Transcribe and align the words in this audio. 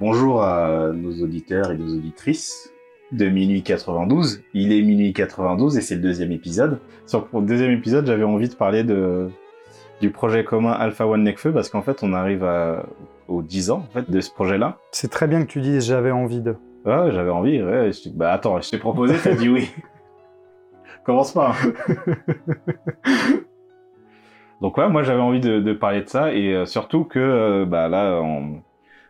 Bonjour 0.00 0.42
à 0.42 0.90
nos 0.92 1.12
auditeurs 1.22 1.70
et 1.70 1.76
nos 1.76 1.94
auditrices 1.96 2.72
de 3.12 3.28
Minuit 3.28 3.62
92. 3.62 4.42
Il 4.52 4.72
est 4.72 4.82
Minuit 4.82 5.12
92 5.12 5.76
et 5.76 5.80
c'est 5.80 5.94
le 5.96 6.00
deuxième 6.00 6.32
épisode. 6.32 6.80
Sur 7.06 7.28
le 7.32 7.42
deuxième 7.42 7.70
épisode, 7.70 8.06
j'avais 8.06 8.24
envie 8.24 8.48
de 8.48 8.54
parler 8.54 8.82
de, 8.82 9.28
du 10.00 10.10
projet 10.10 10.42
commun 10.44 10.72
Alpha 10.72 11.06
One 11.06 11.22
Necfeu 11.22 11.52
parce 11.52 11.68
qu'en 11.68 11.82
fait, 11.82 12.02
on 12.02 12.12
arrive 12.12 12.44
à, 12.44 12.86
aux 13.28 13.42
10 13.42 13.70
ans 13.70 13.84
en 13.88 13.92
fait, 13.92 14.10
de 14.10 14.20
ce 14.20 14.30
projet-là. 14.32 14.78
C'est 14.90 15.10
très 15.10 15.28
bien 15.28 15.42
que 15.42 15.48
tu 15.50 15.60
dises 15.60 15.86
j'avais 15.86 16.10
envie 16.10 16.40
de. 16.40 16.56
Ouais, 16.84 17.12
j'avais 17.12 17.30
envie. 17.30 17.62
Ouais, 17.62 17.90
je... 17.92 18.08
Bah 18.10 18.32
attends, 18.32 18.60
je 18.60 18.70
t'ai 18.70 18.78
proposé, 18.78 19.14
t'as 19.22 19.34
dit 19.34 19.48
oui. 19.48 19.70
Commence 21.04 21.32
pas. 21.32 21.52
hein. 21.52 21.74
Donc 24.60 24.76
ouais, 24.78 24.88
moi 24.88 25.02
j'avais 25.02 25.20
envie 25.20 25.40
de, 25.40 25.60
de 25.60 25.72
parler 25.72 26.02
de 26.02 26.08
ça 26.08 26.32
et 26.32 26.52
euh, 26.54 26.64
surtout 26.64 27.04
que 27.04 27.18
euh, 27.18 27.64
bah 27.66 27.88
là 27.88 28.20
en 28.20 28.62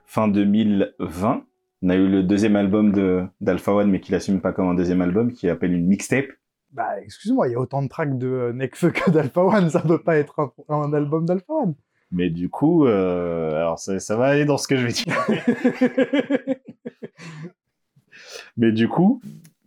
fin 0.06 0.28
2020, 0.28 1.44
on 1.82 1.88
a 1.88 1.94
eu 1.96 2.08
le 2.08 2.22
deuxième 2.22 2.56
album 2.56 2.92
de 2.92 3.24
d'Alpha 3.40 3.72
One 3.72 3.90
mais 3.90 4.00
qu'il 4.00 4.14
assume 4.14 4.40
pas 4.40 4.52
comme 4.52 4.68
un 4.68 4.74
deuxième 4.74 5.02
album 5.02 5.32
qui 5.32 5.48
appelle 5.48 5.72
une 5.72 5.86
mixtape. 5.86 6.26
Bah, 6.72 7.00
excuse-moi, 7.02 7.48
il 7.48 7.52
y 7.52 7.54
a 7.54 7.60
autant 7.60 7.82
de 7.82 7.88
tracks 7.88 8.18
de 8.18 8.26
euh, 8.26 8.52
Nekfeu 8.52 8.90
que 8.90 9.10
d'Alpha 9.10 9.42
One, 9.42 9.70
ça 9.70 9.80
peut 9.80 10.02
pas 10.02 10.16
être 10.16 10.40
un, 10.40 10.52
un 10.74 10.92
album 10.92 11.24
d'Alpha 11.24 11.52
One. 11.52 11.74
Mais 12.10 12.30
du 12.30 12.48
coup, 12.48 12.86
euh, 12.86 13.56
alors 13.56 13.78
ça, 13.78 13.98
ça 13.98 14.16
va 14.16 14.26
aller 14.26 14.44
dans 14.44 14.58
ce 14.58 14.68
que 14.68 14.76
je 14.76 14.86
vais 14.86 14.92
dire. 14.92 15.26
Mais 18.56 18.72
du 18.72 18.88
coup, 18.88 19.20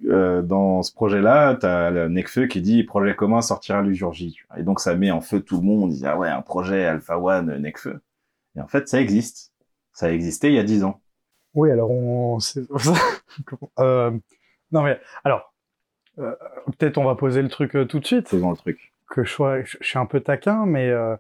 euh, 0.06 0.42
dans 0.42 0.84
ce 0.84 0.94
projet-là, 0.94 1.56
t'as 1.56 1.90
le 1.90 2.08
Necfeu 2.08 2.48
qui 2.48 2.62
dit 2.62 2.84
projet 2.84 3.16
commun 3.16 3.42
sortira 3.42 3.82
le 3.82 3.94
jour 3.94 4.14
J. 4.14 4.38
Et 4.58 4.64
donc 4.64 4.80
ça 4.80 4.96
met 4.96 5.12
en 5.12 5.22
feu 5.22 5.42
tout 5.42 5.58
le 5.58 5.64
monde. 5.64 5.84
On 5.84 5.88
dit 5.88 6.06
ah 6.06 6.18
ouais 6.18 6.30
un 6.30 6.42
projet 6.42 6.86
Alpha 6.86 7.20
One 7.20 7.58
Necfeu. 7.58 8.00
Et 8.56 8.62
en 8.62 8.68
fait 8.68 8.88
ça 8.88 9.02
existe. 9.02 9.52
Ça 9.98 10.06
a 10.06 10.10
existé 10.12 10.50
il 10.50 10.54
y 10.54 10.60
a 10.60 10.64
dix 10.64 10.84
ans. 10.84 11.02
Oui, 11.56 11.72
alors 11.72 11.90
on. 11.90 12.38
euh, 13.80 14.12
non 14.72 14.84
mais 14.84 15.00
alors, 15.24 15.56
euh, 16.20 16.36
peut-être 16.78 17.00
on 17.00 17.04
va 17.04 17.16
poser 17.16 17.42
le 17.42 17.50
truc 17.50 17.76
euh, 17.76 17.86
tout 17.86 18.00
de 18.00 18.06
suite. 18.06 18.28
Faisons 18.30 18.52
le 18.52 18.58
truc. 18.58 18.94
Que 19.10 19.24
je, 19.24 19.32
sois, 19.32 19.64
je, 19.64 19.76
je 19.82 19.88
suis 19.88 19.98
un 19.98 20.06
peu 20.06 20.20
taquin, 20.20 20.68
mais 20.68 20.88
euh, 20.88 21.16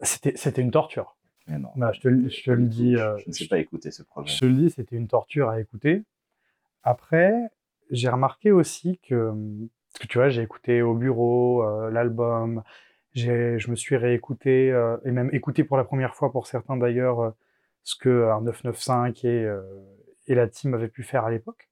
c'était 0.00 0.32
c'était 0.34 0.60
une 0.60 0.72
torture. 0.72 1.16
Mais 1.46 1.60
non. 1.60 1.68
Bah, 1.76 1.92
je, 1.92 2.00
te, 2.00 2.08
le- 2.08 2.28
je 2.28 2.42
te 2.42 2.50
le 2.50 2.64
dis. 2.64 2.96
je 2.96 3.28
ne 3.28 3.32
sais 3.32 3.46
pas 3.46 3.58
écouter 3.58 3.92
ce 3.92 4.02
projet. 4.02 4.34
Je 4.34 4.40
te 4.40 4.44
le 4.44 4.54
dis, 4.54 4.70
c'était 4.70 4.96
une 4.96 5.06
torture 5.06 5.48
à 5.48 5.60
écouter. 5.60 6.02
Après, 6.82 7.32
j'ai 7.92 8.08
remarqué 8.08 8.50
aussi 8.50 8.98
que, 9.08 9.30
parce 9.92 10.00
que 10.00 10.06
tu 10.08 10.18
vois, 10.18 10.30
j'ai 10.30 10.42
écouté 10.42 10.82
au 10.82 10.94
bureau 10.94 11.64
l'album, 11.90 12.64
j'ai, 13.14 13.60
je 13.60 13.70
me 13.70 13.76
suis 13.76 13.96
réécouté 13.96 14.76
et 15.04 15.10
même 15.12 15.30
écouté 15.32 15.62
pour 15.62 15.76
la 15.76 15.84
première 15.84 16.16
fois 16.16 16.32
pour 16.32 16.48
certains 16.48 16.76
d'ailleurs 16.76 17.34
ce 17.82 17.96
que 17.96 18.28
un 18.30 18.40
995 18.42 19.24
et 19.24 19.44
euh, 19.44 19.62
et 20.26 20.34
la 20.34 20.46
team 20.48 20.74
avaient 20.74 20.88
pu 20.88 21.02
faire 21.02 21.24
à 21.24 21.30
l'époque. 21.30 21.68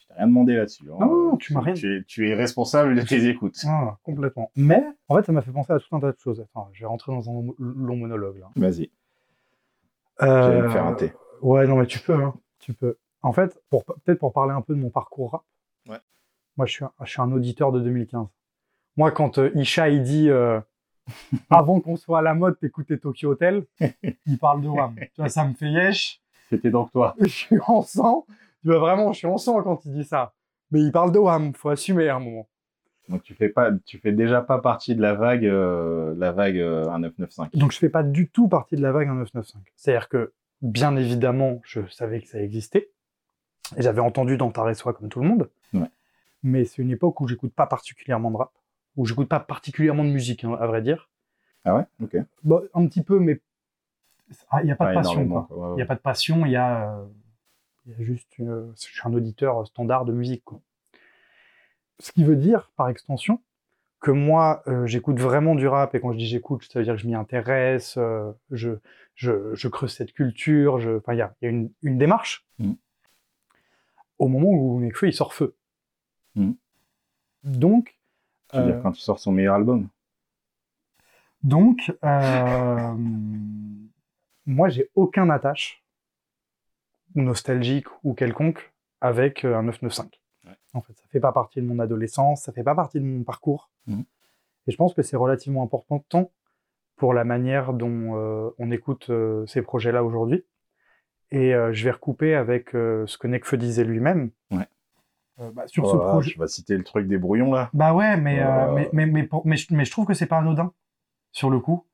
Je 0.00 0.06
t'ai 0.08 0.14
rien 0.14 0.26
demandé 0.26 0.54
là-dessus. 0.56 0.84
hein. 0.90 0.96
Non, 1.00 1.06
non, 1.30 1.36
tu 1.36 1.52
m'as 1.54 1.60
rien- 1.60 1.74
Tu 1.74 1.98
es, 1.98 2.02
tu 2.04 2.28
es 2.28 2.34
responsable 2.34 2.94
de 2.96 3.02
tes 3.02 3.28
écoutes. 3.28 3.58
Ah, 3.66 3.98
complètement. 4.02 4.50
Mais 4.56 4.82
en 5.08 5.16
fait, 5.16 5.24
ça 5.24 5.32
m'a 5.32 5.42
fait 5.42 5.52
penser 5.52 5.72
à 5.72 5.78
tout 5.78 5.94
un 5.94 6.00
tas 6.00 6.10
de 6.12 6.18
choses. 6.18 6.40
Attends, 6.40 6.68
je 6.72 6.80
vais 6.80 6.86
rentrer 6.86 7.12
dans 7.12 7.28
un 7.30 7.44
long 7.58 7.96
monologue 7.96 8.38
là. 8.38 8.50
Vas-y. 8.56 8.90
Je 10.20 10.26
Euh, 10.26 10.50
vais 10.50 10.62
me 10.62 10.70
faire 10.70 10.84
un 10.86 10.94
thé. 10.94 11.12
Ouais, 11.42 11.66
non, 11.66 11.76
mais 11.76 11.86
tu 11.86 11.98
peux, 12.00 12.14
hein. 12.14 12.34
Tu 12.58 12.74
peux. 12.74 12.98
En 13.22 13.32
fait, 13.32 13.58
pour, 13.70 13.84
peut-être 13.84 14.18
pour 14.18 14.32
parler 14.32 14.52
un 14.52 14.60
peu 14.62 14.74
de 14.74 14.80
mon 14.80 14.90
parcours 14.90 15.32
rap. 15.32 15.42
Ouais. 15.88 15.98
Moi, 16.56 16.66
je 16.66 16.72
suis 16.72 16.84
un, 16.84 16.92
je 17.04 17.10
suis 17.10 17.20
un 17.20 17.30
auditeur 17.32 17.72
de 17.72 17.80
2015. 17.80 18.26
Moi, 18.96 19.10
quand 19.12 19.38
euh, 19.38 19.50
Isha, 19.54 19.88
il 19.88 20.02
dit 20.02 20.28
euh, 20.30 20.60
avant 21.50 21.80
qu'on 21.80 21.96
soit 21.96 22.18
à 22.20 22.22
la 22.22 22.34
mode, 22.34 22.58
t'écoutais 22.58 22.98
Tokyo 22.98 23.30
Hotel, 23.30 23.64
il 24.26 24.38
parle 24.38 24.62
de 24.62 24.68
Wham. 24.68 24.94
tu 24.96 25.08
vois, 25.18 25.28
ça 25.28 25.44
me 25.44 25.54
fait 25.54 25.70
yesh. 25.70 26.20
C'était 26.50 26.70
donc 26.70 26.90
toi. 26.92 27.14
Je 27.20 27.26
suis 27.26 27.58
en 27.66 27.82
sang. 27.82 28.26
Tu 28.62 28.68
vois, 28.68 28.78
vraiment, 28.78 29.12
je 29.12 29.18
suis 29.18 29.26
en 29.26 29.38
sang 29.38 29.62
quand 29.62 29.84
il 29.84 29.92
dit 29.92 30.04
ça. 30.04 30.34
Mais 30.70 30.80
il 30.80 30.92
parle 30.92 31.12
de 31.12 31.18
Wham. 31.18 31.54
Faut 31.54 31.70
assumer 31.70 32.08
à 32.08 32.16
un 32.16 32.20
moment. 32.20 32.48
Donc 33.08 33.24
tu 33.24 33.34
fais 33.34 33.48
pas, 33.48 33.72
tu 33.84 33.98
fais 33.98 34.12
déjà 34.12 34.40
pas 34.40 34.58
partie 34.58 34.94
de 34.94 35.02
la 35.02 35.14
vague, 35.14 35.44
euh, 35.44 36.14
la 36.16 36.30
vague 36.30 36.58
euh, 36.58 36.82
1995. 36.84 37.58
Donc, 37.58 37.72
je 37.72 37.78
fais 37.78 37.88
pas 37.88 38.04
du 38.04 38.28
tout 38.28 38.46
partie 38.48 38.76
de 38.76 38.82
la 38.82 38.92
vague 38.92 39.08
1995. 39.08 39.62
C'est-à-dire 39.74 40.08
que, 40.08 40.32
bien 40.62 40.96
évidemment, 40.96 41.60
je 41.64 41.80
savais 41.88 42.20
que 42.20 42.28
ça 42.28 42.40
existait. 42.40 42.90
Et 43.76 43.82
j'avais 43.82 44.00
entendu 44.00 44.36
dans 44.36 44.50
Ta 44.50 44.72
Soi 44.74 44.92
comme 44.92 45.08
tout 45.08 45.20
le 45.20 45.28
monde. 45.28 45.50
Ouais. 45.74 45.90
Mais 46.42 46.64
c'est 46.64 46.82
une 46.82 46.90
époque 46.90 47.20
où 47.20 47.28
j'écoute 47.28 47.52
pas 47.52 47.66
particulièrement 47.66 48.30
de 48.30 48.36
rap. 48.36 48.52
Où 48.96 49.06
j'écoute 49.06 49.28
pas 49.28 49.40
particulièrement 49.40 50.04
de 50.04 50.10
musique, 50.10 50.44
hein, 50.44 50.56
à 50.60 50.66
vrai 50.66 50.82
dire. 50.82 51.08
Ah 51.64 51.74
ouais? 51.76 51.84
Ok. 52.02 52.16
Bon, 52.42 52.62
un 52.74 52.86
petit 52.86 53.02
peu, 53.02 53.18
mais 53.20 53.40
Ah, 54.50 54.62
il 54.62 54.66
n'y 54.66 54.72
a 54.72 54.76
pas 54.76 54.88
de 54.90 54.94
passion. 54.94 55.28
quoi. 55.28 55.46
Ouais, 55.50 55.72
Il 55.74 55.76
n'y 55.76 55.82
a 55.82 55.86
pas 55.86 55.94
de 55.94 56.00
passion, 56.00 56.46
il 56.46 56.52
y 56.52 56.56
a, 56.56 56.90
euh, 56.94 57.04
il 57.86 57.92
y 57.92 57.94
a 58.02 58.04
juste. 58.04 58.38
une- 58.38 58.72
Je 58.76 58.80
suis 58.80 59.00
un 59.04 59.12
auditeur 59.14 59.66
standard 59.66 60.04
de 60.04 60.12
musique. 60.12 60.44
Quoi. 60.44 60.60
Ce 61.98 62.12
qui 62.12 62.24
veut 62.24 62.36
dire, 62.36 62.70
par 62.76 62.88
extension, 62.88 63.40
que 64.00 64.10
moi, 64.10 64.62
euh, 64.66 64.86
j'écoute 64.86 65.18
vraiment 65.20 65.54
du 65.54 65.68
rap, 65.68 65.94
et 65.94 66.00
quand 66.00 66.12
je 66.12 66.18
dis 66.18 66.26
j'écoute, 66.26 66.66
ça 66.72 66.78
veut 66.78 66.84
dire 66.84 66.94
que 66.94 67.00
je 67.00 67.06
m'y 67.06 67.14
intéresse, 67.14 67.96
euh, 67.98 68.32
je, 68.50 68.70
je, 69.14 69.54
je 69.54 69.68
creuse 69.68 69.92
cette 69.94 70.12
culture, 70.14 70.78
je... 70.78 70.96
enfin, 70.96 71.12
il 71.12 71.18
y 71.18 71.22
a, 71.22 71.34
il 71.40 71.44
y 71.44 71.48
a 71.48 71.50
une, 71.50 71.70
une 71.82 71.98
démarche. 71.98 72.46
Mm. 72.58 72.72
Au 74.18 74.28
moment 74.28 74.48
où 74.48 74.80
Nekfeu, 74.80 75.08
il 75.08 75.12
sort 75.12 75.34
feu. 75.34 75.54
Mm. 76.34 76.52
Donc, 77.44 77.96
Tu 78.50 78.56
veux 78.58 78.64
dire 78.64 78.76
euh, 78.76 78.80
quand 78.82 78.92
tu 78.92 79.00
sors 79.00 79.18
son 79.18 79.32
meilleur 79.32 79.54
album 79.54 79.88
donc, 81.42 81.92
euh, 82.04 82.94
moi, 84.46 84.68
j'ai 84.68 84.90
aucun 84.94 85.30
attache 85.30 85.82
nostalgique 87.14 87.86
ou 88.04 88.14
quelconque 88.14 88.72
avec 89.00 89.44
euh, 89.44 89.56
un 89.56 89.62
995. 89.62 90.10
Ouais. 90.44 90.52
En 90.74 90.80
fait, 90.80 90.92
ça 90.92 91.04
fait 91.10 91.20
pas 91.20 91.32
partie 91.32 91.60
de 91.60 91.66
mon 91.66 91.78
adolescence, 91.78 92.42
ça 92.42 92.52
fait 92.52 92.62
pas 92.62 92.74
partie 92.74 93.00
de 93.00 93.04
mon 93.04 93.24
parcours. 93.24 93.70
Mhm. 93.86 94.04
Et 94.66 94.70
je 94.70 94.76
pense 94.76 94.94
que 94.94 95.02
c'est 95.02 95.16
relativement 95.16 95.62
important 95.62 96.30
pour 96.96 97.14
la 97.14 97.24
manière 97.24 97.72
dont 97.72 98.16
euh, 98.16 98.50
on 98.58 98.70
écoute 98.70 99.10
ces 99.46 99.62
projets-là 99.62 100.04
aujourd'hui. 100.04 100.44
Et 101.32 101.52
je 101.52 101.84
vais 101.84 101.92
recouper 101.92 102.34
avec 102.34 102.70
ce 102.72 103.16
que 103.16 103.28
Nekfeu 103.28 103.56
disait 103.56 103.84
lui-même. 103.84 104.30
Ouais. 104.50 104.66
Euh, 105.40 105.50
bah, 105.54 105.62
sur 105.66 105.86
ce 105.88 105.94
Voilà, 105.96 106.10
projet. 106.12 106.32
Tu 106.32 106.38
vas 106.38 106.46
citer 106.48 106.76
le 106.76 106.84
truc 106.84 107.06
des 107.08 107.18
brouillons 107.18 107.52
là. 107.52 107.70
Bah 107.72 107.94
ouais, 107.94 108.16
mais, 108.16 108.40
euh, 108.40 108.46
Euh. 108.46 108.72
mais, 108.74 108.88
mais, 108.92 109.06
mais, 109.06 109.22
pour- 109.22 109.46
mais, 109.46 109.56
je, 109.56 109.66
mais 109.74 109.84
je 109.84 109.90
trouve 109.90 110.06
que 110.06 110.14
c'est 110.14 110.26
pas 110.26 110.38
anodin, 110.38 110.72
sur 111.32 111.48
le 111.50 111.58
coup. 111.60 111.86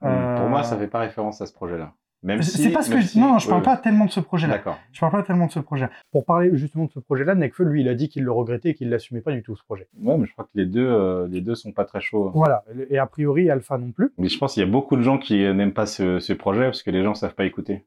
Pour 0.00 0.08
Euh, 0.10 0.48
moi, 0.48 0.64
ça 0.64 0.76
fait 0.76 0.88
pas 0.88 0.98
référence 0.98 1.40
à 1.40 1.46
ce 1.46 1.52
projet-là. 1.52 1.92
Même 2.24 2.40
C'est 2.42 2.58
si. 2.58 2.70
pas 2.70 2.82
ce 2.82 2.90
que 2.90 2.94
même 2.96 3.02
si- 3.04 3.18
Non, 3.20 3.32
non, 3.32 3.38
je 3.40 3.48
parle 3.48 3.62
pas 3.62 3.76
tellement 3.76 4.04
de 4.06 4.10
ce 4.12 4.20
projet-là. 4.20 4.54
D'accord. 4.54 4.78
Je 4.92 5.00
parle 5.00 5.10
pas 5.12 5.22
tellement 5.24 5.46
de 5.46 5.50
ce 5.52 5.58
projet. 5.58 5.88
Pour 6.12 6.24
parler 6.24 6.50
justement 6.56 6.84
de 6.84 6.90
ce 6.92 7.00
projet-là, 7.00 7.34
Nekfeu, 7.34 7.64
lui, 7.64 7.80
il 7.82 7.88
a 7.88 7.94
dit 7.94 8.08
qu'il 8.08 8.22
le 8.22 8.30
regrettait 8.32 8.70
et 8.70 8.74
qu'il 8.74 8.90
l'assumait 8.90 9.20
pas 9.22 9.32
du 9.32 9.42
tout, 9.42 9.56
ce 9.56 9.64
projet. 9.64 9.88
Ouais, 10.00 10.16
mais 10.16 10.26
je 10.26 10.32
crois 10.32 10.44
que 10.44 10.50
les 10.54 10.66
deux, 10.66 10.86
euh, 10.86 11.26
les 11.28 11.40
deux 11.40 11.56
sont 11.56 11.72
pas 11.72 11.84
très 11.84 12.00
chauds. 12.00 12.30
Voilà. 12.34 12.64
Et 12.90 12.98
a 12.98 13.06
priori, 13.06 13.50
Alpha 13.50 13.76
non 13.76 13.90
plus. 13.90 14.12
Mais 14.18 14.28
je 14.28 14.38
pense 14.38 14.54
qu'il 14.54 14.62
y 14.62 14.66
a 14.66 14.70
beaucoup 14.70 14.96
de 14.96 15.02
gens 15.02 15.18
qui 15.18 15.44
euh, 15.44 15.52
n'aiment 15.52 15.72
pas 15.74 15.86
ce, 15.86 16.20
ce 16.20 16.32
projet 16.32 16.64
parce 16.66 16.84
que 16.84 16.90
les 16.92 17.02
gens 17.02 17.14
savent 17.14 17.34
pas 17.34 17.44
écouter. 17.44 17.84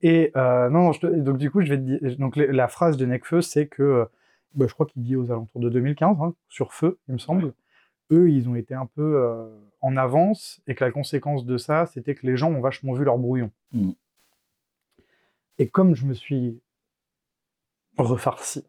Et 0.00 0.30
euh, 0.36 0.68
non, 0.70 0.84
non, 0.84 0.92
je 0.92 1.00
te- 1.00 1.06
donc 1.06 1.38
du 1.38 1.50
coup, 1.50 1.60
je 1.60 1.70
vais 1.70 1.76
te 1.76 1.82
dire. 1.82 2.16
Donc 2.18 2.36
la 2.36 2.68
phrase 2.68 2.96
de 2.96 3.04
Nekfeu, 3.06 3.40
c'est 3.42 3.66
que, 3.66 3.82
euh, 3.82 4.04
bah, 4.54 4.66
je 4.68 4.72
crois 4.74 4.86
qu'il 4.86 5.02
dit 5.02 5.16
aux 5.16 5.30
alentours 5.30 5.60
de 5.60 5.68
2015, 5.68 6.16
hein, 6.20 6.34
sur 6.48 6.72
Feu, 6.72 6.98
il 7.08 7.14
me 7.14 7.18
semble. 7.18 7.52
Eux, 8.10 8.30
ils 8.30 8.48
ont 8.48 8.54
été 8.54 8.74
un 8.74 8.86
peu 8.86 9.16
euh, 9.22 9.46
en 9.82 9.96
avance 9.96 10.60
et 10.66 10.74
que 10.74 10.82
la 10.84 10.90
conséquence 10.90 11.44
de 11.44 11.58
ça, 11.58 11.86
c'était 11.86 12.14
que 12.14 12.26
les 12.26 12.36
gens 12.36 12.50
ont 12.50 12.60
vachement 12.60 12.94
vu 12.94 13.04
leur 13.04 13.18
brouillon. 13.18 13.50
Mm. 13.72 13.90
Et 15.58 15.68
comme 15.68 15.94
je 15.94 16.06
me 16.06 16.14
suis 16.14 16.60
refarci 17.98 18.64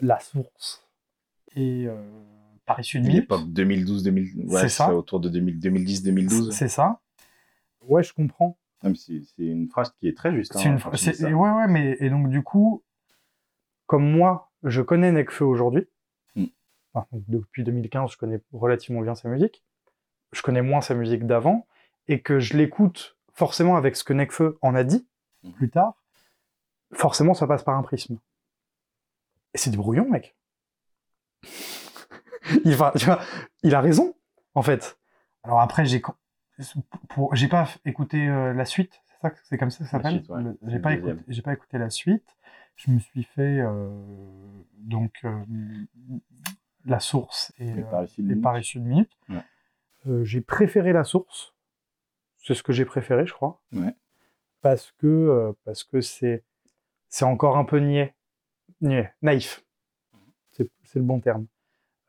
la 0.00 0.20
source 0.20 0.86
et 1.56 1.86
euh, 1.88 1.96
Paris 2.66 2.84
Sud 2.84 3.06
L'époque 3.06 3.42
2012-2000. 3.48 4.46
Ouais, 4.50 4.60
C'est 4.60 4.68
ça. 4.68 4.94
autour 4.94 5.18
de 5.20 5.28
2000 5.28 5.58
2010-2012. 5.58 6.50
c'est 6.52 6.68
ça. 6.68 7.00
Ouais, 7.82 8.02
je 8.02 8.12
comprends. 8.12 8.56
C'est 8.82 9.22
une 9.38 9.68
phrase 9.68 9.94
qui 9.98 10.08
est 10.08 10.16
très 10.16 10.34
juste. 10.34 10.56
Hein, 10.56 10.78
une... 10.78 11.34
Ouais, 11.34 11.50
ouais, 11.50 11.68
mais 11.68 11.96
et 12.00 12.10
donc 12.10 12.28
du 12.28 12.42
coup, 12.42 12.82
comme 13.86 14.10
moi, 14.10 14.50
je 14.64 14.82
connais 14.82 15.12
Nekfeu 15.12 15.44
aujourd'hui. 15.44 15.86
Mm. 16.36 16.46
Enfin, 16.94 17.06
depuis 17.28 17.64
2015, 17.64 18.12
je 18.12 18.16
connais 18.16 18.40
relativement 18.52 19.00
bien 19.00 19.14
sa 19.14 19.28
musique. 19.28 19.62
Je 20.32 20.42
connais 20.42 20.62
moins 20.62 20.80
sa 20.80 20.94
musique 20.94 21.26
d'avant 21.26 21.66
et 22.08 22.20
que 22.20 22.40
je 22.40 22.56
l'écoute 22.56 23.16
forcément 23.32 23.76
avec 23.76 23.96
ce 23.96 24.04
que 24.04 24.12
Nekfeu 24.12 24.58
en 24.62 24.74
a 24.74 24.84
dit 24.84 25.06
Mm. 25.42 25.52
plus 25.52 25.70
tard. 25.70 25.94
Forcément, 26.92 27.34
ça 27.34 27.46
passe 27.46 27.62
par 27.62 27.76
un 27.76 27.82
prisme. 27.82 28.18
Et 29.54 29.58
c'est 29.58 29.70
du 29.70 29.76
brouillon, 29.76 30.08
mec. 30.08 30.36
il, 32.64 32.76
va, 32.76 32.92
vois, 32.94 33.20
il 33.62 33.74
a 33.74 33.80
raison, 33.80 34.14
en 34.54 34.62
fait. 34.62 34.98
Alors 35.42 35.60
après, 35.60 35.84
j'ai 35.84 36.02
pour, 37.08 37.34
j'ai 37.34 37.48
pas 37.48 37.68
écouté 37.84 38.26
euh, 38.28 38.52
la 38.54 38.64
suite, 38.64 39.00
c'est 39.06 39.20
ça, 39.28 39.34
c'est 39.44 39.58
comme 39.58 39.70
ça 39.70 39.78
que 39.78 39.84
ça 39.84 39.90
s'appelle. 40.02 40.22
ouais. 40.28 40.42
J'ai 40.66 40.78
pas 40.78 40.94
deuxième. 40.96 41.16
écouté, 41.18 41.32
j'ai 41.32 41.42
pas 41.42 41.52
écouté 41.52 41.78
la 41.78 41.90
suite. 41.90 42.36
Je 42.76 42.90
me 42.90 42.98
suis 42.98 43.22
fait 43.22 43.60
euh, 43.60 43.90
donc 44.78 45.12
euh, 45.24 45.44
la 46.86 47.00
source 47.00 47.52
et, 47.58 47.68
Et 47.68 47.78
euh, 47.80 47.82
par 47.82 48.04
ici, 48.04 48.20
et 48.20 48.24
limite. 48.24 48.42
par 48.42 48.58
issue 48.58 48.78
de 48.78 48.84
minute. 48.84 49.12
Ouais. 49.28 50.24
J'ai 50.24 50.40
préféré 50.40 50.92
la 50.92 51.04
source. 51.04 51.54
C'est 52.38 52.54
ce 52.54 52.62
que 52.62 52.72
j'ai 52.72 52.84
préféré, 52.84 53.24
je 53.26 53.32
crois. 53.32 53.60
Ouais. 53.72 53.94
parce 54.62 54.90
que 54.98 55.54
parce 55.64 55.84
que 55.84 56.00
c'est 56.00 56.42
c'est 57.08 57.24
encore 57.24 57.56
un 57.56 57.64
peu 57.64 57.78
niais, 57.78 58.14
niais 58.80 59.12
naïf. 59.22 59.64
C'est 60.50 60.68
c'est 60.82 60.98
le 60.98 61.04
bon 61.04 61.20
terme. 61.20 61.46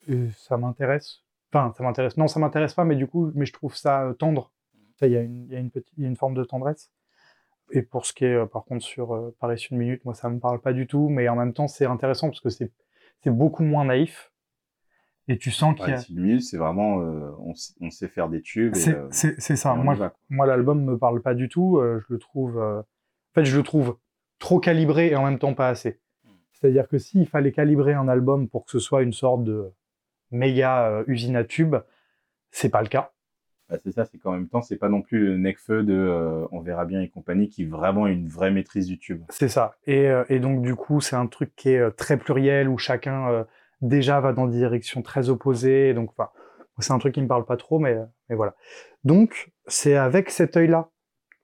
Et 0.08 0.30
ça 0.38 0.58
m'intéresse. 0.58 1.23
Enfin, 1.54 1.72
ça 1.78 1.84
m'intéresse. 1.84 2.18
Non, 2.18 2.28
ça 2.28 2.40
m'intéresse 2.40 2.74
pas, 2.74 2.84
mais 2.84 2.96
du 2.96 3.06
coup, 3.06 3.32
mais 3.36 3.46
je 3.46 3.54
trouve 3.54 3.76
ça 3.76 4.08
euh, 4.08 4.14
tendre. 4.14 4.52
Ça, 4.96 5.06
il 5.08 5.14
y 5.14 5.18
a 5.18 5.22
une, 5.22 5.48
y 5.50 5.56
a 5.56 5.60
une 5.60 5.70
petite, 5.70 5.94
y 5.98 6.06
a 6.06 6.08
une 6.08 6.16
forme 6.16 6.34
de 6.34 6.44
tendresse. 6.44 6.92
Et 7.72 7.82
pour 7.82 8.06
ce 8.06 8.14
qui 8.14 8.26
est, 8.26 8.34
euh, 8.34 8.46
par 8.46 8.66
contre, 8.66 8.84
sur 8.84 9.14
euh, 9.14 9.36
Paris 9.40 9.68
une 9.70 9.78
minute, 9.78 10.04
moi, 10.06 10.14
ça 10.14 10.30
me 10.30 10.40
parle 10.40 10.60
pas 10.60 10.74
du 10.74 10.88
tout, 10.88 11.10
mais 11.10 11.30
en 11.30 11.36
même 11.36 11.54
temps, 11.54 11.68
c'est 11.68 11.86
intéressant 11.86 12.28
parce 12.30 12.42
que 12.42 12.50
c'est, 12.50 12.72
c'est 13.24 13.32
beaucoup 13.32 13.64
moins 13.64 13.86
naïf. 13.86 14.32
Et 15.28 15.38
tu 15.38 15.52
sens 15.52 15.76
qu'il 15.76 15.88
y 15.88 15.92
a, 15.92 15.96
Paris 15.96 16.08
une 16.10 16.22
minute, 16.22 16.44
c'est 16.44 16.58
vraiment, 16.58 17.02
euh, 17.02 17.32
on, 17.40 17.90
sait 17.90 18.08
faire 18.10 18.30
des 18.30 18.42
tubes. 18.42 18.76
c'est, 18.76 18.96
euh, 18.96 19.56
ça. 19.56 19.74
Moi, 19.76 19.94
va, 19.94 20.14
moi, 20.30 20.46
l'album 20.46 20.84
me 20.84 20.98
parle 20.98 21.22
pas 21.22 21.34
du 21.34 21.50
tout. 21.50 21.80
je 21.82 22.14
le 22.14 22.20
trouve, 22.20 22.60
en 22.60 22.84
fait, 23.34 23.46
je 23.46 23.56
le 23.56 23.64
trouve 23.64 23.98
trop 24.40 24.60
calibré 24.60 25.12
et 25.12 25.16
en 25.16 25.24
même 25.24 25.40
temps 25.40 25.54
pas 25.54 25.70
assez. 25.70 26.00
C'est-à-dire 26.52 26.88
que 26.88 26.98
s'il 26.98 27.28
fallait 27.28 27.52
calibrer 27.52 27.94
un 27.94 28.08
album 28.08 28.50
pour 28.50 28.66
que 28.66 28.72
ce 28.72 28.80
soit 28.80 29.02
une 29.02 29.14
sorte 29.14 29.44
de 29.44 29.72
méga 30.34 30.88
euh, 30.88 31.04
usine 31.08 31.36
à 31.36 31.44
tubes, 31.44 31.78
c'est 32.52 32.70
pas 32.70 32.82
le 32.82 32.90
cas. 32.90 33.12
Bah, 33.70 33.78
c'est 33.84 33.92
ça, 33.92 34.06
c'est 34.06 34.18
qu'en 34.18 34.34
même 34.34 34.50
temps, 34.50 34.62
c'est 34.62 34.76
pas 34.76 34.90
non 34.90 35.02
plus 35.02 35.26
le 35.26 35.38
Necfeu 35.38 35.84
de 35.84 35.94
euh, 35.94 36.46
On 36.52 36.60
verra 36.60 36.86
bien 36.86 37.02
et 37.02 37.10
compagnie 37.10 37.50
qui 37.50 37.66
vraiment 37.66 38.06
a 38.06 38.12
une 38.12 38.28
vraie 38.28 38.52
maîtrise 38.52 38.88
du 38.88 39.00
tube. 39.00 39.24
C'est 39.30 39.50
ça. 39.50 39.76
Et, 39.88 40.08
euh, 40.08 40.24
et 40.30 40.40
donc, 40.40 40.62
du 40.62 40.76
coup, 40.76 41.02
c'est 41.02 41.16
un 41.16 41.28
truc 41.28 41.56
qui 41.56 41.70
est 41.70 41.80
euh, 41.80 41.90
très 41.90 42.18
pluriel, 42.18 42.68
où 42.68 42.78
chacun 42.78 43.30
euh, 43.30 43.44
déjà 43.82 44.20
va 44.20 44.34
dans 44.34 44.48
des 44.48 44.58
directions 44.58 45.02
très 45.02 45.30
opposées. 45.30 45.90
Et 45.90 45.94
donc, 45.94 46.12
enfin, 46.12 46.30
c'est 46.80 46.92
un 46.92 47.00
truc 47.00 47.14
qui 47.14 47.22
me 47.22 47.28
parle 47.28 47.46
pas 47.46 47.58
trop, 47.58 47.80
mais, 47.80 47.98
mais 48.30 48.36
voilà. 48.36 48.56
Donc, 49.04 49.52
c'est 49.68 49.96
avec 49.96 50.30
cet 50.30 50.58
œil-là 50.58 50.90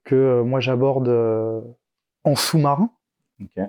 que 0.03 0.41
moi 0.41 0.59
j'aborde 0.59 1.09
en 2.23 2.35
sous-marin. 2.35 2.91
Ok. 3.41 3.63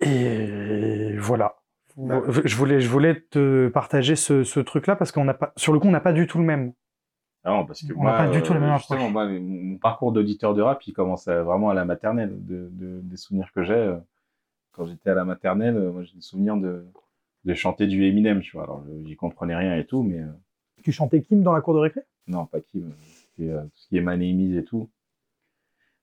Et 0.00 1.16
voilà. 1.18 1.56
Bah. 1.96 2.22
Je 2.44 2.56
voulais, 2.56 2.80
je 2.80 2.88
voulais 2.88 3.20
te 3.20 3.68
partager 3.68 4.16
ce, 4.16 4.44
ce 4.44 4.60
truc-là 4.60 4.96
parce 4.96 5.12
qu'on 5.12 5.24
n'a 5.24 5.34
pas, 5.34 5.52
sur 5.56 5.72
le 5.72 5.78
coup, 5.80 5.88
on 5.88 5.92
n'a 5.92 6.00
pas 6.00 6.12
du 6.12 6.26
tout 6.26 6.38
le 6.38 6.44
même. 6.44 6.72
Ah 7.42 7.50
non, 7.50 7.64
parce 7.66 7.82
que 7.82 7.92
On 7.94 8.02
moi, 8.02 8.12
n'a 8.12 8.18
pas 8.18 8.32
du 8.32 8.42
tout 8.42 8.52
la 8.52 8.60
même 8.60 8.70
euh, 8.70 8.74
approche. 8.74 8.98
justement, 8.98 9.10
moi, 9.10 9.26
mon, 9.28 9.78
parcours 9.78 10.12
d'auditeur 10.12 10.54
de 10.54 10.62
rap, 10.62 10.82
il 10.86 10.92
commence 10.92 11.28
à- 11.28 11.42
vraiment 11.42 11.70
à 11.70 11.74
la 11.74 11.84
maternelle. 11.84 12.34
De, 12.44 12.68
de- 12.72 13.00
des 13.02 13.16
souvenirs 13.16 13.50
que 13.54 13.62
j'ai, 13.62 13.72
euh, 13.72 13.96
quand 14.72 14.84
j'étais 14.84 15.10
à 15.10 15.14
la 15.14 15.24
maternelle, 15.24 15.76
euh, 15.76 15.92
moi, 15.92 16.02
j'ai 16.02 16.14
le 16.16 16.20
souvenir 16.20 16.56
de, 16.56 16.84
de 17.44 17.54
chanter 17.54 17.86
du 17.86 18.04
Eminem, 18.04 18.40
tu 18.40 18.52
vois. 18.56 18.64
Alors, 18.64 18.84
je- 18.86 19.08
j'y 19.08 19.16
comprenais 19.16 19.56
rien 19.56 19.76
et 19.76 19.86
tout, 19.86 20.02
mais 20.02 20.20
Tu 20.82 20.92
chantais 20.92 21.22
Kim 21.22 21.42
dans 21.42 21.52
la 21.52 21.60
cour 21.60 21.74
de 21.74 21.78
récré? 21.80 22.00
Non, 22.26 22.46
pas 22.46 22.58
euh, 22.58 22.80
C'était 23.36 23.50
euh, 23.50 23.62
tout 23.62 23.70
ce 23.76 23.88
qui 23.88 23.96
est 23.96 24.02
Is 24.02 24.56
et 24.58 24.64
tout. 24.64 24.90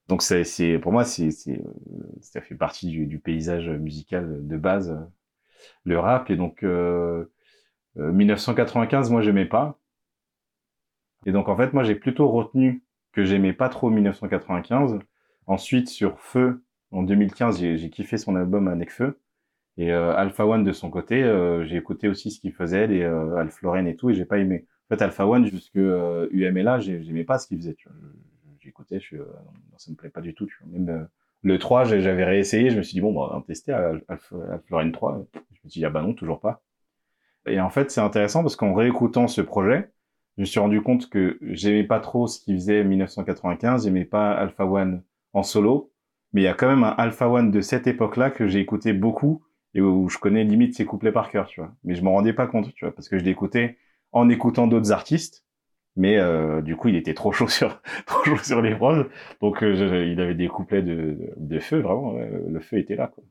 Donc, 0.07 0.21
c'est, 0.21 0.43
c'est, 0.43 0.79
pour 0.79 0.91
moi, 0.91 1.05
c'est, 1.05 1.31
c'est, 1.31 1.59
euh, 1.59 2.03
ça 2.21 2.41
fait 2.41 2.55
partie 2.55 2.87
du, 2.87 3.05
du 3.05 3.19
paysage 3.19 3.69
musical 3.69 4.45
de 4.47 4.57
base, 4.57 4.91
euh, 4.91 4.99
le 5.83 5.99
rap. 5.99 6.29
Et 6.29 6.35
donc, 6.35 6.63
euh, 6.63 7.25
euh, 7.97 8.11
1995, 8.11 9.11
moi, 9.11 9.21
j'aimais 9.21 9.45
pas. 9.45 9.79
Et 11.25 11.31
donc, 11.31 11.47
en 11.49 11.55
fait, 11.55 11.73
moi, 11.73 11.83
j'ai 11.83 11.95
plutôt 11.95 12.29
retenu 12.29 12.83
que 13.11 13.23
j'aimais 13.23 13.53
pas 13.53 13.69
trop 13.69 13.89
1995. 13.89 14.99
Ensuite, 15.47 15.89
sur 15.89 16.19
Feu, 16.19 16.63
en 16.91 17.03
2015, 17.03 17.59
j'ai, 17.59 17.89
kiffé 17.89 18.17
son 18.17 18.35
album 18.35 18.67
avec 18.67 18.91
Feu. 18.91 19.19
Et 19.77 19.93
euh, 19.93 20.15
Alpha 20.15 20.45
One, 20.47 20.63
de 20.63 20.73
son 20.73 20.89
côté, 20.91 21.23
euh, 21.23 21.65
j'ai 21.65 21.77
écouté 21.77 22.07
aussi 22.09 22.31
ce 22.31 22.39
qu'il 22.39 22.53
faisait, 22.53 22.87
les 22.87 23.03
euh, 23.03 23.35
Alpha 23.37 23.59
Lauren 23.63 23.85
et 23.87 23.95
tout, 23.95 24.09
et 24.11 24.15
j'ai 24.15 24.25
pas 24.25 24.39
aimé. 24.39 24.67
En 24.89 24.95
fait, 24.97 25.03
Alpha 25.03 25.27
One, 25.27 25.45
jusque 25.47 25.77
euh, 25.77 26.27
UMLA, 26.31 26.79
j'ai- 26.79 27.03
j'aimais 27.03 27.23
pas 27.25 27.39
ce 27.39 27.47
qu'il 27.47 27.57
faisait. 27.59 27.77
J'écoutais, 28.59 28.99
je 28.99 29.17
euh, 29.17 29.25
ça 29.77 29.91
me 29.91 29.95
plaît 29.97 30.09
pas 30.09 30.21
du 30.21 30.33
tout. 30.33 30.45
Tu 30.45 30.57
vois. 30.61 30.71
Même 30.79 30.89
euh, 30.89 31.05
le 31.43 31.59
3, 31.59 31.83
j'ai- 31.85 32.01
j'avais 32.01 32.23
réessayé, 32.25 32.69
je 32.71 32.77
me 32.77 32.83
suis 32.83 32.93
dit, 32.95 33.01
bon, 33.01 33.13
bah, 33.13 33.29
on 33.33 33.37
va 33.39 33.43
tester 33.45 33.73
Lauren 34.69 34.91
3. 34.91 35.25
Je 35.33 35.39
me 35.65 35.69
suis 35.69 35.79
dit, 35.79 35.85
ah 35.85 35.89
bah 35.89 36.01
non, 36.01 36.13
toujours 36.13 36.39
pas. 36.39 36.61
Et 37.47 37.59
en 37.59 37.69
fait, 37.69 37.91
c'est 37.91 38.01
intéressant 38.01 38.43
parce 38.43 38.55
qu'en 38.55 38.73
réécoutant 38.73 39.27
ce 39.27 39.41
projet, 39.41 39.91
je 40.37 40.41
me 40.41 40.45
suis 40.45 40.59
rendu 40.59 40.81
compte 40.81 41.09
que 41.09 41.37
j'aimais 41.41 41.83
pas 41.83 41.99
trop 41.99 42.27
ce 42.27 42.39
qu'il 42.39 42.55
faisait 42.55 42.81
en 42.81 42.85
1995, 42.85 43.83
j'aimais 43.85 44.05
pas 44.05 44.31
Alpha 44.33 44.65
One 44.65 45.03
en 45.33 45.43
solo, 45.43 45.91
mais 46.33 46.41
il 46.41 46.45
y 46.45 46.47
a 46.47 46.53
quand 46.53 46.67
même 46.67 46.83
un 46.83 46.89
Alpha 46.97 47.29
One 47.29 47.51
de 47.51 47.61
cette 47.61 47.87
époque-là 47.87 48.31
que 48.31 48.47
j'ai 48.47 48.59
écouté 48.59 48.93
beaucoup 48.93 49.43
et 49.75 49.81
où 49.81 50.09
je 50.09 50.17
connais 50.19 50.43
limite 50.43 50.75
ses 50.75 50.85
couplets 50.85 51.11
par 51.11 51.29
cœur, 51.29 51.47
tu 51.47 51.59
vois. 51.61 51.73
Mais 51.83 51.95
je 51.95 52.03
m'en 52.03 52.13
rendais 52.13 52.33
pas 52.33 52.47
compte, 52.47 52.73
tu 52.75 52.85
vois, 52.85 52.93
parce 52.95 53.09
que 53.09 53.17
je 53.19 53.23
l'écoutais 53.23 53.77
en 54.11 54.29
écoutant 54.29 54.67
d'autres 54.67 54.91
artistes, 54.91 55.45
mais 55.95 56.17
euh, 56.17 56.61
du 56.61 56.75
coup, 56.75 56.89
il 56.89 56.95
était 56.95 57.13
trop 57.13 57.31
chaud 57.31 57.47
sur 57.49 57.81
trop 58.05 58.23
chaud 58.25 58.37
sur 58.43 58.61
les 58.61 58.75
prods, 58.75 59.05
donc 59.41 59.63
euh, 59.63 59.75
je- 59.75 60.11
il 60.11 60.19
avait 60.21 60.35
des 60.35 60.47
couplets 60.47 60.81
de, 60.83 61.17
de 61.37 61.59
feu, 61.59 61.79
vraiment, 61.81 62.13
ouais, 62.15 62.29
le 62.49 62.59
feu 62.59 62.77
était 62.79 62.95
là, 62.95 63.07
quoi. 63.07 63.23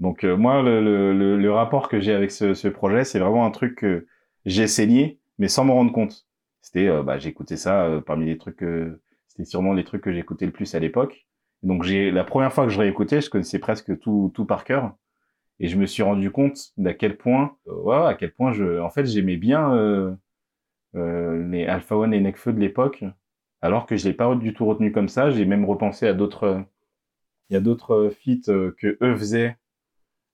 Donc 0.00 0.24
euh, 0.24 0.36
moi, 0.36 0.62
le, 0.62 0.80
le, 0.82 1.36
le- 1.36 1.52
rapport 1.52 1.88
que 1.88 2.00
j'ai 2.00 2.12
avec 2.14 2.30
ce, 2.30 2.54
ce 2.54 2.68
projet, 2.68 3.04
c'est 3.04 3.18
vraiment 3.18 3.44
un 3.44 3.50
truc 3.50 3.76
que 3.76 4.06
j'ai 4.46 4.66
saigné, 4.66 5.18
mais 5.38 5.48
sans 5.48 5.64
m'en 5.64 5.74
rendre 5.74 5.92
compte. 5.92 6.26
C'était, 6.62 6.88
euh, 6.88 7.02
bah, 7.02 7.18
j'écoutais 7.18 7.56
ça 7.56 7.84
euh, 7.86 8.00
parmi 8.00 8.26
les 8.26 8.38
trucs, 8.38 8.64
c'était 9.28 9.44
sûrement 9.44 9.72
les 9.74 9.84
trucs 9.84 10.02
que 10.02 10.12
j'écoutais 10.12 10.46
le 10.46 10.52
plus 10.52 10.74
à 10.74 10.78
l'époque. 10.78 11.26
Donc 11.62 11.82
j'ai 11.84 12.10
la 12.10 12.24
première 12.24 12.52
fois 12.52 12.64
que 12.64 12.70
je 12.70 12.78
réécoutais, 12.78 13.20
je 13.20 13.28
connaissais 13.30 13.58
presque 13.58 13.98
tout, 14.00 14.30
tout 14.34 14.46
par 14.46 14.64
cœur, 14.64 14.94
et 15.60 15.68
je 15.68 15.78
me 15.78 15.86
suis 15.86 16.02
rendu 16.02 16.30
compte 16.30 16.72
d'à 16.78 16.94
quel 16.94 17.16
point, 17.18 17.56
euh, 17.68 17.74
ouais, 17.82 17.96
à 18.06 18.14
quel 18.14 18.32
point 18.32 18.52
je, 18.52 18.80
en 18.80 18.90
fait, 18.90 19.06
j'aimais 19.06 19.36
bien 19.38 19.74
euh, 19.74 20.12
euh, 20.12 20.14
les 20.94 21.66
Alpha 21.66 21.96
One 21.96 22.14
et 22.14 22.20
Necfeu 22.20 22.52
de 22.52 22.60
l'époque, 22.60 23.04
alors 23.62 23.86
que 23.86 23.96
je 23.96 24.04
l'ai 24.08 24.14
pas 24.14 24.34
du 24.34 24.54
tout 24.54 24.66
retenu 24.66 24.92
comme 24.92 25.08
ça. 25.08 25.30
J'ai 25.30 25.44
même 25.44 25.64
repensé 25.64 26.06
à 26.06 26.14
d'autres, 26.14 26.64
il 27.50 27.54
y 27.54 27.56
a 27.56 27.60
d'autres 27.60 28.10
feats 28.10 28.48
euh, 28.50 28.74
que 28.78 28.96
eux 29.02 29.16
faisaient 29.16 29.56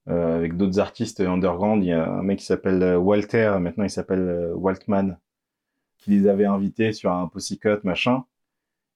euh, 0.09 0.37
avec 0.37 0.57
d'autres 0.57 0.81
artistes 0.81 1.21
underground. 1.21 1.83
Il 1.85 1.89
y 1.89 1.93
a 1.93 2.09
un 2.09 2.23
mec 2.23 2.41
qui 2.41 2.47
s'appelle 2.47 2.83
euh, 2.83 2.99
Walter, 2.99 3.57
maintenant 3.61 3.85
il 3.85 3.91
s'appelle 3.91 4.21
euh, 4.29 4.55
Waltman, 4.55 5.19
qui 5.99 6.11
les 6.13 6.29
avait 6.29 6.47
invités 6.47 6.93
sur 6.93 7.13
un 7.13 7.29
Pussycat, 7.29 7.81
machin. 7.85 8.25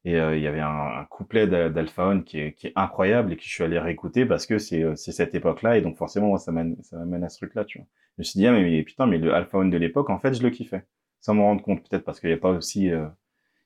Et 0.04 0.16
euh, 0.20 0.36
il 0.36 0.42
y 0.42 0.46
avait 0.46 0.60
un, 0.60 1.06
couplet 1.10 1.46
d'A- 1.46 1.70
d'Alpha 1.70 2.06
One 2.06 2.24
qui 2.24 2.38
est, 2.40 2.72
incroyable 2.76 3.32
et 3.34 3.36
que 3.36 3.42
je 3.42 3.48
suis 3.48 3.64
allé 3.64 3.78
réécouter 3.78 4.26
parce 4.26 4.46
que 4.46 4.58
c'est 4.58 4.82
euh, 4.82 4.96
cette 4.96 5.34
époque-là 5.34 5.78
et 5.78 5.82
donc 5.82 5.96
forcément 5.98 6.28
moi 6.28 6.38
ça 6.38 6.52
m'amène 6.52 7.24
à 7.24 7.28
ce 7.28 7.38
truc-là, 7.38 7.64
tu 7.66 7.78
vois. 7.78 7.86
Je 8.16 8.22
me 8.22 8.24
suis 8.24 8.38
dit 8.38 8.46
ah 8.46 8.52
mais, 8.52 8.62
mais 8.62 8.82
putain 8.82 9.06
mais 9.06 9.18
le 9.18 9.34
Alpha 9.34 9.58
One 9.58 9.70
de 9.70 9.76
l'époque 9.76 10.10
en 10.10 10.18
fait 10.18 10.34
je 10.34 10.42
le 10.42 10.50
kiffais 10.50 10.84
sans 11.20 11.34
m'en 11.34 11.44
rendre 11.44 11.62
compte 11.62 11.82
peut-être 11.88 12.04
parce 12.04 12.20
qu'il 12.20 12.28
n'y 12.28 12.32
avait 12.32 12.40
pas 12.40 12.50
aussi 12.50 12.90
euh, 12.90 13.06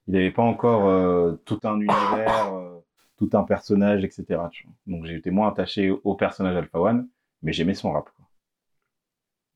il 0.08 0.16
avait 0.16 0.30
pas 0.30 0.42
encore 0.42 0.86
euh, 0.88 1.40
tout 1.44 1.60
un 1.64 1.76
univers, 1.76 2.54
euh, 2.54 2.78
tout 3.16 3.30
un 3.32 3.42
personnage 3.44 4.04
etc. 4.04 4.40
Donc 4.86 5.04
j'ai 5.06 5.16
été 5.16 5.30
moins 5.30 5.48
attaché 5.48 5.90
au 5.90 6.14
personnage 6.14 6.56
Alpha 6.56 6.80
One 6.80 7.08
mais 7.42 7.52
j'aimais 7.52 7.74
son 7.74 7.92
rap. 7.92 8.04
Quoi. 8.16 8.26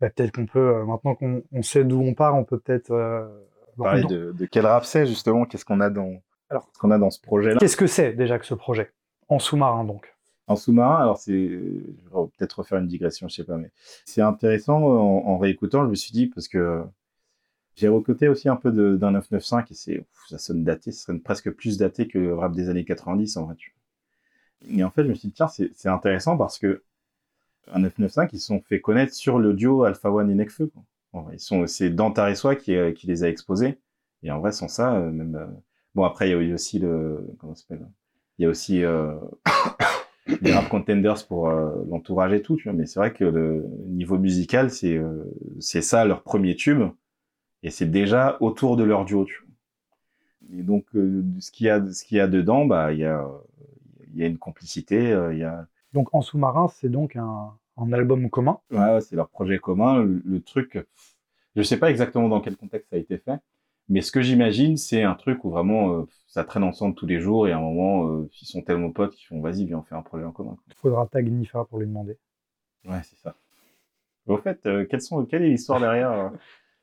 Bah, 0.01 0.11
Peut-être 0.11 0.33
qu'on 0.33 0.47
peut, 0.47 0.77
euh, 0.77 0.85
maintenant 0.85 1.15
qu'on 1.15 1.43
on 1.53 1.63
sait 1.63 1.85
d'où 1.85 2.01
on 2.01 2.15
part, 2.15 2.35
on 2.37 2.45
peut 2.45 2.59
peut-être... 2.59 2.91
euh, 2.93 3.27
Parler 3.77 4.03
de, 4.05 4.33
de 4.33 4.47
quel 4.47 4.67
rap 4.67 4.85
c'est 4.85 5.07
justement, 5.07 5.45
qu'est-ce 5.45 5.65
qu'on 5.65 5.81
a 5.81 5.89
dans 5.89 6.21
Alors, 6.51 6.69
ce 6.73 6.79
qu'on 6.81 6.91
a 6.91 6.99
dans 6.99 7.11
ce 7.11 7.21
projet-là? 7.21 7.59
Qu'est-ce 7.61 7.77
que 7.77 7.87
c'est 7.87 8.13
déjà 8.13 8.39
que 8.39 8.45
ce 8.47 8.55
projet? 8.55 8.91
En 9.29 9.39
sous-marin, 9.39 9.85
donc. 9.85 10.13
En 10.49 10.57
sous-marin, 10.57 10.97
alors 11.03 11.17
c'est, 11.19 11.33
je 11.49 11.59
vais 11.59 12.27
peut-être 12.37 12.59
refaire 12.59 12.79
une 12.79 12.89
digression, 12.89 13.29
je 13.29 13.35
sais 13.37 13.45
pas, 13.45 13.57
mais 13.57 13.71
c'est 14.05 14.21
intéressant 14.23 14.83
en, 14.83 15.27
en 15.29 15.39
réécoutant, 15.39 15.85
je 15.85 15.91
me 15.91 15.95
suis 15.95 16.11
dit 16.13 16.27
parce 16.27 16.49
que 16.49 16.83
j'ai 17.79 17.89
recoté 17.89 18.29
aussi 18.29 18.49
un 18.49 18.57
peu 18.57 18.73
d'un 18.73 19.13
995 19.13 19.89
et 19.89 20.05
ça 20.29 20.39
sonne 20.39 20.65
daté, 20.65 20.91
ça 20.93 21.07
sonne 21.07 21.21
presque 21.21 21.51
plus 21.51 21.79
daté 21.79 22.09
que 22.09 22.19
le 22.19 22.35
rap 22.35 22.53
des 22.53 22.69
années 22.69 22.85
90 22.85 23.37
en 23.37 23.45
vrai. 23.47 23.57
Et 24.69 24.83
en 24.83 24.91
fait, 24.91 25.05
je 25.05 25.09
me 25.09 25.15
suis 25.15 25.29
dit 25.29 25.35
tiens, 25.35 25.49
c'est 25.49 25.89
intéressant 25.89 26.37
parce 26.37 26.59
que 26.59 26.83
un 27.73 27.81
995 27.81 28.31
ils 28.33 28.41
se 28.41 28.47
sont 28.47 28.61
fait 28.63 28.81
connaître 28.81 29.15
sur 29.15 29.39
le 29.39 29.55
duo 29.55 29.85
Alpha 29.85 30.11
One 30.11 30.31
et 30.31 30.35
Necfeu. 30.35 30.71
ils 31.33 31.69
c'est 31.69 31.91
Dante 31.91 32.19
Soi 32.35 32.57
qui, 32.57 32.75
euh, 32.75 32.93
qui 32.93 33.07
les 33.07 33.23
a 33.25 33.29
exposés. 33.29 33.79
Et 34.23 34.31
en 34.31 34.41
vrai, 34.41 34.53
sans 34.53 34.69
ça, 34.69 34.97
euh, 34.97 35.11
même 35.11 35.37
euh, 35.37 35.47
bon 35.95 36.05
après 36.05 36.29
il 36.29 36.49
y 36.49 36.51
a 36.51 36.55
aussi 36.55 36.79
le 36.79 37.25
comment 37.39 37.55
ça 37.55 37.63
s'appelle 37.63 37.87
Il 38.39 38.43
y 38.43 38.47
a 38.47 38.49
aussi 38.49 38.83
euh, 38.85 39.15
les 40.41 40.53
rap 40.53 40.69
contenders 40.69 41.27
pour 41.27 41.49
l'entourage 41.51 42.33
et 42.33 42.43
tout, 42.43 42.57
tu 42.57 42.65
vois. 42.65 42.73
Mais 42.73 42.87
c'est 42.87 42.99
vrai 42.99 43.13
que 43.13 43.25
le 43.25 43.65
niveau 43.87 44.19
musical, 44.19 44.71
c'est 44.71 45.01
c'est 45.61 45.83
ça 45.83 46.05
leur 46.05 46.23
premier 46.23 46.57
tube, 46.57 46.83
et 47.63 47.71
c'est 47.71 47.87
déjà 47.91 48.37
autour 48.41 48.77
de 48.77 48.85
leur 48.85 49.05
duo, 49.05 49.25
tu 49.25 49.35
vois. 49.41 49.49
Et 50.59 50.63
donc 50.63 50.85
euh, 50.95 51.23
ce 51.41 51.51
qu'il 51.51 51.67
y 51.67 51.71
a, 51.71 51.85
ce 51.93 52.05
qu'il 52.05 52.17
y 52.17 52.21
a 52.21 52.29
dedans, 52.29 52.65
bah 52.67 52.93
il 52.93 53.01
y 53.01 53.05
a 53.05 53.27
il 54.15 54.19
y 54.21 54.25
a 54.25 54.27
une 54.27 54.39
complicité, 54.39 55.13
euh, 55.13 55.33
il 55.35 55.41
y 55.41 55.45
a 55.45 55.67
Donc 55.93 56.15
en 56.15 56.23
sous-marin, 56.23 56.69
c'est 56.69 56.89
donc 56.89 57.15
un, 57.17 57.53
un 57.77 57.93
album 57.93 58.31
commun. 58.31 58.59
ouais, 58.71 59.01
c'est 59.01 59.17
leur 59.17 59.29
projet 59.29 59.59
commun. 59.59 60.03
Le, 60.03 60.23
le 60.25 60.41
truc, 60.41 60.79
je 61.57 61.63
sais 61.63 61.79
pas 61.79 61.91
exactement 61.91 62.29
dans 62.29 62.41
quel 62.41 62.57
contexte 62.57 62.91
ça 62.91 62.97
a 62.97 62.99
été 62.99 63.19
fait, 63.19 63.39
mais 63.89 64.03
ce 64.03 64.13
que 64.13 64.23
j'imagine, 64.23 64.77
c'est 64.77 65.03
un 65.03 65.15
truc 65.15 65.45
où 65.45 65.51
vraiment 65.51 65.93
euh, 65.95 66.05
ça 66.27 66.45
traîne 66.45 66.65
ensemble 66.65 66.95
tous 66.95 67.07
les 67.07 67.21
jours 67.21 67.49
et 67.49 67.53
à 67.53 67.59
un 67.59 67.63
moment, 67.63 68.09
euh, 68.11 68.31
ils 68.43 68.47
sont 68.49 68.63
tellement 68.63 68.91
potes 68.93 69.15
qu'ils 69.17 69.29
font 69.29 69.41
vas-y, 69.41 69.67
viens, 69.67 69.79
on 69.79 69.83
fait 69.83 69.95
un 69.97 70.03
projet 70.03 70.25
en 70.25 70.33
commun. 70.33 70.57
Il 70.69 70.75
faudra 70.75 71.07
tag 71.07 71.29
Nifa 71.31 71.67
pour 71.67 71.79
lui 71.79 71.87
demander. 71.87 72.17
Ouais, 72.85 73.01
c'est 73.05 73.17
ça. 73.17 73.35
Au 74.27 74.39
fait, 74.39 74.61
euh, 74.67 74.87
quelles 74.87 75.03
sont, 75.03 75.25
quelle 75.27 75.43
est 75.45 75.51
l'histoire 75.51 75.81
derrière 75.81 76.33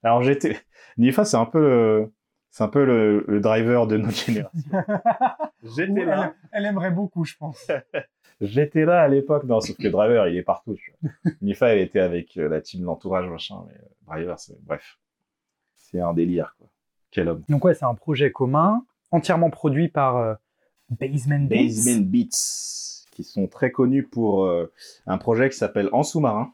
Alors, 0.05 0.21
j'étais. 0.21 0.57
Nifa, 0.97 1.25
c'est 1.25 1.38
un 1.38 1.45
peu. 1.45 1.59
euh, 1.59 2.05
C'est 2.51 2.63
un 2.63 2.67
peu 2.69 2.85
le, 2.85 3.25
le 3.27 3.39
driver 3.41 3.88
de 3.88 3.97
notre 3.97 4.15
génération. 4.15 4.59
J'étais 5.63 6.05
là. 6.05 6.33
Elle, 6.51 6.59
elle 6.63 6.65
aimerait 6.67 6.91
beaucoup, 6.91 7.25
je 7.25 7.35
pense. 7.38 7.67
J'étais 8.41 8.85
là 8.85 9.01
à 9.01 9.07
l'époque. 9.07 9.43
Non, 9.45 9.62
sauf 9.62 9.77
que 9.77 9.88
Driver, 9.88 10.27
il 10.27 10.38
est 10.38 10.43
partout. 10.43 10.75
Tu 10.75 10.93
vois. 11.01 11.31
Nifa, 11.41 11.69
elle 11.74 11.79
était 11.79 12.01
avec 12.01 12.38
euh, 12.38 12.47
la 12.50 12.62
team 12.62 12.83
l'entourage, 12.83 13.27
machin. 13.29 13.55
Mais 13.67 13.75
Driver, 14.05 14.38
c'est 14.39 14.62
bref. 14.63 15.00
C'est 15.75 16.00
un 16.01 16.13
délire, 16.13 16.55
quoi. 16.59 16.67
Quel 17.12 17.29
homme. 17.29 17.43
Donc 17.50 17.63
ouais, 17.65 17.74
c'est 17.74 17.85
un 17.85 17.95
projet 17.95 18.31
commun, 18.31 18.85
entièrement 19.12 19.50
produit 19.50 19.88
par 19.88 20.17
euh, 20.17 20.33
Basement 20.89 21.39
Beats. 21.45 21.63
Basement 21.63 22.01
Beats, 22.05 23.05
qui 23.12 23.24
sont 23.24 23.47
très 23.47 23.71
connus 23.71 24.03
pour 24.03 24.45
euh, 24.45 24.71
un 25.07 25.17
projet 25.17 25.50
qui 25.50 25.57
s'appelle 25.57 25.88
En 25.93 26.03
sous-marin, 26.03 26.51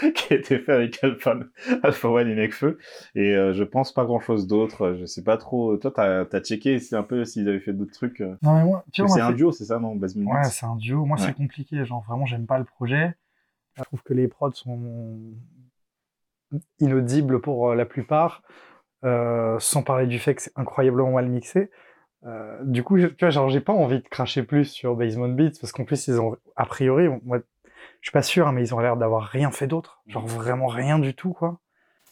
qui 0.14 0.32
a 0.32 0.36
été 0.36 0.58
fait 0.58 0.72
avec 0.72 1.02
Alpha, 1.04 1.36
Alpha 1.82 2.08
One 2.08 2.28
et 2.28 2.34
Nekfeu. 2.34 2.78
Et 3.14 3.34
euh, 3.34 3.52
je 3.52 3.64
pense 3.64 3.92
pas 3.92 4.04
grand-chose 4.04 4.46
d'autre. 4.46 4.96
Je 4.98 5.04
sais 5.04 5.22
pas 5.22 5.36
trop. 5.36 5.76
Toi, 5.76 5.90
t'as 5.94 6.24
as 6.30 6.40
checké 6.40 6.78
c'est 6.78 6.96
un 6.96 7.02
peu 7.02 7.24
s'ils 7.24 7.48
avaient 7.48 7.60
fait 7.60 7.72
d'autres 7.72 7.92
trucs. 7.92 8.20
euh. 8.20 8.36
Non 8.42 8.54
mais 8.56 8.64
moi, 8.64 8.84
tu 8.92 9.02
vois, 9.02 9.14
C'est 9.14 9.20
un 9.20 9.32
duo, 9.32 9.52
c'est 9.52 9.66
ça, 9.66 9.78
non 9.78 9.94
Basement 9.96 10.32
Ouais, 10.32 10.42
Beats? 10.42 10.50
c'est 10.50 10.66
un 10.66 10.76
duo. 10.76 11.04
Moi, 11.04 11.18
Ouais. 11.18 11.24
c'est 11.26 11.34
compliqué. 11.34 11.84
Genre, 11.84 12.02
vraiment, 12.06 12.26
j'aime 12.26 12.46
pas 12.46 12.58
le 12.58 12.64
projet. 12.64 13.14
Je 13.76 13.82
trouve 13.84 14.02
que 14.02 14.12
les 14.14 14.28
prods 14.28 14.52
sont 14.52 15.32
inaudibles 16.80 17.40
pour 17.40 17.70
euh, 17.70 17.74
la 17.74 17.86
plupart, 17.86 18.42
euh, 19.04 19.56
sans 19.58 19.82
parler 19.82 20.06
du 20.06 20.18
fait 20.18 20.34
que 20.34 20.42
c'est 20.42 20.52
incroyablement 20.56 21.12
mal 21.12 21.28
mixé. 21.28 21.70
Euh, 22.24 22.58
du 22.64 22.84
coup, 22.84 22.98
tu 22.98 23.08
vois, 23.20 23.30
genre, 23.30 23.48
j'ai 23.48 23.60
pas 23.60 23.72
envie 23.72 24.00
de 24.00 24.08
cracher 24.08 24.42
plus 24.42 24.66
sur 24.66 24.94
Basement 24.94 25.28
Beats 25.28 25.58
parce 25.60 25.72
qu'en 25.72 25.84
plus, 25.84 26.06
ils 26.08 26.20
ont, 26.20 26.36
a 26.56 26.66
priori, 26.66 27.08
moi, 27.24 27.40
je 28.02 28.08
suis 28.08 28.12
pas 28.12 28.20
sûr, 28.22 28.46
hein, 28.46 28.52
mais 28.52 28.62
ils 28.62 28.74
ont 28.74 28.80
l'air 28.80 28.98
d'avoir 28.98 29.22
rien 29.24 29.50
fait 29.50 29.66
d'autre. 29.66 30.02
Genre, 30.06 30.26
vraiment 30.26 30.66
rien 30.66 30.98
du 30.98 31.14
tout, 31.14 31.32
quoi. 31.32 31.58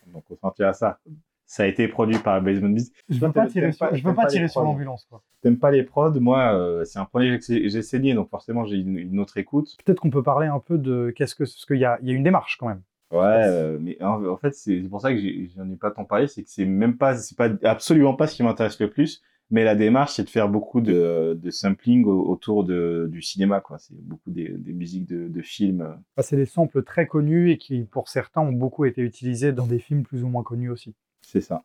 Donc, 0.06 0.24
on 0.30 0.36
s'en 0.36 0.50
tire 0.52 0.68
à 0.68 0.72
ça. 0.72 0.98
Ça 1.46 1.64
a 1.64 1.66
été 1.66 1.88
produit 1.88 2.16
par 2.18 2.40
Basement 2.40 2.68
Beats. 2.70 2.84
Je 3.08 3.18
veux 3.18 3.32
pas 3.32 3.42
t'aimes- 3.42 3.50
tirer 3.50 3.72
sur, 3.72 3.88
pas- 3.88 3.94
je 3.94 3.98
veux 3.98 4.02
t'aimes 4.04 4.14
pas 4.14 4.22
pas 4.22 4.28
les 4.28 4.34
tirer 4.34 4.48
sur 4.48 4.60
prods. 4.62 4.70
l'ambulance, 4.70 5.04
quoi. 5.10 5.20
T'aimes 5.42 5.58
pas 5.58 5.70
les 5.72 5.82
prods? 5.82 6.12
Moi, 6.20 6.54
euh, 6.54 6.84
c'est 6.84 6.98
un 7.00 7.04
projet 7.04 7.38
que 7.38 7.44
j'ai 7.44 7.82
saigné, 7.82 8.14
donc 8.14 8.30
forcément, 8.30 8.64
j'ai 8.64 8.76
une, 8.76 8.96
une 8.96 9.18
autre 9.18 9.36
écoute. 9.36 9.76
Peut-être 9.84 10.00
qu'on 10.00 10.10
peut 10.10 10.22
parler 10.22 10.46
un 10.46 10.60
peu 10.60 10.78
de 10.78 11.12
qu'est-ce 11.16 11.34
que, 11.34 11.42
parce 11.42 11.66
qu'il 11.66 11.78
y 11.78 11.84
a, 11.84 11.98
il 12.02 12.08
y 12.08 12.12
a 12.12 12.14
une 12.14 12.22
démarche 12.22 12.56
quand 12.56 12.68
même. 12.68 12.82
Ouais, 13.10 13.18
euh, 13.20 13.78
mais 13.80 14.00
en, 14.00 14.24
en 14.24 14.36
fait, 14.36 14.54
c'est 14.54 14.78
pour 14.88 15.00
ça 15.00 15.12
que 15.12 15.18
j'en 15.56 15.68
ai 15.68 15.74
pas 15.76 15.90
tant 15.90 16.04
parlé, 16.04 16.28
c'est 16.28 16.44
que 16.44 16.48
c'est 16.50 16.64
même 16.66 16.96
pas, 16.96 17.16
c'est 17.16 17.36
pas 17.36 17.48
absolument 17.64 18.14
pas 18.14 18.28
ce 18.28 18.36
qui 18.36 18.44
m'intéresse 18.44 18.78
le 18.78 18.88
plus, 18.88 19.20
mais 19.50 19.64
la 19.64 19.74
démarche, 19.74 20.14
c'est 20.14 20.24
de 20.24 20.30
faire 20.30 20.48
beaucoup 20.48 20.80
de, 20.80 21.38
de 21.40 21.50
sampling 21.50 22.04
au- 22.04 22.28
autour 22.28 22.64
de, 22.64 23.08
du 23.10 23.22
cinéma, 23.22 23.60
quoi. 23.60 23.78
C'est 23.78 23.94
beaucoup 24.00 24.30
des, 24.30 24.48
des 24.50 24.72
musiques 24.72 25.06
de, 25.06 25.28
de 25.28 25.42
films. 25.42 25.96
C'est 26.18 26.36
des 26.36 26.46
samples 26.46 26.82
très 26.82 27.06
connus 27.06 27.50
et 27.50 27.58
qui, 27.58 27.82
pour 27.84 28.08
certains, 28.08 28.42
ont 28.42 28.52
beaucoup 28.52 28.84
été 28.84 29.02
utilisés 29.02 29.52
dans 29.52 29.66
des 29.66 29.78
films 29.78 30.02
plus 30.04 30.22
ou 30.22 30.28
moins 30.28 30.42
connus 30.42 30.70
aussi. 30.70 30.94
C'est 31.22 31.40
ça. 31.40 31.64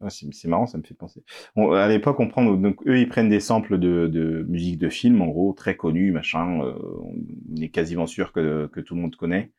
Ouais, 0.00 0.10
c'est 0.10 0.48
marrant, 0.48 0.66
ça 0.66 0.76
me 0.76 0.82
fait 0.82 0.94
penser. 0.94 1.24
On- 1.56 1.72
à 1.72 1.88
l'époque, 1.88 2.20
on 2.20 2.28
prend 2.28 2.44
donc 2.44 2.86
eux, 2.86 2.98
ils 2.98 3.08
prennent 3.08 3.30
des 3.30 3.40
samples 3.40 3.78
de, 3.78 4.06
de 4.06 4.44
musique 4.48 4.78
de 4.78 4.90
films, 4.90 5.22
en 5.22 5.28
gros, 5.28 5.52
très 5.54 5.76
connus, 5.76 6.12
machin. 6.12 6.60
euh, 6.62 6.74
on 7.02 7.56
est 7.62 7.70
quasiment 7.70 8.06
sûr 8.06 8.32
que, 8.32 8.66
que 8.66 8.80
tout 8.80 8.94
le 8.94 9.00
monde 9.00 9.16
connaît. 9.16 9.52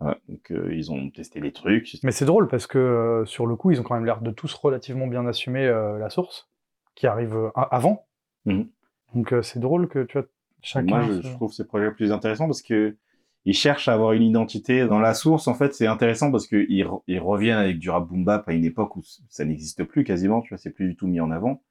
Ouais, 0.00 0.14
donc 0.28 0.50
euh, 0.52 0.74
ils 0.74 0.92
ont 0.92 1.10
testé 1.10 1.40
des 1.40 1.52
trucs. 1.52 1.96
Mais 2.04 2.12
c'est 2.12 2.26
drôle 2.26 2.48
parce 2.48 2.66
que 2.66 2.78
euh, 2.78 3.24
sur 3.26 3.46
le 3.46 3.56
coup, 3.56 3.70
ils 3.70 3.80
ont 3.80 3.82
quand 3.82 3.94
même 3.94 4.04
l'air 4.04 4.20
de 4.20 4.30
tous 4.30 4.52
relativement 4.54 5.06
bien 5.06 5.26
assumer 5.26 5.66
la 5.66 6.10
source 6.10 6.48
qui 6.96 7.06
arrive 7.06 7.36
euh, 7.36 7.50
avant. 7.54 8.06
Mhm. 8.44 8.70
Donc 9.14 9.32
euh, 9.32 9.42
c'est 9.42 9.60
drôle 9.60 9.88
que 9.88 10.04
tu 10.04 10.18
vois 10.18 10.26
chacun. 10.62 10.98
Moi, 10.98 11.02
je, 11.02 11.12
se- 11.12 11.22
je 11.22 11.32
trouve 11.32 11.52
ces 11.52 11.64
projets 11.64 11.90
plus 11.92 12.12
intéressants 12.12 12.46
parce 12.46 12.62
que 12.62 12.96
ils 13.44 13.54
cherchent 13.54 13.88
à 13.88 13.94
avoir 13.94 14.12
une 14.12 14.22
identité. 14.24 14.86
Dans 14.86 14.98
la 14.98 15.14
source, 15.14 15.46
en 15.48 15.54
fait, 15.54 15.72
c'est 15.74 15.86
intéressant 15.86 16.32
parce 16.32 16.46
que 16.48 16.66
ils, 16.68 16.84
re- 16.84 17.02
ils 17.06 17.20
reviennent 17.20 17.58
avec 17.58 17.78
du 17.78 17.90
rap 17.90 18.06
boom 18.08 18.24
bap 18.24 18.48
à 18.48 18.52
une 18.52 18.64
époque 18.64 18.96
où 18.96 19.02
ça 19.28 19.44
n'existe 19.44 19.84
plus 19.84 20.02
quasiment, 20.04 20.40
tu 20.42 20.50
vois, 20.50 20.58
c'est 20.58 20.70
plus 20.72 20.88
du 20.88 20.96
tout 20.96 21.06
mis 21.06 21.20
en 21.20 21.30
avant. 21.30 21.62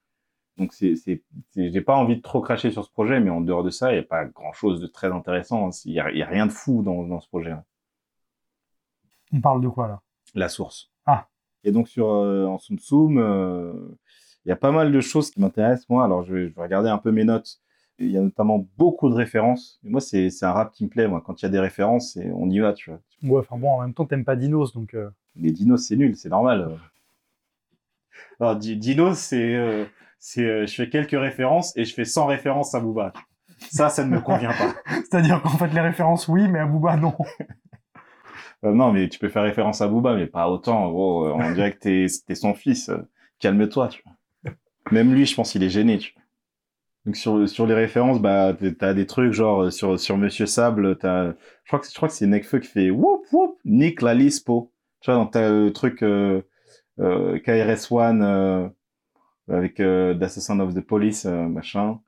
Donc, 0.58 0.74
c'est, 0.74 0.96
c'est, 0.96 1.24
j'ai 1.55 1.82
pas 1.82 1.96
envie 1.96 2.17
de 2.17 2.22
trop 2.22 2.41
cracher 2.41 2.72
sur 2.72 2.86
ce 2.86 2.91
projet, 2.91 3.20
mais 3.20 3.32
en 3.32 3.41
dehors 3.41 3.63
de 3.63 3.72
ça, 3.72 3.91
il 3.91 3.96
n'y 3.96 4.01
a 4.01 4.03
pas 4.03 4.25
grand 4.25 4.53
chose 4.53 4.82
de 4.82 4.88
très 4.88 5.12
intéressant. 5.12 5.70
Il 5.86 5.94
y 5.94 6.00
a, 6.01 6.12
il 6.12 6.17
y 6.20 6.24
a 6.24 6.27
rien 6.27 6.48
de 6.48 6.51
fou 6.53 6.84
dans, 6.84 7.03
dans 7.05 7.22
ce 7.22 7.27
projet. 7.29 7.53
On 9.32 9.39
parle 9.41 9.62
de 9.62 9.67
quoi 9.70 9.88
là? 9.88 10.01
La 10.36 10.50
source. 10.50 10.91
Ah. 11.05 11.27
Et 11.63 11.72
donc, 11.72 11.88
sur, 11.88 12.10
euh, 12.10 12.46
en 12.46 12.58
Soum 12.60 12.79
Soum, 12.79 13.17
euh, 13.17 13.74
il 14.46 14.50
y 14.50 14.52
a 14.52 14.56
pas 14.56 14.72
mal 14.72 14.92
de 14.92 15.02
choses 15.02 15.32
qui 15.32 15.40
m'intéressent, 15.42 15.90
moi. 15.90 16.06
Alors, 16.06 16.24
je 16.24 16.34
vais, 16.34 16.50
je 16.50 16.56
vais 16.56 16.62
regarder 16.62 16.90
un 16.90 16.98
peu 16.98 17.12
mes 17.12 17.24
notes. 17.24 17.60
Il 17.98 18.12
y 18.12 18.18
a 18.18 18.22
notamment 18.22 18.68
beaucoup 18.78 19.10
de 19.10 19.16
références. 19.16 19.80
Et 19.84 19.90
moi, 19.90 20.02
c'est, 20.02 20.30
un 20.44 20.52
rap 20.52 20.72
qui 20.72 20.84
me 20.84 20.90
plaît, 20.90 21.08
moi. 21.08 21.22
Quand 21.25 21.42
il 21.42 21.46
y 21.46 21.48
a 21.48 21.50
des 21.50 21.60
références, 21.60 22.18
on 22.36 22.50
y 22.50 22.60
va, 22.60 22.74
tu 22.74 22.90
vois. 22.92 23.00
Ouais, 23.24 23.40
enfin 23.40 23.58
bon, 23.58 23.70
en 23.72 23.82
même 23.82 23.94
temps, 23.94 24.06
t'aimes 24.06 24.25
pas 24.25 24.36
Dinos, 24.36 24.74
donc. 24.74 24.94
euh, 24.94 25.10
Les 25.36 25.52
dinos, 25.52 25.82
c'est 25.88 25.96
nul, 25.96 26.16
c'est 26.16 26.30
normal. 26.30 26.78
Alors, 28.40 28.56
di- 28.58 28.75
dinos, 28.78 29.18
c'est, 29.18 29.56
euh, 29.56 29.86
c'est, 30.20 30.46
euh, 30.46 30.66
je 30.68 30.75
fais 30.75 30.90
quelques 30.90 31.12
références 31.20 31.75
et 31.78 31.86
je 31.86 31.94
fais 31.94 32.06
100 32.06 32.25
références 32.25 32.75
à 32.75 32.80
Booba. 32.82 33.14
Ça, 33.72 33.90
ça 33.90 34.04
ne 34.04 34.10
me 34.10 34.20
convient 34.20 34.52
pas. 34.52 34.75
C'est-à-dire 35.10 35.42
qu'en 35.42 35.58
fait, 35.58 35.68
les 35.70 35.82
références, 35.82 36.28
oui, 36.28 36.48
mais 36.50 36.60
à 36.60 36.66
Booba, 36.66 36.98
non. 36.98 37.14
Euh, 38.64 38.72
non, 38.74 38.92
mais 38.92 39.10
tu 39.10 39.20
peux 39.20 39.30
faire 39.30 39.44
référence 39.44 39.82
à 39.82 39.88
Booba, 39.88 40.16
mais 40.16 40.25
pas 40.28 40.50
autant. 40.50 40.90
Gros, 40.90 41.28
on 41.28 41.52
dirait 41.52 41.74
que 41.74 41.78
t'es, 41.78 42.36
son 42.36 42.54
fils. 42.56 42.90
Calme-toi, 43.40 43.90
tu 43.90 44.02
vois. 44.04 44.14
Même 44.92 45.13
lui, 45.13 45.25
je 45.25 45.36
pense 45.36 45.51
qu'il 45.51 45.63
est 45.63 45.70
gêné, 45.70 45.98
tu. 45.98 46.13
Donc 47.06 47.15
sur, 47.18 47.48
sur 47.48 47.68
les 47.68 47.75
références, 47.75 48.20
bah, 48.20 48.56
t'as 48.80 48.94
des 48.94 49.06
trucs 49.06 49.32
genre 49.32 49.63
euh, 49.63 49.72
sur, 49.72 50.00
sur 50.00 50.18
Monsieur 50.18 50.46
Sable, 50.48 50.98
t'as, 50.98 51.32
je 51.32 51.68
crois 51.68 51.80
que, 51.80 51.88
je 51.88 51.94
crois 51.96 52.08
que 52.10 52.15
c'est 52.15 52.25
Nekfeu 52.27 52.60
qui 52.60 52.68
fait 52.68 52.89
whoop 52.89 53.25
whoop, 53.32 53.58
Nick 53.65 54.01
la 54.01 54.13
Lispo. 54.15 54.72
Tu 55.01 55.12
vois, 55.12 55.20
donc 55.20 55.32
t'as 55.32 55.50
le 55.51 55.72
truc, 55.72 56.01
euh, 56.01 56.42
euh, 57.00 57.38
KRS-One, 57.39 58.24
euh, 58.24 58.68
avec, 59.50 59.80
euh, 59.80 60.13
d'Assassin 60.15 60.60
of 60.60 60.74
the 60.74 60.82
Police, 60.82 61.25
euh, 61.25 61.48
machin. 61.48 62.00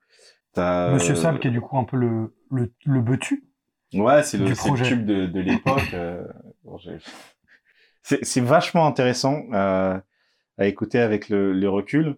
T'as, 0.54 0.94
Monsieur 0.94 1.14
euh, 1.14 1.16
Sable, 1.16 1.40
qui 1.40 1.48
est 1.50 1.52
du 1.52 1.62
coup 1.62 1.78
un 1.78 1.84
peu 1.84 1.98
le, 1.98 2.34
le, 2.52 2.72
le 2.86 3.02
betu. 3.02 3.44
Ouais, 3.94 4.24
c'est 4.24 4.38
le, 4.38 4.56
c'est 4.56 4.72
le 4.72 4.82
tube 4.82 5.06
de, 5.06 5.28
de 5.28 5.40
l'époque. 5.40 5.94
euh, 5.94 6.24
bon, 6.64 6.80
c'est 8.02 8.24
c'est 8.24 8.42
vachement 8.42 8.88
intéressant 8.88 9.44
euh, 9.54 10.00
à 10.58 10.66
écouter 10.68 11.00
avec 11.00 11.30
le, 11.30 11.54
le 11.54 11.70
recul 11.70 12.18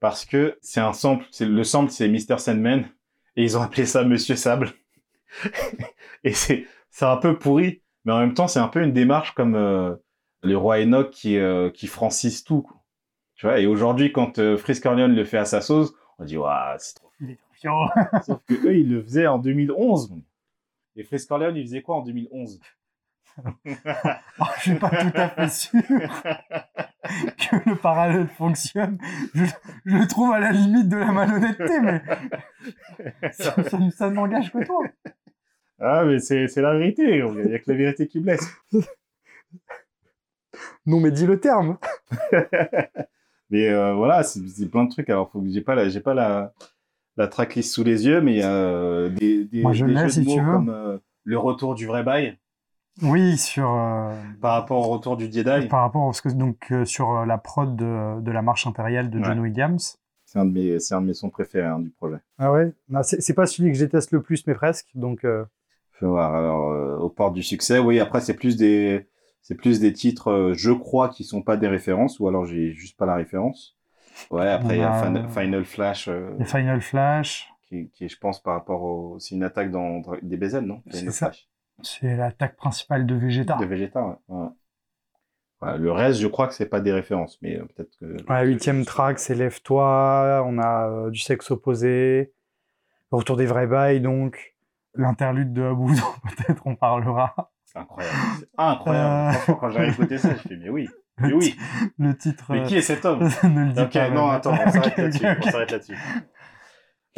parce 0.00 0.24
que 0.24 0.58
c'est 0.60 0.80
un 0.80 0.92
sample. 0.92 1.24
C'est 1.30 1.46
le 1.46 1.64
sample, 1.64 1.90
c'est 1.90 2.08
Mr 2.08 2.38
Sandman 2.38 2.88
et 3.36 3.42
ils 3.42 3.56
ont 3.56 3.62
appelé 3.62 3.86
ça 3.86 4.04
Monsieur 4.04 4.36
Sable. 4.36 4.72
et 6.24 6.32
c'est 6.32 6.66
c'est 6.90 7.04
un 7.04 7.16
peu 7.16 7.38
pourri, 7.38 7.82
mais 8.04 8.12
en 8.12 8.18
même 8.18 8.34
temps 8.34 8.48
c'est 8.48 8.58
un 8.58 8.68
peu 8.68 8.82
une 8.82 8.92
démarche 8.92 9.32
comme 9.34 9.54
euh, 9.54 9.94
le 10.42 10.56
roi 10.56 10.80
Enoch 10.80 11.10
qui 11.10 11.38
euh, 11.38 11.70
qui 11.70 11.86
francise 11.86 12.44
tout. 12.44 12.62
quoi. 12.62 12.82
Tu 13.34 13.46
vois. 13.46 13.60
Et 13.60 13.66
aujourd'hui, 13.66 14.10
quand 14.12 14.38
euh, 14.38 14.56
Frisk 14.56 14.82
Corleone 14.82 15.14
le 15.14 15.24
fait 15.24 15.38
à 15.38 15.44
sa 15.44 15.60
sauce, 15.60 15.94
on 16.18 16.24
dit 16.24 16.36
waouh, 16.36 16.76
c'est 16.78 16.94
trop 16.94 17.12
Il 17.20 17.30
est 17.30 17.38
trop 17.62 17.86
Sauf 18.26 18.40
que 18.46 18.54
eux, 18.54 18.76
ils 18.76 18.90
le 18.90 19.02
faisaient 19.02 19.28
en 19.28 19.38
2011. 19.38 20.14
Et 20.96 21.04
Frisk 21.04 21.28
Corleone, 21.28 21.56
il 21.56 21.62
faisait 21.64 21.82
quoi 21.82 21.96
en 21.96 22.02
2011 22.02 22.60
Oh, 23.46 24.44
je 24.56 24.60
suis 24.60 24.74
pas 24.74 24.90
tout 24.90 25.12
à 25.14 25.28
fait 25.28 25.48
sûr 25.48 25.80
que 27.38 27.68
le 27.70 27.76
parallèle 27.76 28.26
fonctionne. 28.28 28.98
Je, 29.34 29.44
je 29.84 29.96
le 29.96 30.06
trouve 30.06 30.32
à 30.32 30.40
la 30.40 30.52
limite 30.52 30.88
de 30.88 30.96
la 30.96 31.12
malhonnêteté, 31.12 31.80
mais 31.80 32.02
ça, 33.32 33.54
ça- 33.62 33.78
ça 33.96 34.10
n'engage 34.10 34.52
que 34.52 34.64
toi. 34.64 34.82
Ah, 35.80 36.04
mais 36.04 36.18
c'est 36.18 36.48
c'est 36.48 36.60
la 36.62 36.76
vérité. 36.76 37.18
Il 37.18 37.24
n'y 37.46 37.54
a 37.54 37.58
que 37.60 37.70
la 37.70 37.76
vérité 37.76 38.06
qui 38.08 38.20
blesse. 38.20 38.46
Non, 40.86 41.00
mais 41.00 41.10
dis 41.10 41.26
le 41.26 41.38
terme. 41.38 41.76
Mais 43.50 43.68
euh, 43.68 43.94
voilà, 43.94 44.22
c'est 44.22 44.46
c'est 44.48 44.68
plein 44.68 44.84
de 44.84 44.90
trucs. 44.90 45.08
Alors, 45.10 45.30
faut 45.30 45.40
que 45.40 45.48
j'ai 45.48 45.60
pas 45.60 45.74
la, 45.74 45.88
j'ai 45.88 46.00
pas 46.00 46.14
la, 46.14 46.52
la 47.16 47.28
tracklist 47.28 47.72
sous 47.72 47.84
les 47.84 48.06
yeux, 48.06 48.20
mais 48.20 48.32
il 48.32 48.38
y 48.38 48.42
a 48.42 49.08
des, 49.10 49.44
des, 49.44 49.62
Moi, 49.62 49.72
je 49.72 49.84
des 49.84 49.92
l'ai, 49.92 50.00
jeux 50.00 50.08
si 50.08 50.20
de 50.22 50.26
mots 50.26 50.36
comme 50.36 50.70
euh, 50.70 50.98
le 51.24 51.38
retour 51.38 51.74
du 51.74 51.86
vrai 51.86 52.02
bail 52.02 52.38
Oui, 53.02 53.38
sur 53.38 53.70
euh, 53.70 54.12
par 54.40 54.54
rapport 54.54 54.78
au 54.88 54.92
retour 54.92 55.16
du 55.16 55.30
Jedi. 55.30 55.68
par 55.68 55.80
rapport 55.82 56.08
à 56.08 56.12
ce 56.12 56.22
que 56.22 56.28
donc 56.30 56.72
euh, 56.72 56.84
sur 56.84 57.10
euh, 57.16 57.26
la 57.26 57.38
prod 57.38 57.76
de, 57.76 58.20
de 58.20 58.30
la 58.32 58.42
marche 58.42 58.66
impériale 58.66 59.10
de 59.10 59.22
John. 59.22 59.38
Williams. 59.38 59.98
C'est 60.24 60.38
un 60.38 60.44
de 60.44 60.52
mes, 60.52 60.78
c'est 60.78 60.94
un 60.94 61.00
de 61.00 61.06
mes 61.06 61.14
sons 61.14 61.30
préférés 61.30 61.66
hein, 61.66 61.78
du 61.78 61.90
projet. 61.90 62.18
Ah 62.38 62.52
ouais? 62.52 62.72
Non, 62.88 63.02
c'est 63.02 63.20
c'est 63.22 63.34
pas 63.34 63.46
celui 63.46 63.70
que 63.72 63.78
je 63.78 63.84
déteste 63.84 64.10
le 64.10 64.20
plus, 64.20 64.46
mais 64.46 64.54
presque. 64.54 64.88
Donc 64.94 65.24
euh, 65.24 65.44
Faut 65.92 66.08
voir. 66.08 66.34
Alors, 66.34 66.70
euh, 66.70 66.96
aux 66.98 67.08
portes 67.08 67.34
du 67.34 67.42
succès, 67.42 67.78
oui. 67.78 67.98
Après, 68.00 68.20
c'est 68.20 68.34
plus 68.34 68.56
des, 68.56 69.08
c'est 69.42 69.54
plus 69.54 69.80
des 69.80 69.92
titres, 69.92 70.30
euh, 70.30 70.54
je 70.54 70.70
crois, 70.72 71.08
qui 71.08 71.24
sont 71.24 71.40
pas 71.42 71.56
des 71.56 71.68
références, 71.68 72.20
ou 72.20 72.28
alors 72.28 72.44
j'ai 72.44 72.72
juste 72.72 72.98
pas 72.98 73.06
la 73.06 73.14
référence. 73.14 73.76
Ouais. 74.30 74.48
Après, 74.48 74.76
il 74.76 74.80
y 74.80 74.84
a 74.84 75.28
Final 75.28 75.64
Flash, 75.64 76.08
euh, 76.08 76.30
Final 76.44 76.80
Flash, 76.82 77.48
qui, 77.68 77.88
qui 77.90 78.04
est, 78.04 78.08
je 78.08 78.18
pense, 78.18 78.42
par 78.42 78.54
rapport 78.54 78.82
au, 78.82 79.18
c'est 79.20 79.34
une 79.34 79.44
attaque 79.44 79.70
dans 79.70 80.02
des 80.22 80.36
BZ, 80.36 80.56
non? 80.56 80.82
C'est 80.90 80.98
Final 80.98 81.12
ça. 81.14 81.26
Flash. 81.26 81.47
C'est 81.82 82.16
l'attaque 82.16 82.56
principale 82.56 83.06
de 83.06 83.14
Vegeta. 83.14 83.56
De 83.56 83.64
Vegeta, 83.66 84.02
ouais. 84.04 84.14
ouais. 84.28 84.48
Ouais, 85.60 85.76
le 85.76 85.90
reste, 85.90 86.20
je 86.20 86.28
crois 86.28 86.46
que 86.46 86.54
c'est 86.54 86.68
pas 86.68 86.80
des 86.80 86.92
références, 86.92 87.38
mais 87.42 87.56
euh, 87.58 87.64
peut-être 87.64 87.90
que. 87.98 88.16
Ouais, 88.32 88.46
huitième 88.46 88.84
track, 88.84 89.18
c'est 89.18 89.34
Lève-toi. 89.34 90.44
On 90.46 90.56
a 90.58 90.88
euh, 90.88 91.10
du 91.10 91.18
sexe 91.18 91.50
opposé. 91.50 92.32
Le 93.10 93.16
retour 93.18 93.36
des 93.36 93.46
vrais 93.46 93.66
bails, 93.66 94.00
donc. 94.00 94.54
L'interlude 94.94 95.52
de 95.52 95.62
Abou, 95.62 95.92
peut-être 96.36 96.62
on 96.64 96.74
parlera. 96.76 97.34
C'est 97.64 97.78
incroyable. 97.78 98.16
C'est 98.38 98.46
incroyable. 98.56 99.08
Euh. 99.10 99.32
Franchement, 99.32 99.56
quand 99.60 99.70
j'ai 99.70 99.88
écouté 99.88 100.18
ça, 100.18 100.28
j'ai 100.34 100.48
fait, 100.48 100.56
mais 100.56 100.68
oui. 100.70 100.88
Mais 101.18 101.32
oui. 101.32 101.56
Le 101.98 102.16
titre. 102.16 102.46
Mais 102.50 102.60
euh, 102.60 102.64
qui 102.64 102.76
est 102.76 102.80
cet 102.82 103.04
homme 103.04 103.20
ne 103.42 103.64
le 103.66 103.72
dis 103.72 103.80
Ok, 103.80 103.92
pas, 103.92 104.10
non, 104.10 104.28
attends, 104.28 104.52
on 104.52 104.56
s'arrête 104.70 104.92
Ok, 104.92 104.96
là-dessus. 104.98 105.26
ok, 105.26 105.38
On 105.44 105.50
s'arrête 105.50 105.70
là-dessus. 105.72 105.98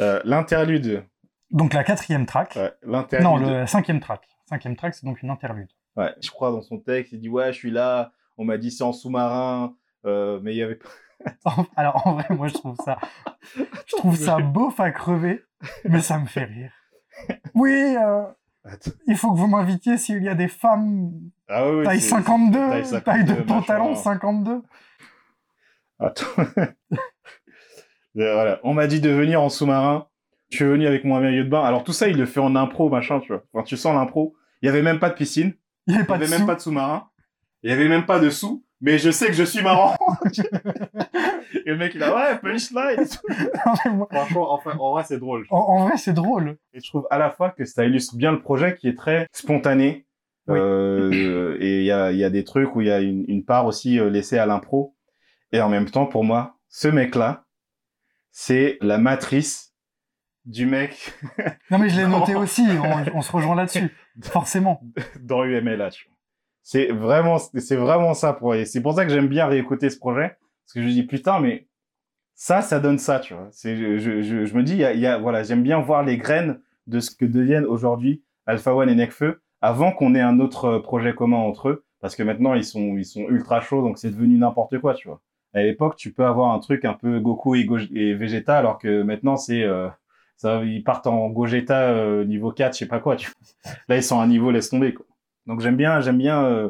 Euh, 0.01 0.19
L'interlude. 0.25 1.05
Donc 1.51 1.73
la 1.73 1.83
quatrième 1.83 2.25
track. 2.25 2.55
Ouais, 2.55 2.71
l'interlude. 2.83 3.23
non, 3.27 3.37
le 3.37 3.65
cinquième 3.67 3.99
track. 3.99 4.21
Cinquième 4.51 4.75
track, 4.75 4.93
c'est 4.95 5.05
donc 5.05 5.21
une 5.21 5.29
interlude. 5.29 5.69
Ouais, 5.95 6.13
je 6.21 6.29
crois 6.29 6.51
dans 6.51 6.61
son 6.61 6.77
texte, 6.77 7.13
il 7.13 7.21
dit 7.21 7.29
ouais, 7.29 7.53
je 7.53 7.57
suis 7.57 7.71
là. 7.71 8.11
On 8.37 8.43
m'a 8.43 8.57
dit 8.57 8.69
c'est 8.69 8.83
en 8.83 8.91
sous-marin, 8.91 9.75
euh, 10.05 10.41
mais 10.43 10.53
il 10.53 10.57
y 10.57 10.61
avait 10.61 10.75
pas. 10.75 10.89
Alors 11.77 12.05
en 12.05 12.15
vrai, 12.15 12.25
moi 12.31 12.49
je 12.49 12.53
trouve 12.55 12.75
ça, 12.83 12.97
je 13.85 13.95
trouve 13.95 14.17
ça 14.17 14.39
beauf 14.39 14.77
à 14.81 14.91
crever, 14.91 15.41
mais 15.85 16.01
ça 16.01 16.19
me 16.19 16.25
fait 16.25 16.43
rire. 16.43 16.73
Oui, 17.53 17.71
euh, 17.97 18.23
il 19.07 19.15
faut 19.15 19.31
que 19.31 19.37
vous 19.37 19.47
m'invitiez 19.47 19.97
s'il 19.97 20.21
y 20.21 20.27
a 20.27 20.35
des 20.35 20.49
femmes 20.49 21.11
Ah 21.47 21.69
oui, 21.69 21.77
oui, 21.77 21.85
taille 21.85 22.01
c'est- 22.01 22.09
52, 22.09 22.57
taille 22.59 22.69
taille, 22.81 22.85
52, 22.85 23.33
de 23.35 23.41
pantalon 23.43 23.89
machin. 23.91 24.01
52. 24.01 24.61
Attends. 25.99 26.25
Et 28.15 28.33
voilà. 28.33 28.59
On 28.63 28.73
m'a 28.73 28.87
dit 28.87 28.99
de 28.99 29.09
venir 29.09 29.41
en 29.41 29.47
sous-marin. 29.49 30.07
Je 30.49 30.57
suis 30.57 30.65
venu 30.65 30.85
avec 30.87 31.05
mon 31.05 31.21
maillot 31.21 31.45
de 31.45 31.49
bain. 31.49 31.63
Alors 31.63 31.85
tout 31.85 31.93
ça, 31.93 32.09
il 32.09 32.17
le 32.17 32.25
fait 32.25 32.41
en 32.41 32.55
impro, 32.57 32.89
machin, 32.89 33.21
tu 33.21 33.29
vois. 33.29 33.43
Enfin, 33.53 33.63
tu 33.63 33.77
sens 33.77 33.93
l'impro. 33.95 34.35
Il 34.61 34.65
y 34.67 34.69
avait 34.69 34.81
même 34.81 34.99
pas 34.99 35.09
de 35.09 35.15
piscine. 35.15 35.53
Il 35.87 35.95
avait 35.95 36.03
y 36.03 36.07
de 36.07 36.11
avait 36.13 36.27
même 36.27 36.39
sous. 36.41 36.45
pas 36.45 36.55
de 36.55 36.59
sous-marin. 36.61 37.09
Il 37.63 37.69
y 37.69 37.73
avait 37.73 37.87
même 37.87 38.05
pas 38.05 38.19
de 38.19 38.29
sous. 38.29 38.63
Mais 38.83 38.97
je 38.97 39.11
sais 39.11 39.27
que 39.27 39.33
je 39.33 39.43
suis 39.43 39.61
marrant. 39.61 39.95
et 41.65 41.69
le 41.69 41.77
mec, 41.77 41.93
il 41.95 42.01
a 42.03 42.15
ouais, 42.15 42.37
punchline. 42.39 43.05
moi- 43.93 44.07
Franchement, 44.11 44.53
enfin, 44.53 44.75
en 44.79 44.91
vrai, 44.91 45.03
c'est 45.05 45.19
drôle. 45.19 45.45
en, 45.51 45.57
en 45.57 45.87
vrai, 45.87 45.97
c'est 45.97 46.13
drôle. 46.13 46.57
Et 46.73 46.79
je 46.79 46.87
trouve 46.89 47.07
à 47.11 47.17
la 47.19 47.29
fois 47.29 47.51
que 47.51 47.65
ça 47.65 47.85
illustre 47.85 48.15
bien 48.15 48.31
le 48.31 48.39
projet 48.39 48.75
qui 48.75 48.87
est 48.87 48.97
très 48.97 49.27
spontané. 49.33 50.05
Oui. 50.47 50.57
Euh, 50.57 51.57
et 51.59 51.79
il 51.79 51.85
y 51.85 51.91
a, 51.91 52.11
y 52.11 52.23
a 52.23 52.29
des 52.31 52.43
trucs 52.43 52.75
où 52.75 52.81
il 52.81 52.87
y 52.87 52.91
a 52.91 52.99
une, 52.99 53.23
une 53.27 53.45
part 53.45 53.67
aussi 53.67 53.99
euh, 53.99 54.09
laissée 54.09 54.39
à 54.39 54.45
l'impro. 54.47 54.95
Et 55.51 55.61
en 55.61 55.69
même 55.69 55.89
temps, 55.89 56.07
pour 56.07 56.23
moi, 56.23 56.57
ce 56.67 56.87
mec-là, 56.87 57.45
c'est 58.31 58.77
la 58.81 58.97
matrice 58.97 59.73
du 60.45 60.65
mec 60.65 61.13
Non, 61.69 61.77
mais 61.77 61.89
je 61.89 61.97
l'ai 62.01 62.07
noté 62.07 62.33
aussi. 62.33 62.65
On, 62.83 63.17
on 63.17 63.21
se 63.21 63.31
rejoint 63.31 63.55
là-dessus. 63.55 63.91
Forcément. 64.23 64.81
dans 65.21 65.43
UMLH. 65.43 66.09
C'est 66.63 66.87
vraiment, 66.87 67.37
c'est 67.39 67.75
vraiment 67.75 68.13
ça 68.13 68.33
pour 68.33 68.53
c'est 68.65 68.81
pour 68.81 68.93
ça 68.93 69.05
que 69.05 69.11
j'aime 69.11 69.27
bien 69.27 69.47
réécouter 69.47 69.89
ce 69.89 69.97
projet 69.97 70.37
parce 70.65 70.73
que 70.75 70.83
je 70.83 70.87
dis 70.87 71.03
putain 71.03 71.39
mais 71.39 71.67
ça, 72.35 72.61
ça 72.61 72.79
donne 72.79 72.97
ça, 72.97 73.19
tu 73.19 73.35
vois. 73.35 73.49
C'est, 73.51 73.75
je, 73.75 74.21
je, 74.21 74.45
je, 74.45 74.55
me 74.55 74.63
dis, 74.63 74.77
il 74.77 75.17
voilà, 75.21 75.43
j'aime 75.43 75.61
bien 75.61 75.79
voir 75.79 76.03
les 76.03 76.17
graines 76.17 76.59
de 76.87 76.99
ce 76.99 77.11
que 77.15 77.25
deviennent 77.25 77.65
aujourd'hui 77.65 78.23
Alpha 78.47 78.73
One 78.75 78.89
et 78.89 78.95
Necfeu 78.95 79.41
avant 79.61 79.91
qu'on 79.91 80.15
ait 80.15 80.21
un 80.21 80.39
autre 80.39 80.65
euh, 80.65 80.79
projet 80.79 81.13
commun 81.13 81.37
entre 81.37 81.69
eux 81.69 81.85
parce 81.99 82.15
que 82.15 82.23
maintenant 82.23 82.55
ils 82.55 82.65
sont, 82.65 82.97
ils 82.97 83.05
sont 83.05 83.27
ultra 83.29 83.61
chauds 83.61 83.83
donc 83.83 83.99
c'est 83.99 84.09
devenu 84.09 84.37
n'importe 84.37 84.79
quoi, 84.79 84.95
tu 84.95 85.07
vois. 85.07 85.21
À 85.53 85.61
l'époque, 85.61 85.97
tu 85.97 86.13
peux 86.13 86.25
avoir 86.25 86.53
un 86.53 86.59
truc 86.59 86.85
un 86.85 86.93
peu 86.93 87.19
Goku 87.19 87.55
et, 87.55 87.65
Go 87.65 87.77
et 87.77 88.15
Vegeta 88.15 88.57
alors 88.57 88.79
que 88.79 89.03
maintenant 89.03 89.37
c'est, 89.37 89.61
euh, 89.63 89.87
ça, 90.37 90.63
ils 90.63 90.83
partent 90.83 91.05
en 91.05 91.29
Gogeta 91.29 91.91
euh, 91.91 92.25
niveau 92.25 92.51
4, 92.51 92.73
je 92.73 92.79
sais 92.79 92.87
pas 92.87 92.99
quoi, 92.99 93.15
tu 93.15 93.29
vois. 93.29 93.73
Là, 93.87 93.97
ils 93.97 94.03
sont 94.03 94.19
à 94.19 94.23
un 94.23 94.27
niveau, 94.27 94.49
laisse 94.49 94.69
tomber, 94.69 94.93
quoi. 94.93 95.05
Donc 95.45 95.59
j'aime 95.59 95.75
bien, 95.75 96.01
j'aime 96.01 96.17
bien 96.17 96.43
euh, 96.45 96.69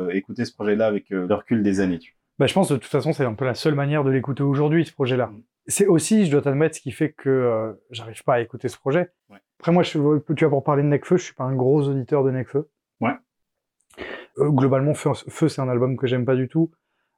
euh, 0.00 0.10
écouter 0.10 0.44
ce 0.44 0.52
projet-là 0.52 0.86
avec 0.86 1.10
le 1.10 1.32
recul 1.32 1.62
des 1.62 1.80
années. 1.80 1.98
Tu 2.00 2.12
vois. 2.12 2.18
Bah, 2.38 2.46
je 2.46 2.54
pense 2.54 2.68
de 2.68 2.76
toute 2.76 2.90
façon, 2.90 3.12
c'est 3.12 3.24
un 3.24 3.34
peu 3.34 3.44
la 3.44 3.54
seule 3.54 3.74
manière 3.74 4.02
de 4.02 4.10
l'écouter 4.10 4.42
aujourd'hui, 4.42 4.84
ce 4.84 4.92
projet-là. 4.92 5.26
Mm. 5.26 5.42
C'est 5.66 5.86
aussi, 5.86 6.26
je 6.26 6.30
dois 6.32 6.42
t'admettre, 6.42 6.76
ce 6.76 6.80
qui 6.80 6.90
fait 6.90 7.12
que 7.12 7.74
j'arrive 7.90 8.22
pas 8.24 8.34
à 8.34 8.40
écouter 8.40 8.68
ce 8.68 8.76
projet. 8.76 9.10
Ouais. 9.30 9.38
Après, 9.60 9.72
moi, 9.72 9.82
je, 9.82 9.92
tu 10.34 10.44
vois, 10.44 10.50
pour 10.50 10.64
parler 10.64 10.82
de 10.82 10.88
Necfeu, 10.88 11.16
je 11.16 11.22
suis 11.22 11.34
pas 11.34 11.44
un 11.44 11.54
gros 11.54 11.88
auditeur 11.88 12.22
de 12.22 12.30
Necfeu. 12.30 12.68
Ouais. 13.00 13.14
Globalement, 14.36 14.92
Feu, 14.92 15.12
Feu, 15.28 15.48
c'est 15.48 15.62
un 15.62 15.68
album 15.68 15.96
que 15.96 16.06
j'aime 16.06 16.26
pas 16.26 16.34
du 16.34 16.48
tout. 16.48 16.70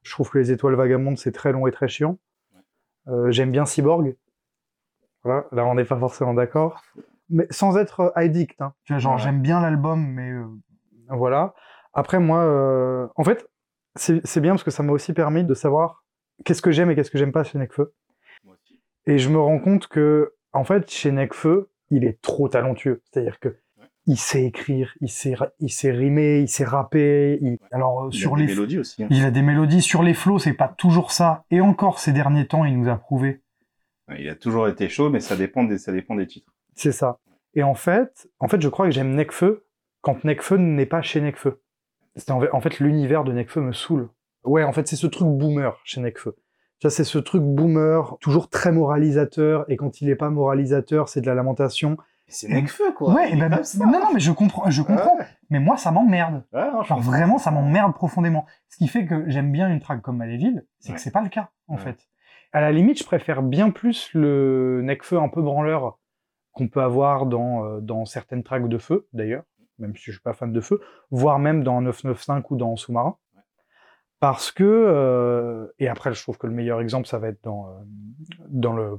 Je 0.03 0.13
trouve 0.13 0.31
que 0.31 0.39
Les 0.39 0.53
Étoiles 0.53 0.75
Vagabondes, 0.75 1.19
c'est 1.19 1.33
très 1.33 1.51
long 1.53 1.67
et 1.67 1.73
très 1.73 1.89
chiant. 1.89 2.19
J'aime 3.31 3.51
bien 3.51 3.65
Cyborg. 3.65 4.15
Voilà, 5.27 5.45
là, 5.53 5.67
on 5.67 5.75
n'est 5.75 5.85
pas 5.85 5.99
forcément 5.99 6.33
d'accord. 6.35 6.83
Mais 7.29 7.47
sans 7.51 7.77
être 7.77 8.01
euh, 8.01 8.11
addict. 8.15 8.61
Hein. 8.63 8.73
Tu 8.85 8.93
vois, 8.93 9.01
genre, 9.01 9.15
Ouais. 9.17 9.19
j'aime 9.21 9.41
bien 9.43 9.61
l'album, 9.61 10.07
mais 10.07 10.31
euh, 10.31 10.45
voilà. 11.11 11.55
Après, 11.93 12.19
moi, 12.21 12.39
euh, 12.41 13.07
en 13.17 13.25
fait, 13.25 13.49
c'est 13.97 14.25
c'est 14.27 14.41
bien 14.41 14.53
parce 14.53 14.63
que 14.65 14.71
ça 14.71 14.83
m'a 14.83 14.93
aussi 14.93 15.13
permis 15.13 15.43
de 15.45 15.55
savoir 15.55 16.05
qu'est-ce 16.45 16.63
que 16.63 16.71
j'aime 16.71 16.91
et 16.91 16.95
qu'est-ce 16.95 17.11
que 17.11 17.19
j'aime 17.19 17.33
pas 17.33 17.43
chez 17.45 17.59
Necfeu. 17.59 17.93
Et 19.07 19.19
je 19.19 19.29
me 19.29 19.39
rends 19.39 19.59
compte 19.59 19.87
que, 19.89 20.35
en 20.53 20.65
fait, 20.65 20.91
chez 20.91 21.13
Necfeu, 21.13 21.71
il 21.91 22.05
est 22.05 22.21
trop 22.23 22.49
talentueux. 22.49 23.03
C'est-à-dire 23.11 23.39
que 23.41 23.57
il 24.09 24.17
sait 24.19 24.45
écrire, 24.45 24.95
il 25.01 25.09
sait, 25.09 25.35
il 25.59 25.71
sait 25.71 25.91
rimer, 25.91 26.39
il 26.41 26.49
sait 26.49 26.65
rapper. 26.65 27.39
il- 27.41 27.59
Alors 27.73 28.09
Il 28.13 28.25
a 28.25 28.31
des 28.31 28.37
les, 28.37 28.47
mélodies 28.47 28.79
aussi. 28.79 29.03
hein. 29.03 29.09
il 29.11 29.25
a 29.25 29.31
des 29.33 29.43
mélodies 29.43 29.83
sur 29.83 30.03
les 30.05 30.15
flots, 30.15 30.39
c'est 30.39 30.53
pas 30.53 30.69
toujours 30.69 31.11
ça. 31.11 31.45
Et 31.51 31.61
encore 31.61 31.99
ces 31.99 32.13
derniers 32.13 32.47
temps, 32.47 32.65
il 32.65 32.79
nous 32.79 32.89
a 32.89 32.97
prouvé. 32.97 33.43
Il 34.19 34.29
a 34.29 34.35
toujours 34.35 34.69
été 34.69 34.89
chaud, 34.89 35.11
mais 35.11 35.21
ça 35.21 35.37
dépend 35.37 35.65
des, 35.65 35.79
ça 35.79 35.93
dépend 35.93 36.15
des 36.15 36.27
titres. 36.27 36.53
C'est 36.75 36.93
ça. 36.93 37.19
Et 37.55 37.63
en 37.63 37.75
fait, 37.75 38.29
en 38.39 38.49
fait, 38.49 38.61
je 38.61 38.69
crois 38.69 38.87
que 38.87 38.93
j'aime 38.93 39.15
Necfeu 39.15 39.65
quand 40.01 40.23
Necfeu 40.25 40.57
n'est 40.59 40.87
pas 40.87 41.03
chez 41.03 41.21
Necfeu. 41.21 41.61
C'est 42.15 42.31
en 42.31 42.41
fait, 42.41 42.51
en 42.53 42.61
fait, 42.61 42.79
l'univers 42.81 43.25
de 43.25 43.33
Necfeu 43.33 43.61
me 43.61 43.73
saoule. 43.73 44.09
Ouais, 44.45 44.63
en 44.63 44.73
fait, 44.73 44.87
c'est 44.87 44.97
ce 44.97 45.07
truc 45.07 45.27
boomer 45.29 45.79
chez 45.85 46.01
Necfeu. 46.01 46.37
Ça, 46.83 46.91
c'est 46.91 47.05
ce 47.05 47.19
truc 47.19 47.43
boomer, 47.43 48.17
toujours 48.21 48.49
très 48.51 48.71
moralisateur, 48.71 49.65
et 49.69 49.77
quand 49.77 50.01
il 50.01 50.09
n'est 50.09 50.15
pas 50.15 50.31
moralisateur, 50.31 51.09
c'est 51.09 51.21
de 51.23 51.27
la 51.27 51.35
lamentation. 51.35 51.97
C'est 52.29 52.49
Necfeu, 52.49 52.93
quoi. 52.93 53.15
ouais, 53.15 53.33
et 53.33 53.37
ben, 53.37 53.63
ça. 53.63 53.85
non, 53.85 53.93
non, 53.93 54.13
mais 54.13 54.21
je 54.21 54.31
comprends, 54.33 54.69
je 54.71 54.83
comprends. 54.83 55.17
Ouais. 55.17 55.25
Mais 55.51 55.59
moi, 55.61 55.77
ça 55.77 55.91
m'emmerde. 55.91 56.45
Ouais, 56.53 56.69
Genre 56.85 57.01
vraiment, 57.01 57.39
ça 57.39 57.51
m'emmerde 57.51 57.95
profondément. 57.95 58.47
Ce 58.69 58.77
qui 58.77 58.89
fait 58.89 59.07
que 59.07 59.25
j'aime 59.31 59.51
bien 59.53 59.69
une 59.69 59.81
track 59.81 60.03
comme 60.03 60.17
Maléville, 60.19 60.65
c'est 60.81 60.91
Ouais. 60.91 60.95
que 60.97 61.01
c'est 61.01 61.11
pas 61.13 61.23
le 61.23 61.29
cas, 61.29 61.51
en 61.69 61.75
Ouais. 61.77 61.81
fait. 61.81 62.07
À 62.53 62.61
la 62.61 62.73
limite, 62.73 62.99
je 62.99 63.05
préfère 63.05 63.43
bien 63.43 63.71
plus 63.71 64.11
le 64.15 64.81
Necfeu 64.83 65.19
un 65.19 65.29
peu 65.29 65.43
branleur 65.43 65.99
qu'on 66.53 66.69
peut 66.69 66.81
avoir 66.81 67.27
dans, 67.27 67.65
euh, 67.67 67.81
dans 67.81 68.05
certaines 68.07 68.43
tracks 68.43 68.69
de 68.69 68.79
feu, 68.79 69.07
d'ailleurs, 69.13 69.43
même 69.79 69.95
si 69.95 70.05
je 70.07 70.13
suis 70.13 70.21
pas 70.23 70.33
fan 70.33 70.53
de 70.53 70.61
feu, 70.61 70.81
voire 71.11 71.39
même 71.39 71.63
dans 71.63 71.81
995 71.83 72.45
ou 72.51 72.57
dans 72.57 72.77
Sous-marin. 72.77 73.19
Parce 74.21 74.51
que, 74.51 74.65
euh, 74.65 75.67
et 75.79 75.89
après, 75.89 76.15
je 76.15 76.23
trouve 76.23 76.39
que 76.39 76.47
le 76.47 76.55
meilleur 76.55 76.81
exemple, 76.81 77.07
ça 77.07 77.19
va 77.19 77.29
être 77.29 77.43
dans, 77.45 77.69
euh, 77.69 77.73
dans, 78.49 78.73
le, 78.73 78.97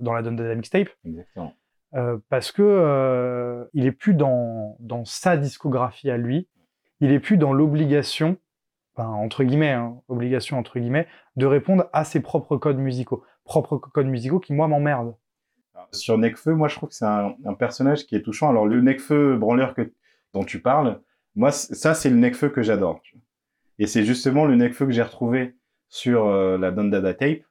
dans 0.00 0.12
la 0.12 0.20
la 0.20 0.54
mixtape, 0.54 0.88
Exactement. 1.06 1.54
euh, 1.94 2.18
parce 2.28 2.52
que 2.52 2.62
euh, 2.62 3.64
il 3.72 3.86
est 3.86 3.92
plus 3.92 4.12
dans, 4.12 4.76
dans 4.80 5.06
sa 5.06 5.38
discographie 5.38 6.10
à 6.10 6.18
lui, 6.18 6.46
il 7.00 7.12
est 7.12 7.20
plus 7.20 7.38
dans 7.38 7.54
l'obligation, 7.54 8.36
enfin, 8.98 9.10
entre 9.10 9.44
guillemets, 9.44 9.70
hein, 9.70 10.00
obligation 10.08 10.58
entre 10.58 10.78
guillemets, 10.78 11.06
de 11.36 11.46
répondre 11.46 11.88
à 11.92 12.04
ses 12.04 12.20
propres 12.20 12.56
codes 12.56 12.78
musicaux, 12.78 13.22
propres 13.44 13.78
codes 13.78 14.06
musicaux 14.06 14.40
qui 14.40 14.52
moi 14.52 14.68
m'emmerdent. 14.68 15.14
Sur 15.92 16.18
Necfeu, 16.18 16.54
moi, 16.54 16.68
je 16.68 16.74
trouve 16.74 16.88
que 16.88 16.94
c'est 16.94 17.06
un, 17.06 17.34
personnage 17.58 18.04
qui 18.04 18.16
est 18.16 18.22
touchant. 18.22 18.50
Alors, 18.50 18.66
le 18.66 18.80
Necfeu 18.80 19.36
branleur 19.36 19.74
dont 20.34 20.44
tu 20.44 20.60
parles, 20.60 21.00
moi, 21.36 21.52
ça, 21.52 21.94
c'est 21.94 22.10
le 22.10 22.16
Necfeu 22.16 22.48
que 22.50 22.62
j'adore. 22.62 23.00
Et 23.78 23.86
c'est 23.86 24.04
justement 24.04 24.44
le 24.44 24.56
Necfeu 24.56 24.86
que 24.86 24.92
j'ai 24.92 25.02
retrouvé 25.02 25.54
sur 25.88 26.26
euh, 26.26 26.58
la 26.58 26.72
Dundada 26.72 27.14
Tape, 27.14 27.42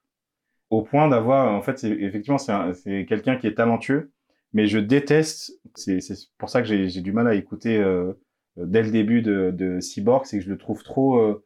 au 0.69 0.81
point 0.81 1.07
d'avoir, 1.07 1.51
en 1.53 1.61
fait, 1.61 1.83
effectivement, 1.85 2.37
c'est, 2.37 2.51
un- 2.51 2.73
c'est 2.73 3.05
quelqu'un 3.07 3.37
qui 3.37 3.47
est 3.47 3.55
talentueux, 3.55 4.11
mais 4.53 4.67
je 4.67 4.77
déteste, 4.77 5.53
c'est, 5.75 5.99
pour 6.37 6.49
ça 6.49 6.61
que 6.61 6.67
j'ai, 6.67 7.01
du 7.01 7.13
mal 7.13 7.27
à 7.27 7.33
écouter 7.33 7.77
euh, 7.77 8.13
dès 8.57 8.83
le 8.83 8.91
début 8.91 9.21
de, 9.21 9.51
de 9.51 9.79
Cyborg, 9.79 10.25
c'est 10.25 10.39
que 10.39 10.45
je 10.45 10.49
le 10.49 10.57
trouve 10.57 10.83
trop, 10.83 11.17
euh, 11.19 11.45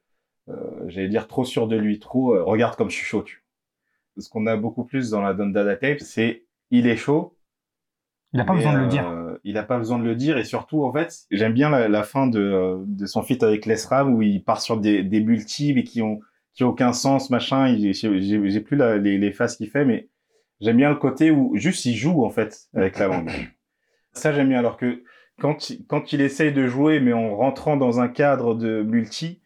euh, 0.50 0.56
j'allais 0.89 1.10
dire 1.10 1.28
trop 1.28 1.45
sûr 1.45 1.67
de 1.67 1.78
lui, 1.78 2.00
trop, 2.00 2.36
euh, 2.36 2.43
regarde 2.43 2.76
comme 2.78 2.89
je 2.91 2.95
suis 2.97 3.06
chaud, 3.06 3.24
tu. 3.24 3.45
Ce 4.17 4.30
qu'on 4.30 4.47
a 4.47 4.58
beaucoup 4.58 4.86
plus 4.86 5.10
dans 5.12 5.21
la 5.21 5.34
Dundada 5.34 5.76
Tape, 5.78 6.00
c'est 6.02 6.45
il 6.71 6.88
est 6.88 6.97
chaud, 6.97 7.38
Il 8.34 8.38
n'a 8.38 8.45
pas 8.45 8.54
mais, 8.54 8.56
besoin 8.56 8.74
de 8.74 8.80
le 8.80 8.88
dire. 8.88 9.08
euh, 9.10 9.38
il 9.43 9.54
n'a 9.56 9.63
pas 9.63 9.78
besoin 9.78 10.00
de 10.00 10.04
le 10.04 10.15
dire 10.15 10.38
et 10.38 10.43
surtout 10.45 10.84
en 10.84 10.91
fait 10.91 11.13
j'aime 11.32 11.54
bien 11.54 11.69
la, 11.69 11.88
la 11.88 12.04
fin 12.04 12.28
de, 12.28 12.39
euh, 12.39 12.78
de 12.88 13.06
son 13.06 13.21
feat 13.24 13.43
avec 13.43 13.65
Lesram 13.65 14.13
où 14.13 14.21
il 14.21 14.43
part 14.43 14.62
sur 14.62 14.80
des, 14.80 15.04
des 15.04 15.21
multi 15.21 15.74
mais 15.74 15.84
qui 15.84 16.02
ont 16.02 16.19
qui 16.54 16.63
ont 16.63 16.69
aucun 16.69 16.93
sens 16.93 17.30
machin. 17.30 17.76
J'ai 17.78 18.60
plus 18.62 18.76
la- 18.78 18.97
les, 18.97 19.17
les 19.17 19.32
phases 19.32 19.56
qu'il 19.58 19.69
fait 19.69 19.86
mais 19.86 20.10
j'aime 20.62 20.78
bien 20.78 20.89
le 20.89 20.95
côté 20.97 21.32
où 21.32 21.56
juste 21.56 21.86
il 21.86 21.95
joue 21.95 22.24
en 22.26 22.30
fait 22.30 22.67
avec 22.74 22.97
la 23.00 23.08
langue. 23.08 23.32
Ça 24.13 24.34
j'aime 24.34 24.50
bien 24.50 24.60
alors 24.60 24.78
que 24.78 25.04
quand 25.41 25.71
il, 25.71 25.86
quand 25.88 26.13
il 26.13 26.21
essaye 26.21 26.54
de 26.54 26.67
jouer 26.67 26.99
mais 26.99 27.13
en 27.13 27.36
rentrant 27.36 27.75
dans 27.75 27.99
un 27.99 28.08
cadre 28.08 28.54
de 28.54 28.84
multi, 28.84 29.41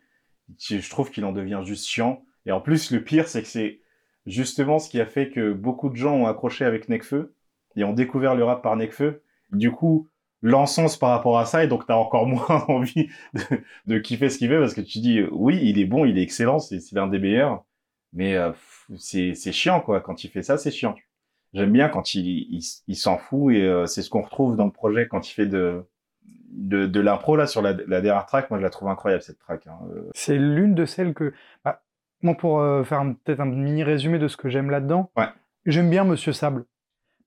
je 0.60 0.90
trouve 0.90 1.10
qu'il 1.10 1.24
en 1.24 1.32
devient 1.32 1.62
juste 1.64 1.88
chiant. 1.88 2.22
Et 2.46 2.52
en 2.52 2.60
plus 2.60 2.92
le 2.92 3.02
pire 3.02 3.30
c'est 3.30 3.42
que 3.42 3.48
c'est 3.48 3.80
justement 4.26 4.78
ce 4.78 4.90
qui 4.90 5.00
a 5.00 5.06
fait 5.06 5.30
que 5.30 5.54
beaucoup 5.54 5.90
de 5.90 5.96
gens 5.96 6.16
ont 6.16 6.28
accroché 6.28 6.66
avec 6.66 6.90
Necfeu 6.90 7.34
et 7.78 7.86
ont 7.86 7.94
découvert 7.94 8.36
le 8.36 8.44
rap 8.44 8.62
par 8.62 8.76
Necfeu. 8.76 9.22
Du 9.52 9.72
coup, 9.72 10.10
l'encens 10.42 10.98
par 10.98 11.12
rapport 11.12 11.40
à 11.40 11.46
ça, 11.46 11.64
et 11.64 11.68
donc 11.68 11.86
t'as 11.88 11.96
encore 11.96 12.28
moins 12.28 12.66
envie 12.68 13.10
de, 13.86 13.98
kiffer 14.00 14.30
ce 14.30 14.38
qu'il 14.38 14.50
fait 14.50 14.60
parce 14.60 14.74
que 14.74 14.82
tu 14.82 15.00
dis, 15.00 15.22
oui, 15.32 15.60
il 15.64 15.80
est 15.80 15.86
bon, 15.86 16.06
il 16.06 16.18
est 16.18 16.24
excellent, 16.24 16.60
c'est 16.60 16.80
l'un 16.92 17.08
des 17.08 17.20
meilleurs, 17.20 17.64
mais 18.14 18.36
euh, 18.36 18.52
c'est 18.98 19.34
chiant, 19.52 19.82
quoi. 19.82 20.02
Quand 20.02 20.24
il 20.24 20.30
fait 20.30 20.44
ça, 20.44 20.58
c'est 20.58 20.72
chiant. 20.72 20.96
J'aime 21.54 21.72
bien 21.72 21.88
quand 21.90 22.14
il, 22.16 22.26
il, 22.28 22.62
il 22.88 22.96
s'en 22.96 23.18
fout, 23.18 23.54
et 23.54 23.64
euh, 23.66 23.86
c'est 23.86 24.02
ce 24.02 24.10
qu'on 24.10 24.22
retrouve 24.22 24.56
dans 24.58 24.66
le 24.66 24.72
projet 24.72 25.08
quand 25.08 25.30
il 25.30 25.34
fait 25.34 25.46
de, 25.46 25.86
de, 26.52 26.86
de 26.86 27.00
l'impro 27.00 27.36
là 27.38 27.48
sur 27.48 27.62
la, 27.62 27.74
la 27.88 28.02
dernière 28.02 28.26
track, 28.26 28.50
moi 28.50 28.60
je 28.60 28.64
la 28.64 28.70
trouve 28.70 28.90
incroyable 28.90 29.24
cette 29.24 29.40
track. 29.40 29.66
Hein. 29.68 29.78
Euh, 29.96 30.10
C'est 30.14 30.38
l'une 30.38 30.76
de 30.76 30.86
celles 30.86 31.14
que. 31.14 31.34
bah, 31.64 31.82
moi, 32.22 32.34
pour 32.36 32.60
euh, 32.60 32.84
faire 32.84 33.04
peut-être 33.24 33.40
un 33.42 33.46
mini 33.46 33.84
résumé 33.84 34.18
de 34.20 34.28
ce 34.28 34.36
que 34.38 34.50
j'aime 34.50 34.70
là-dedans, 34.70 35.12
Ouais. 35.16 35.28
j'aime 35.66 35.90
bien 35.90 36.04
Monsieur 36.04 36.34
Sable. 36.34 36.66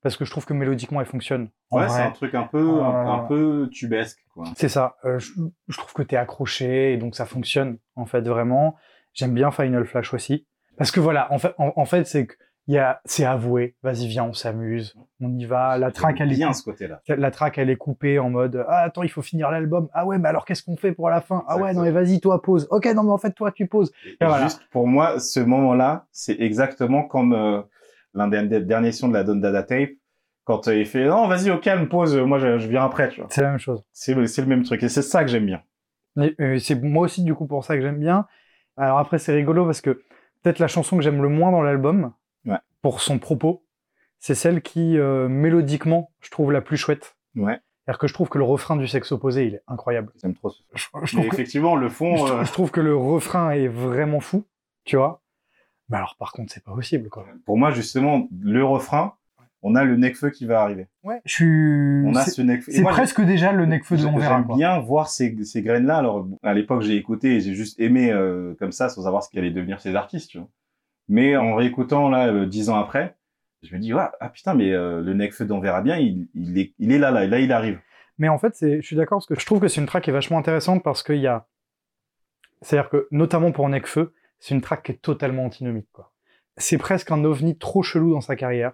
Parce 0.01 0.17
que 0.17 0.25
je 0.25 0.31
trouve 0.31 0.47
que 0.47 0.55
mélodiquement, 0.55 1.01
elle 1.01 1.07
fonctionne. 1.07 1.49
Ouais, 1.73 1.89
c'est 1.89 2.03
un 2.03 2.13
truc 2.13 2.33
un 2.35 2.45
peu, 2.45 2.81
un, 2.83 3.07
Euh, 3.07 3.11
un 3.11 3.19
peu 3.27 3.69
tubesque 3.73 4.25
quoi. 4.33 4.45
C'est 4.57 4.69
ça. 4.69 4.97
Euh, 5.05 5.19
je, 5.19 5.33
je 5.67 5.77
trouve 5.77 5.93
que 5.93 6.03
t'es 6.03 6.17
accroché 6.17 6.93
et 6.93 6.97
donc 6.99 7.17
ça 7.17 7.27
fonctionne 7.27 7.79
en 7.97 8.07
fait 8.07 8.21
vraiment. 8.21 8.77
J'aime 9.13 9.35
bien 9.35 9.51
Final 9.51 9.85
Flash 9.87 10.15
aussi 10.15 10.47
parce 10.77 10.93
que 10.93 11.01
voilà, 11.01 11.33
en 11.33 11.39
fait, 11.39 11.53
en, 11.59 11.73
en 11.75 11.85
fait, 11.85 12.05
c'est 12.05 12.27
que 12.27 12.35
a, 12.77 13.01
c'est 13.07 13.25
avoué. 13.25 13.77
Vas-y, 13.83 14.07
viens, 14.07 14.25
on 14.25 14.35
s'amuse, 14.35 14.95
on 15.23 15.35
y 15.35 15.47
va. 15.47 15.79
La 15.79 15.91
track, 15.91 16.21
elle 16.21 16.33
est 16.33 16.37
bien 16.37 16.53
ce 16.53 16.63
côté-là. 16.63 17.01
la 17.09 17.31
track, 17.31 17.57
elle 17.57 17.71
est 17.71 17.77
coupée 17.77 18.19
en 18.19 18.29
mode 18.29 18.65
ah 18.69 18.83
attends, 18.83 19.03
il 19.03 19.09
faut 19.09 19.23
finir 19.23 19.51
l'album. 19.51 19.89
Ah 19.95 20.05
ouais, 20.05 20.19
mais 20.19 20.29
alors 20.29 20.45
qu'est-ce 20.45 20.63
qu'on 20.63 20.77
fait 20.77 20.93
pour 20.93 21.09
la 21.09 21.23
fin? 21.23 21.45
Ah 21.49 21.57
ouais, 21.57 21.73
non 21.73 21.83
mais 21.83 21.91
vas-y, 21.91 22.21
toi 22.21 22.43
pose. 22.43 22.67
Ok, 22.71 22.85
non 22.95 23.05
mais 23.05 23.11
en 23.11 23.19
fait 23.19 23.33
toi 23.33 23.53
tu 23.53 23.67
poses. 23.67 23.91
Et 24.21 24.25
voilà. 24.25 24.45
Juste 24.45 24.61
pour 24.71 24.87
moi, 24.87 25.19
ce 25.19 25.41
moment-là, 25.41 26.07
c'est 26.13 26.39
exactement 26.41 27.05
comme 27.05 27.33
euh, 27.33 27.63
l'un 28.13 28.29
des, 28.29 28.61
derniers 28.61 28.93
sons 28.93 29.09
de 29.09 29.15
la 29.15 29.25
Don 29.25 29.37
Dada 29.37 29.63
Tape, 29.63 29.91
quand 30.45 30.69
euh, 30.69 30.77
il 30.77 30.87
fait 30.87 31.07
non, 31.07 31.27
vas-y, 31.27 31.51
au 31.51 31.59
calme, 31.59 31.89
pose, 31.89 32.17
moi 32.17 32.39
je, 32.39 32.59
je 32.59 32.69
viens 32.69 32.85
après, 32.85 33.09
tu 33.09 33.21
vois. 33.21 33.29
C'est 33.31 33.43
la 33.43 33.51
même 33.51 33.59
chose. 33.59 33.83
C'est 33.93 34.15
le, 34.15 34.27
c'est 34.27 34.43
le 34.43 34.49
même 34.49 34.65
truc 34.65 34.83
et 34.83 34.89
c'est 34.89 35.03
ça 35.03 35.25
que 35.25 35.31
j'aime 35.31 35.47
bien. 35.47 35.63
Et, 36.21 36.35
euh, 36.41 36.59
c'est 36.59 36.83
moi 36.83 37.05
aussi 37.05 37.23
du 37.23 37.35
coup 37.35 37.47
pour 37.47 37.65
ça 37.65 37.77
que 37.77 37.83
j'aime 37.83 37.99
bien. 37.99 38.27
Alors 38.77 38.99
après 38.99 39.19
c'est 39.19 39.33
rigolo 39.33 39.65
parce 39.65 39.81
que 39.81 40.03
peut-être 40.43 40.59
la 40.59 40.69
chanson 40.69 40.97
que 40.97 41.03
j'aime 41.03 41.23
le 41.23 41.29
moins 41.29 41.51
dans 41.51 41.63
l'album. 41.63 42.13
Pour 42.83 43.01
son 43.01 43.19
propos, 43.19 43.65
c'est 44.19 44.35
celle 44.35 44.63
qui 44.63 44.99
euh, 44.99 45.29
mélodiquement 45.29 46.11
je 46.21 46.31
trouve 46.31 46.53
la 46.53 46.61
plus 46.61 46.77
chouette. 46.77 47.17
Ouais, 47.37 47.59
C'est-à-dire 47.85 47.99
que 47.99 48.07
je 48.09 48.15
trouve 48.15 48.29
que 48.29 48.39
le 48.39 48.45
refrain 48.45 48.77
du 48.77 48.87
sexe 48.89 49.13
opposé 49.13 49.47
il 49.47 49.55
est 49.55 49.63
incroyable. 49.69 50.13
j'aime 50.21 50.35
trop. 50.35 50.51
ce- 50.51 50.63
Je, 50.75 50.83
je 50.85 50.89
Mais 50.95 51.07
trouve 51.23 51.29
que, 51.31 51.35
effectivement, 51.35 51.77
le 51.77 51.89
fond, 51.89 52.27
je, 52.27 52.33
euh, 52.33 52.45
je 52.45 52.53
trouve 52.53 52.71
que 52.71 52.81
le 52.81 52.97
refrain 52.97 53.51
est 53.51 53.69
vraiment 53.69 54.21
fou, 54.21 54.45
tu 54.85 54.97
vois. 54.97 55.23
Mais 55.89 55.97
alors 55.97 56.17
par 56.19 56.33
contre 56.33 56.53
c'est 56.53 56.63
pas 56.65 56.75
possible 56.75 57.09
quoi. 57.09 57.25
pour 57.47 57.57
moi 57.57 57.71
justement, 57.71 58.29
le 58.43 58.63
refrain, 58.65 59.15
on 59.63 59.75
a 59.75 59.85
le 59.85 59.97
Necfeu 59.97 60.31
qui 60.31 60.45
va 60.47 60.61
arriver. 60.63 60.87
Ouais. 61.03 61.21
Je 61.25 61.35
suis. 61.35 62.03
On 62.07 62.15
a 62.15 62.23
c'est- 62.25 62.31
ce 62.33 62.43
Necfeu. 62.43 62.71
C'est 62.73 62.83
presque 62.83 63.21
déjà 63.23 63.53
le 63.53 63.65
Necfeu 63.67 63.97
de 63.97 64.05
on 64.07 64.17
verra 64.19 64.45
J'aime 64.47 64.57
bien 64.57 64.79
voir 64.81 65.09
ces, 65.09 65.35
ces 65.45 65.63
graines-là. 65.63 65.97
Alors, 65.97 66.29
à 66.45 66.55
l'époque, 66.55 66.83
j'ai 66.83 66.95
écouté 66.97 67.37
et 67.37 67.41
j'ai 67.41 67.55
juste 67.55 67.81
aimé 67.81 68.13
euh, 68.13 68.55
comme 68.59 68.71
ça, 68.73 68.89
sans 68.89 69.03
savoir 69.03 69.23
ce 69.25 69.31
qu'allaient 69.31 69.51
devenir 69.51 69.81
ces 69.81 69.95
artistes, 69.97 70.31
tu 70.31 70.39
vois. 70.39 70.49
Mais 71.09 71.37
en 71.37 71.55
réécoutant, 71.55 72.09
là, 72.09 72.29
euh, 72.29 72.47
dix 72.47 72.69
ans 72.71 72.77
après, 72.77 73.17
je 73.63 73.75
me 73.75 73.81
dis, 73.81 73.93
ouais, 73.93 74.05
ah 74.21 74.29
putain, 74.29 74.55
mais 74.55 74.73
euh, 74.73 75.01
le 75.01 75.15
Necfeu 75.15 75.45
d'On 75.45 75.61
verra 75.61 75.81
bien, 75.81 75.97
il, 75.97 76.29
il, 76.35 76.59
est, 76.59 76.75
il 76.79 76.93
est 76.93 76.99
là, 76.99 77.11
là, 77.11 77.27
là, 77.27 77.41
il 77.41 77.53
arrive. 77.53 77.81
Mais 78.19 78.29
en 78.29 78.39
fait, 78.39 78.55
c'est, 78.55 78.81
je 78.81 78.87
suis 78.87 78.97
d'accord 78.97 79.19
parce 79.19 79.27
que 79.27 79.39
je 79.39 79.47
trouve 79.47 79.61
que 79.61 79.69
c'est 79.69 79.81
une 79.81 79.87
track 79.87 80.05
qui 80.05 80.11
est 80.11 80.13
vachement 80.13 80.39
intéressante 80.39 80.83
parce 80.83 81.03
qu'il 81.03 81.19
y 81.19 81.27
a, 81.27 81.47
c'est-à-dire 82.63 82.91
que 82.91 83.09
notamment 83.11 83.53
pour 83.53 83.69
Necfeu, 83.69 84.13
c'est 84.39 84.55
une 84.55 84.61
track 84.61 84.83
qui 84.85 84.93
est 84.93 85.03
totalement 85.03 85.45
antinomique 85.45 85.89
quoi. 85.93 86.13
C'est 86.57 86.79
presque 86.79 87.13
un 87.13 87.25
ovni 87.25 87.57
trop 87.57 87.83
chelou 87.83 88.13
dans 88.13 88.21
sa 88.21 88.35
carrière. 88.35 88.73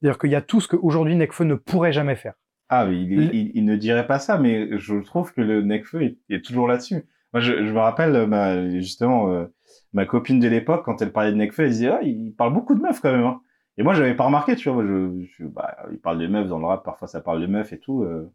C'est-à-dire 0.00 0.18
qu'il 0.18 0.30
y 0.30 0.34
a 0.34 0.42
tout 0.42 0.60
ce 0.60 0.68
qu'aujourd'hui 0.68 1.16
Necfeu 1.16 1.44
ne 1.44 1.54
pourrait 1.54 1.92
jamais 1.92 2.16
faire. 2.16 2.34
Ah, 2.68 2.84
mais 2.84 3.00
il, 3.00 3.64
ne 3.64 3.76
dirait 3.76 4.06
pas 4.06 4.18
ça, 4.18 4.38
mais 4.38 4.78
je 4.78 4.96
trouve 4.96 5.32
que 5.32 5.40
le 5.40 5.62
Necfeu 5.62 6.02
est, 6.02 6.18
est 6.28 6.44
toujours 6.44 6.68
là-dessus. 6.68 7.06
Moi, 7.32 7.40
je, 7.40 7.64
je 7.64 7.72
me 7.72 7.78
rappelle, 7.78 8.14
euh, 8.14 8.26
ma, 8.26 8.68
justement, 8.70 9.32
euh, 9.32 9.46
ma 9.94 10.06
copine 10.06 10.40
de 10.40 10.48
l'époque, 10.48 10.84
quand 10.84 11.00
elle 11.02 11.12
parlait 11.12 11.32
de 11.32 11.36
Necfeu, 11.36 11.64
elle 11.64 11.70
disait, 11.70 11.88
ah, 11.88 12.00
il 12.02 12.34
parle 12.34 12.52
beaucoup 12.54 12.74
de 12.74 12.80
meufs 12.82 13.00
quand 13.00 13.12
même. 13.12 13.24
Hein. 13.24 13.40
Et 13.78 13.82
moi, 13.82 13.94
j'avais 13.94 14.14
pas 14.14 14.24
remarqué, 14.26 14.56
tu 14.56 14.68
vois. 14.70 14.84
Je, 14.84 15.44
bah, 15.46 15.76
il 15.92 15.98
parle 16.00 16.18
de 16.18 16.26
meufs 16.26 16.48
dans 16.48 16.58
le 16.58 16.66
rap, 16.66 16.84
parfois 16.84 17.08
ça 17.08 17.20
parle 17.20 17.40
de 17.40 17.46
meufs 17.46 17.72
et 17.72 17.78
tout. 17.78 18.02
euh. 18.04 18.30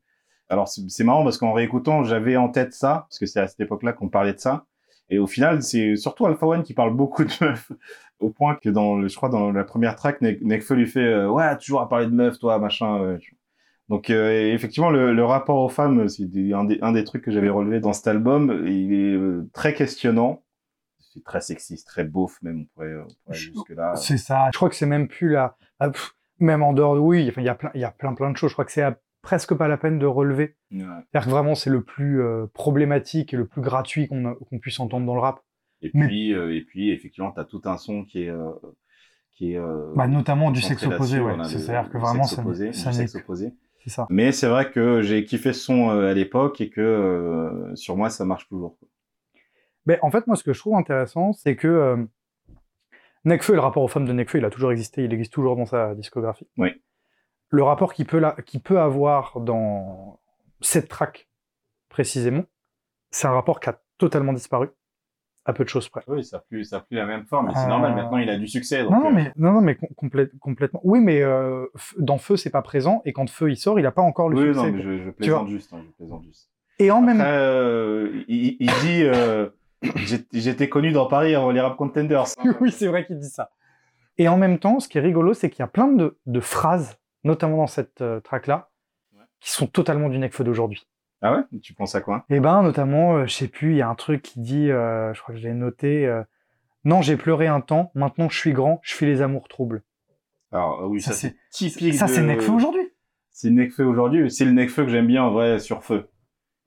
Alors, 0.50 0.68
c'est 0.68 1.04
marrant 1.04 1.24
parce 1.24 1.38
qu'en 1.38 1.54
réécoutant, 1.54 2.04
j'avais 2.04 2.36
en 2.38 2.50
tête 2.50 2.74
ça, 2.74 3.06
parce 3.10 3.20
que 3.20 3.26
c'est 3.28 3.40
à 3.40 3.48
cette 3.48 3.60
époque-là 3.60 3.94
qu'on 3.94 4.10
parlait 4.10 4.34
de 4.34 4.40
ça. 4.40 4.66
Et 5.10 5.20
au 5.20 5.28
final, 5.28 5.62
c'est 5.64 5.96
surtout 5.96 6.26
Alpha 6.26 6.46
One 6.48 6.64
qui 6.64 6.74
parle 6.74 6.94
beaucoup 6.96 7.24
de 7.24 7.32
meufs, 7.42 7.72
au 8.20 8.30
point 8.30 8.56
que 8.56 8.70
dans, 8.70 8.98
le, 8.98 9.08
je 9.08 9.16
crois, 9.16 9.30
dans 9.30 9.52
la 9.52 9.64
première 9.64 9.96
track, 9.96 10.22
Ne- 10.22 10.38
Nekfeu 10.42 10.76
lui 10.76 10.88
fait 10.88 11.02
euh, 11.06 11.30
ouais, 11.30 11.56
toujours 11.58 11.82
à 11.82 11.90
parler 11.90 12.08
de 12.08 12.14
meufs, 12.14 12.40
toi, 12.40 12.58
machin. 12.60 13.02
euh. 13.04 13.18
Donc 13.90 14.10
euh, 14.10 14.54
effectivement, 14.54 14.90
le, 14.92 15.14
le 15.14 15.26
rapport 15.26 15.58
aux 15.64 15.70
femmes, 15.70 16.08
c'est 16.10 16.24
un 16.54 16.64
des, 16.64 16.80
un 16.82 16.92
des 16.92 17.04
trucs 17.04 17.24
que 17.24 17.32
j'avais 17.32 17.50
relevé 17.50 17.80
dans 17.80 17.94
cet 17.94 18.08
album. 18.08 18.64
Il 18.68 18.94
est 18.94 19.14
euh, 19.16 19.50
très 19.54 19.74
questionnant, 19.74 20.44
c'est 21.20 21.24
très 21.26 21.42
sexiste, 21.42 21.88
très 21.88 22.04
beauf 22.04 22.42
même. 22.42 22.62
On 22.62 22.66
pourrait, 22.74 22.96
on 22.96 23.08
pourrait 23.26 23.38
Je- 23.38 23.52
jusque 23.52 23.70
là. 23.70 23.96
C'est 23.96 24.18
ça. 24.18 24.50
Je 24.54 24.58
crois 24.58 24.70
que 24.70 24.76
c'est 24.76 24.86
même 24.86 25.08
plus 25.08 25.30
la, 25.32 25.56
pff, 25.80 26.16
même 26.40 26.64
en 26.64 26.74
dehors, 26.74 26.96
de- 26.96 27.00
oui, 27.02 27.28
enfin, 27.30 27.42
il 27.42 27.46
y 27.46 27.50
a 27.50 27.56
plein, 27.56 27.72
y 27.76 27.84
a 27.84 27.92
plein, 27.92 28.14
plein 28.14 28.32
de 28.32 28.38
choses. 28.38 28.50
Je 28.52 28.56
crois 28.56 28.66
que 28.66 28.72
c'est 28.72 28.82
à- 28.82 28.98
presque 29.22 29.54
pas 29.54 29.68
la 29.68 29.78
peine 29.78 30.00
de 30.00 30.06
relever. 30.06 30.56
Ouais. 30.72 30.80
C'est-à-dire 31.12 31.26
que 31.26 31.30
vraiment, 31.30 31.54
c'est 31.56 31.70
le 31.70 31.84
plus 31.84 32.22
euh, 32.22 32.48
problématique 32.54 33.34
et 33.34 33.38
le 33.38 33.46
plus 33.46 33.62
gratuit 33.62 34.08
qu'on 34.08 34.60
puisse 34.62 34.80
entendre 34.80 35.06
dans 35.06 35.14
le 35.16 35.20
rap. 35.20 35.42
Et 35.82 35.92
Mais- 35.94 36.08
puis, 36.08 36.34
euh, 36.34 36.56
et 36.56 36.62
puis 36.62 36.92
effectivement, 36.92 37.32
t'as 37.32 37.44
tout 37.46 37.62
un 37.66 37.78
son 37.78 38.04
qui 38.06 38.24
est, 38.24 38.30
euh, 38.30 38.50
qui 39.34 39.54
est. 39.56 39.60
Bah, 39.96 40.08
notamment 40.08 40.52
du 40.52 40.62
sexe 40.62 40.86
opposé, 40.86 41.20
ouais. 41.20 41.36
C'est-à-dire 41.46 41.90
que 41.92 41.98
vraiment, 41.98 42.24
ça, 42.24 42.42
opposé, 42.42 42.72
ça 42.74 42.92
sexe 42.94 43.16
opposé. 43.16 43.54
c'est 43.84 43.90
ça. 43.90 44.08
Mais 44.10 44.32
c'est 44.32 44.48
vrai 44.48 44.72
que 44.72 45.02
j'ai 45.02 45.24
kiffé 45.26 45.54
ce 45.54 45.62
son 45.62 45.90
à 45.90 46.14
l'époque 46.14 46.60
et 46.62 46.70
que 46.70 47.72
sur 47.76 47.96
moi 47.98 48.10
ça 48.10 48.26
marche 48.26 48.48
toujours. 48.50 48.78
quoi. 48.80 48.88
Mais 49.90 49.98
en 50.04 50.12
fait, 50.12 50.28
moi, 50.28 50.36
ce 50.36 50.44
que 50.44 50.54
je 50.54 50.60
trouve 50.60 50.76
intéressant, 50.76 51.34
c'est 51.34 51.56
que 51.56 51.68
euh, 51.68 51.98
Nekfeu 53.26 53.54
le 53.56 53.60
rapport 53.60 53.82
aux 53.82 53.88
femmes 53.88 54.06
de 54.06 54.14
Nekfeu, 54.14 54.38
il 54.38 54.46
a 54.46 54.52
toujours 54.52 54.72
existé, 54.72 55.04
il 55.04 55.12
existe 55.12 55.34
toujours 55.34 55.56
dans 55.56 55.66
sa 55.66 55.96
discographie. 55.96 56.48
Oui. 56.58 56.70
Le 57.50 57.64
rapport 57.64 57.96
qu'il 57.96 58.06
peut, 58.06 58.80
avoir 58.80 59.40
dans 59.40 60.20
cette 60.62 60.90
track, 60.90 61.28
précisément, 61.90 62.44
c'est 63.10 63.28
un 63.28 63.32
rapport 63.32 63.60
qui 63.60 63.68
a 63.70 63.82
totalement 63.98 64.32
disparu, 64.32 64.70
à 65.46 65.54
peu 65.54 65.64
de 65.64 65.70
choses 65.70 65.90
près. 65.90 66.04
Oui, 66.06 66.24
ça 66.24 66.38
n'a 66.38 66.44
plus, 66.48 66.70
plus 66.70 66.96
la 66.96 67.08
même 67.08 67.26
forme, 67.26 67.48
mais 67.48 67.56
c'est 67.56 67.66
Euh, 67.66 67.68
normal. 67.70 67.96
Maintenant, 67.96 68.18
il 68.20 68.30
a 68.30 68.38
du 68.38 68.48
succès. 68.48 68.84
Donc, 68.84 68.92
Non, 68.92 69.00
non, 69.00 69.08
euh, 69.10 69.14
mais, 69.14 69.32
non, 69.38 69.54
non, 69.54 69.62
mais 69.62 69.74
com- 69.76 69.90
complè- 69.98 70.38
complètement. 70.38 70.82
Oui, 70.84 71.00
mais 71.00 71.24
euh, 71.24 71.66
dans 71.98 72.20
Feu, 72.20 72.38
c'est 72.38 72.52
pas 72.52 72.62
présent, 72.62 73.02
et 73.06 73.12
quand 73.14 73.28
Feu 73.28 73.50
il 73.50 73.58
sort, 73.58 73.80
il 73.80 73.86
a 73.88 73.92
pas 73.92 74.04
encore 74.04 74.30
le 74.30 74.38
oui, 74.38 74.44
succès. 74.54 74.58
non, 74.60 74.66
mais 74.78 74.84
quoi. 74.84 74.92
je, 74.92 75.04
je 75.06 75.10
plaisante 75.10 75.48
juste. 75.48 75.74
hein, 75.74 75.82
je 75.84 75.92
plaisante 75.94 76.24
juste. 76.26 76.52
Et 76.78 76.92
en 76.92 77.02
même 77.02 77.20
euh, 77.22 78.24
il, 78.30 78.56
il 78.60 78.68
dit 78.84 79.02
euh, 79.04 79.50
j'étais 80.34 80.70
connu 80.70 80.92
dans 80.92 81.06
Paris 81.08 81.36
avant 81.36 81.52
les 81.52 81.62
rap 81.62 81.76
contenders. 81.78 82.26
oui, 82.62 82.72
c'est 82.72 82.88
vrai 82.88 83.06
qu'il 83.06 83.18
dit 83.20 83.30
ça. 83.30 83.52
Et 84.18 84.28
en 84.28 84.38
même 84.38 84.60
temps, 84.60 84.80
ce 84.80 84.88
qui 84.90 84.98
est 84.98 85.02
rigolo, 85.02 85.34
c'est 85.34 85.50
qu'il 85.50 85.60
y 85.60 85.64
a 85.64 85.68
plein 85.68 85.88
de, 85.88 86.18
de 86.26 86.40
phrases, 86.40 86.98
notamment 87.24 87.58
dans 87.58 87.68
cette 87.68 88.02
euh, 88.02 88.20
track-là, 88.20 88.70
Ouais. 89.16 89.24
qui 89.40 89.52
sont 89.52 89.68
totalement 89.68 90.10
du 90.10 90.18
Necfeu 90.20 90.44
d'aujourd'hui. 90.44 90.88
Ah 91.22 91.34
ouais? 91.34 91.60
Tu 91.62 91.74
penses 91.74 91.96
à 91.96 92.02
quoi? 92.02 92.26
Et 92.30 92.40
ben, 92.40 92.62
notamment, 92.64 93.16
euh, 93.18 93.26
je 93.26 93.34
sais 93.34 93.48
plus, 93.48 93.72
il 93.72 93.78
y 93.78 93.82
a 93.82 93.90
un 93.90 93.96
truc 93.96 94.22
qui 94.22 94.40
dit, 94.40 94.70
euh, 94.72 95.14
je 95.14 95.22
crois 95.22 95.34
que 95.36 95.40
je 95.42 95.48
l'ai 95.48 95.54
noté, 95.54 96.06
euh, 96.06 96.22
non, 96.86 97.02
j'ai 97.02 97.18
pleuré 97.18 97.48
un 97.48 97.60
temps, 97.62 97.92
maintenant 97.96 98.30
je 98.30 98.38
suis 98.38 98.54
grand, 98.54 98.80
je 98.84 98.94
fais 98.96 99.06
les 99.06 99.22
amours 99.22 99.48
troubles. 99.50 99.84
Alors 100.52 100.82
euh, 100.84 100.88
oui, 100.88 101.02
ça, 101.02 101.12
Ça, 101.12 101.18
c'est 101.18 101.36
typique. 101.52 101.94
Ça, 101.96 102.06
de- 102.06 102.12
c'est 102.12 102.22
Necfeu 102.24 102.52
aujourd'hui. 102.52 102.88
C'est 103.32 103.50
Necfeu 103.50 103.84
aujourd'hui. 103.86 104.30
C'est 104.32 104.46
le 104.46 104.52
Necfeu 104.52 104.84
que 104.86 104.90
j'aime 104.92 105.08
bien 105.08 105.24
en 105.24 105.32
vrai 105.32 105.60
sur 105.60 105.84
Feu. 105.84 106.10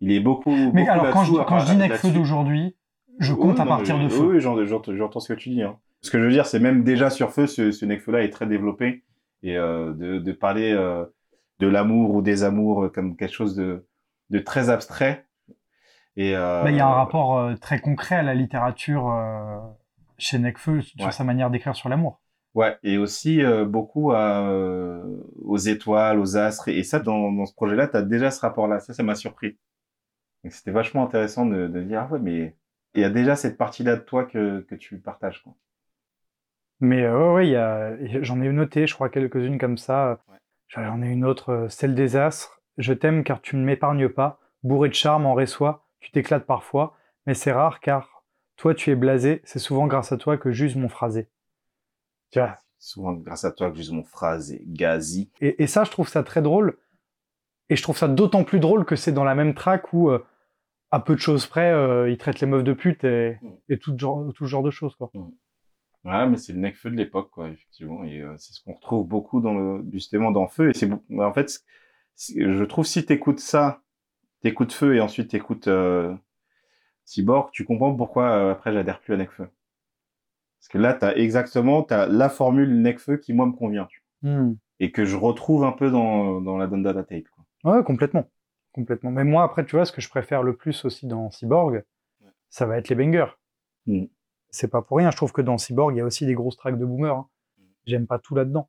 Il 0.00 0.12
est 0.12 0.20
beaucoup. 0.20 0.50
Mais 0.72 0.84
beaucoup 0.84 0.90
alors, 0.90 1.10
quand 1.10 1.24
je, 1.24 1.32
quand 1.44 1.58
je 1.60 1.66
dis 1.72 1.76
Necfeu 1.76 2.10
d'aujourd'hui, 2.10 2.76
je 3.18 3.32
compte 3.34 3.60
à 3.60 3.64
non, 3.64 3.70
partir 3.70 3.98
de 3.98 4.08
Feu. 4.08 4.22
Oui, 4.34 4.40
j'en- 4.40 4.56
j'entends 4.64 5.20
ce 5.20 5.32
que 5.32 5.38
tu 5.38 5.50
dis. 5.50 5.62
Hein. 5.62 5.78
Ce 6.00 6.10
que 6.10 6.18
je 6.18 6.24
veux 6.24 6.30
dire, 6.32 6.46
c'est 6.46 6.58
même 6.60 6.82
déjà 6.84 7.10
sur 7.10 7.30
Feu, 7.32 7.46
ce, 7.46 7.70
ce 7.70 7.84
Necfeu-là 7.84 8.22
est 8.22 8.30
très 8.30 8.46
développé. 8.46 9.04
Et 9.44 9.56
euh, 9.56 9.92
de, 9.92 10.18
de 10.18 10.32
parler 10.32 10.72
euh, 10.72 11.04
de 11.58 11.66
l'amour 11.66 12.14
ou 12.14 12.22
des 12.22 12.44
amours 12.44 12.84
euh, 12.84 12.88
comme 12.88 13.16
quelque 13.16 13.34
chose 13.34 13.56
de, 13.56 13.86
de 14.30 14.38
très 14.38 14.70
abstrait. 14.70 15.26
Euh, 16.18 16.62
Bah, 16.62 16.70
Il 16.70 16.76
y 16.76 16.80
a 16.80 16.86
un 16.86 16.94
rapport 16.94 17.52
très 17.60 17.80
concret 17.80 18.16
à 18.16 18.22
la 18.22 18.34
littérature 18.34 19.12
chez 20.18 20.38
Necfeu 20.38 20.80
sur 20.82 21.06
Ouais. 21.06 21.12
sa 21.12 21.24
manière 21.24 21.50
d'écrire 21.50 21.74
sur 21.74 21.88
l'amour. 21.88 22.20
Ouais, 22.54 22.76
et 22.82 22.98
aussi 22.98 23.40
beaucoup 23.66 24.12
à, 24.12 24.46
aux 25.42 25.56
étoiles, 25.56 26.18
aux 26.18 26.36
astres. 26.36 26.68
Et, 26.68 26.82
ça, 26.82 26.98
dans, 27.00 27.32
dans 27.32 27.46
ce 27.46 27.54
projet-là, 27.54 27.88
tu 27.88 27.96
as 27.96 28.02
déjà 28.02 28.30
ce 28.30 28.40
rapport-là. 28.42 28.78
Ça, 28.78 28.92
ça 28.92 29.02
m'a 29.02 29.14
surpris. 29.14 29.58
C'était 30.50 30.70
vachement 30.70 31.02
intéressant 31.04 31.46
de, 31.46 31.66
de 31.66 31.80
dire, 31.82 32.06
ah 32.08 32.12
ouais, 32.12 32.18
mais 32.20 32.54
il 32.94 33.02
y 33.02 33.04
a 33.04 33.10
déjà 33.10 33.36
cette 33.36 33.56
partie-là 33.56 33.96
de 33.96 34.02
toi 34.02 34.24
que, 34.24 34.60
que 34.60 34.74
tu 34.74 34.98
partages. 34.98 35.42
Quoi. 35.42 35.54
Mais 36.80 37.04
euh, 37.04 37.28
ouais, 37.28 37.34
ouais, 37.34 37.46
il 37.48 37.52
y 37.52 37.56
a, 37.56 38.22
j'en 38.22 38.40
ai 38.40 38.50
noté, 38.50 38.86
je 38.86 38.94
crois, 38.94 39.08
quelques-unes 39.08 39.58
comme 39.58 39.78
ça. 39.78 40.20
Ouais. 40.28 40.38
J'en 40.68 41.02
ai 41.02 41.08
une 41.08 41.24
autre, 41.24 41.50
euh, 41.50 41.68
celle 41.68 41.94
des 41.94 42.16
astres. 42.16 42.60
Je 42.78 42.92
t'aime 42.92 43.24
car 43.24 43.40
tu 43.40 43.56
ne 43.56 43.64
m'épargnes 43.64 44.08
pas. 44.08 44.40
Bourré 44.62 44.88
de 44.88 44.94
charme, 44.94 45.26
en 45.26 45.34
réçois, 45.34 45.86
tu 46.00 46.10
t'éclates 46.10 46.46
parfois. 46.46 46.96
Mais 47.26 47.34
c'est 47.34 47.52
rare 47.52 47.80
car 47.80 48.24
toi, 48.56 48.74
tu 48.74 48.90
es 48.90 48.96
blasé. 48.96 49.42
C'est 49.44 49.58
souvent 49.58 49.86
grâce 49.86 50.12
à 50.12 50.16
toi 50.16 50.36
que 50.36 50.50
j'use 50.50 50.76
mon 50.76 50.88
phrasé. 50.88 51.28
Tu 52.30 52.38
vois. 52.38 52.58
Souvent, 52.78 53.12
grâce 53.12 53.44
à 53.44 53.52
toi, 53.52 53.70
que 53.70 53.76
j'use 53.76 53.92
mon 53.92 54.02
phrase 54.02 54.52
et 54.52 54.64
gazi. 54.66 55.30
Et, 55.40 55.62
et 55.62 55.66
ça, 55.68 55.84
je 55.84 55.90
trouve 55.92 56.08
ça 56.08 56.24
très 56.24 56.42
drôle. 56.42 56.78
Et 57.68 57.76
je 57.76 57.82
trouve 57.82 57.96
ça 57.96 58.08
d'autant 58.08 58.42
plus 58.42 58.58
drôle 58.58 58.84
que 58.84 58.96
c'est 58.96 59.12
dans 59.12 59.22
la 59.22 59.36
même 59.36 59.54
track 59.54 59.92
où, 59.92 60.10
euh, 60.10 60.24
à 60.92 61.00
peu 61.00 61.14
de 61.16 61.20
choses 61.20 61.46
près, 61.46 61.72
euh, 61.72 62.08
il 62.10 62.18
traite 62.18 62.40
les 62.40 62.46
meufs 62.46 62.62
de 62.64 62.72
pute 62.74 63.02
et, 63.04 63.38
Mm. 63.42 63.48
et 63.70 63.78
tout, 63.78 63.98
genre, 63.98 64.32
tout 64.34 64.44
ce 64.46 64.50
genre 64.50 64.62
de 64.62 64.70
choses, 64.70 64.94
quoi. 64.96 65.10
Ouais, 66.04 66.26
mais 66.28 66.36
c'est 66.36 66.52
le 66.52 66.58
Necfeu 66.60 66.90
de 66.90 66.96
l'époque, 66.96 67.30
quoi, 67.30 67.48
effectivement. 67.48 68.04
Et 68.04 68.20
euh, 68.20 68.34
c'est 68.36 68.52
ce 68.52 68.62
qu'on 68.62 68.74
retrouve 68.74 69.06
beaucoup 69.06 69.40
dans 69.40 69.54
le, 69.54 69.84
justement 69.92 70.30
dans 70.32 70.48
Feu. 70.48 70.70
Et 70.70 70.74
c'est, 70.74 70.90
en 71.18 71.32
fait, 71.32 71.60
c'est- 72.16 72.40
je 72.54 72.64
trouve 72.64 72.84
si 72.86 73.04
t'écoutes 73.06 73.40
ça 73.40 73.80
t'écoutes 74.42 74.72
Feu 74.72 74.96
et 74.96 75.00
ensuite 75.00 75.30
t'écoutes 75.30 75.68
euh, 75.68 76.14
Cyborg, 77.04 77.50
tu 77.52 77.64
comprends 77.64 77.94
pourquoi 77.94 78.30
euh, 78.30 78.52
après 78.52 78.72
j'adhère 78.72 79.00
plus 79.00 79.14
à 79.14 79.16
Necfeu. 79.16 79.48
Parce 80.60 80.68
que 80.68 80.78
là, 80.78 80.94
t'as 80.94 81.14
exactement 81.14 81.82
t'as 81.82 82.06
la 82.06 82.28
formule 82.28 82.80
Necfeu 82.82 83.16
qui 83.18 83.32
moi 83.32 83.46
me 83.46 83.52
convient. 83.52 83.86
tu 83.86 84.02
vois. 84.22 84.30
Hmm. 84.32 84.56
Et 84.80 84.90
que 84.92 85.04
je 85.04 85.16
retrouve 85.16 85.64
un 85.64 85.72
peu 85.72 85.90
dans, 85.90 86.40
dans 86.40 86.56
la 86.58 86.66
Dundada 86.66 87.04
Tape. 87.04 87.24
Quoi. 87.62 87.76
Ouais, 87.76 87.84
complètement. 87.84 88.28
Complètement. 88.72 89.10
Mais 89.10 89.24
moi, 89.24 89.42
après, 89.44 89.64
tu 89.64 89.76
vois, 89.76 89.84
ce 89.84 89.92
que 89.92 90.00
je 90.00 90.08
préfère 90.08 90.42
le 90.42 90.56
plus 90.56 90.84
aussi 90.84 91.06
dans 91.06 91.30
Cyborg, 91.30 91.84
ça 92.48 92.66
va 92.66 92.78
être 92.78 92.88
les 92.88 92.94
bangers. 92.94 93.32
Mm. 93.86 94.04
C'est 94.50 94.68
pas 94.68 94.82
pour 94.82 94.98
rien. 94.98 95.10
Je 95.10 95.16
trouve 95.16 95.32
que 95.32 95.42
dans 95.42 95.58
Cyborg, 95.58 95.94
il 95.94 95.98
y 95.98 96.00
a 96.00 96.04
aussi 96.04 96.26
des 96.26 96.34
grosses 96.34 96.56
tracks 96.56 96.78
de 96.78 96.84
boomer. 96.84 97.14
hein. 97.16 97.28
J'aime 97.86 98.06
pas 98.06 98.18
tout 98.18 98.34
là-dedans. 98.34 98.68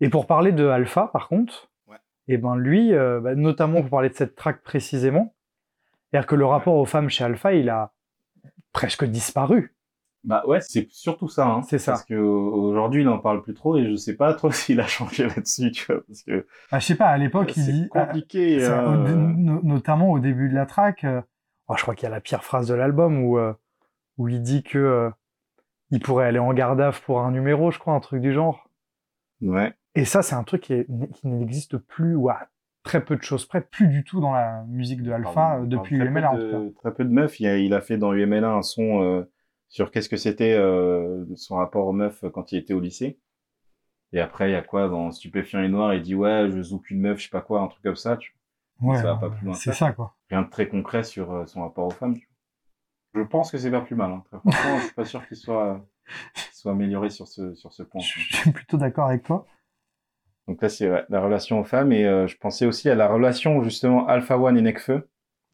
Et 0.00 0.08
pour 0.08 0.26
parler 0.26 0.52
de 0.52 0.66
Alpha, 0.66 1.08
par 1.12 1.28
contre, 1.28 1.70
Ouais. 1.86 1.98
et 2.28 2.38
ben 2.38 2.56
lui, 2.56 2.94
euh, 2.94 3.20
bah, 3.20 3.34
notamment 3.34 3.80
pour 3.82 3.90
parler 3.90 4.08
de 4.08 4.14
cette 4.14 4.34
track 4.34 4.62
précisément, 4.62 5.34
c'est-à-dire 6.10 6.26
que 6.26 6.34
le 6.36 6.46
rapport 6.46 6.74
aux 6.76 6.86
femmes 6.86 7.10
chez 7.10 7.24
Alpha, 7.24 7.52
il 7.52 7.68
a 7.68 7.92
presque 8.72 9.04
disparu. 9.04 9.74
Bah 10.24 10.42
ouais, 10.46 10.60
c'est 10.60 10.86
surtout 10.90 11.28
ça. 11.28 11.46
Hein. 11.46 11.62
C'est 11.62 11.78
ça. 11.78 11.92
Parce 11.92 12.04
que 12.04 12.14
aujourd'hui, 12.14 13.02
il 13.02 13.08
en 13.08 13.18
parle 13.18 13.42
plus 13.42 13.54
trop 13.54 13.76
et 13.78 13.88
je 13.88 13.96
sais 13.96 14.16
pas 14.16 14.34
trop 14.34 14.50
s'il 14.52 14.80
a 14.80 14.86
changé 14.86 15.26
là-dessus, 15.26 15.70
tu 15.70 15.86
vois. 15.92 16.02
Parce 16.06 16.22
que 16.22 16.46
Ah, 16.70 16.78
je 16.78 16.86
sais 16.86 16.94
pas, 16.94 17.06
à 17.08 17.16
l'époque, 17.18 17.56
il 17.56 17.62
c'est 17.64 17.72
dit, 17.72 17.88
compliqué. 17.88 18.58
Au 18.66 18.70
euh, 18.70 19.08
no- 19.08 19.60
notamment 19.62 20.10
au 20.10 20.18
début 20.18 20.48
de 20.50 20.54
la 20.54 20.66
track. 20.66 21.04
euh, 21.04 21.22
oh, 21.68 21.74
je 21.76 21.82
crois 21.82 21.94
qu'il 21.94 22.04
y 22.04 22.06
a 22.06 22.14
la 22.14 22.20
pire 22.20 22.44
phrase 22.44 22.68
de 22.68 22.74
l'album 22.74 23.22
où, 23.24 23.38
euh, 23.38 23.54
où 24.18 24.28
il 24.28 24.42
dit 24.42 24.62
que 24.62 24.78
euh, 24.78 25.10
il 25.90 26.00
pourrait 26.00 26.26
aller 26.26 26.38
en 26.38 26.52
garde 26.52 26.82
pour 27.06 27.20
un 27.20 27.30
numéro, 27.30 27.70
je 27.70 27.78
crois, 27.78 27.94
un 27.94 28.00
truc 28.00 28.20
du 28.20 28.32
genre. 28.32 28.68
Ouais. 29.40 29.72
Et 29.94 30.04
ça, 30.04 30.22
c'est 30.22 30.34
un 30.34 30.44
truc 30.44 30.62
qui, 30.62 30.74
est- 30.74 30.86
qui 31.14 31.26
n'existe 31.28 31.78
plus 31.78 32.14
ou 32.14 32.28
à 32.28 32.40
très 32.82 33.02
peu 33.04 33.16
de 33.16 33.22
choses 33.22 33.44
près, 33.46 33.60
plus 33.60 33.88
du 33.88 34.04
tout 34.04 34.20
dans 34.20 34.32
la 34.32 34.64
musique 34.68 35.02
de 35.02 35.12
Alpha 35.12 35.32
Pardon, 35.32 35.62
euh, 35.62 35.64
on 35.64 35.66
depuis 35.66 35.98
parle 35.98 36.10
très 36.10 36.20
UMLA 36.20 36.30
en 36.30 36.36
peu 36.36 36.42
tout 36.44 36.50
cas. 36.50 36.58
de- 36.58 36.68
Très 36.74 36.94
peu 36.94 37.04
de 37.04 37.10
meufs. 37.10 37.40
Il 37.40 37.46
a, 37.46 37.56
il 37.58 37.72
a 37.74 37.80
fait 37.80 37.96
dans 37.96 38.12
UMLA 38.12 38.50
un 38.50 38.62
son 38.62 39.02
euh, 39.02 39.30
sur 39.70 39.90
qu'est-ce 39.90 40.08
que 40.08 40.16
c'était 40.16 40.52
euh, 40.52 41.24
son 41.36 41.56
rapport 41.56 41.86
aux 41.86 41.92
meufs 41.92 42.24
quand 42.34 42.52
il 42.52 42.58
était 42.58 42.74
au 42.74 42.80
lycée. 42.80 43.18
Et 44.12 44.20
après, 44.20 44.50
il 44.50 44.52
y 44.52 44.56
a 44.56 44.62
quoi 44.62 44.88
dans 44.88 45.12
Stupéfiant 45.12 45.62
et 45.62 45.68
Noir? 45.68 45.94
Il 45.94 46.02
dit 46.02 46.16
ouais, 46.16 46.50
je 46.50 46.60
zouk 46.60 46.90
une 46.90 47.00
meuf, 47.00 47.18
je 47.18 47.24
sais 47.24 47.30
pas 47.30 47.40
quoi, 47.40 47.62
un 47.62 47.68
truc 47.68 47.82
comme 47.82 47.96
ça. 47.96 48.16
Tu 48.16 48.36
Ouais, 48.80 48.96
ça 48.96 49.14
va 49.14 49.16
pas 49.16 49.26
euh, 49.26 49.30
plus 49.30 49.44
loin 49.44 49.54
c'est 49.54 49.72
ça. 49.72 49.86
ça 49.86 49.92
quoi. 49.92 50.16
Rien 50.30 50.42
de 50.42 50.48
très 50.48 50.66
concret 50.66 51.04
sur 51.04 51.32
euh, 51.32 51.46
son 51.46 51.62
rapport 51.62 51.86
aux 51.86 51.90
femmes. 51.90 52.18
tu. 52.18 52.28
Je 53.14 53.20
pense 53.20 53.50
que 53.50 53.58
c'est 53.58 53.70
pas 53.70 53.82
plus 53.82 53.94
mal. 53.94 54.10
Hein. 54.10 54.24
Très 54.26 54.38
franchement, 54.40 54.78
je 54.78 54.84
suis 54.84 54.94
pas 54.94 55.04
sûr 55.04 55.28
qu'il 55.28 55.36
soit, 55.36 55.84
soit 56.52 56.72
amélioré 56.72 57.10
sur 57.10 57.28
ce, 57.28 57.54
sur 57.54 57.72
ce 57.72 57.82
point. 57.82 58.00
Je 58.00 58.36
suis 58.36 58.52
plutôt 58.52 58.76
d'accord 58.76 59.06
avec 59.08 59.22
toi. 59.22 59.46
Donc 60.48 60.62
là, 60.62 60.68
c'est 60.68 60.90
ouais, 60.90 61.04
la 61.10 61.20
relation 61.20 61.60
aux 61.60 61.64
femmes. 61.64 61.92
Et 61.92 62.06
euh, 62.06 62.26
je 62.26 62.36
pensais 62.38 62.66
aussi 62.66 62.88
à 62.88 62.94
la 62.94 63.06
relation, 63.06 63.62
justement, 63.62 64.06
Alpha 64.08 64.38
One 64.38 64.56
et 64.56 64.62
Nekfeu, 64.62 65.08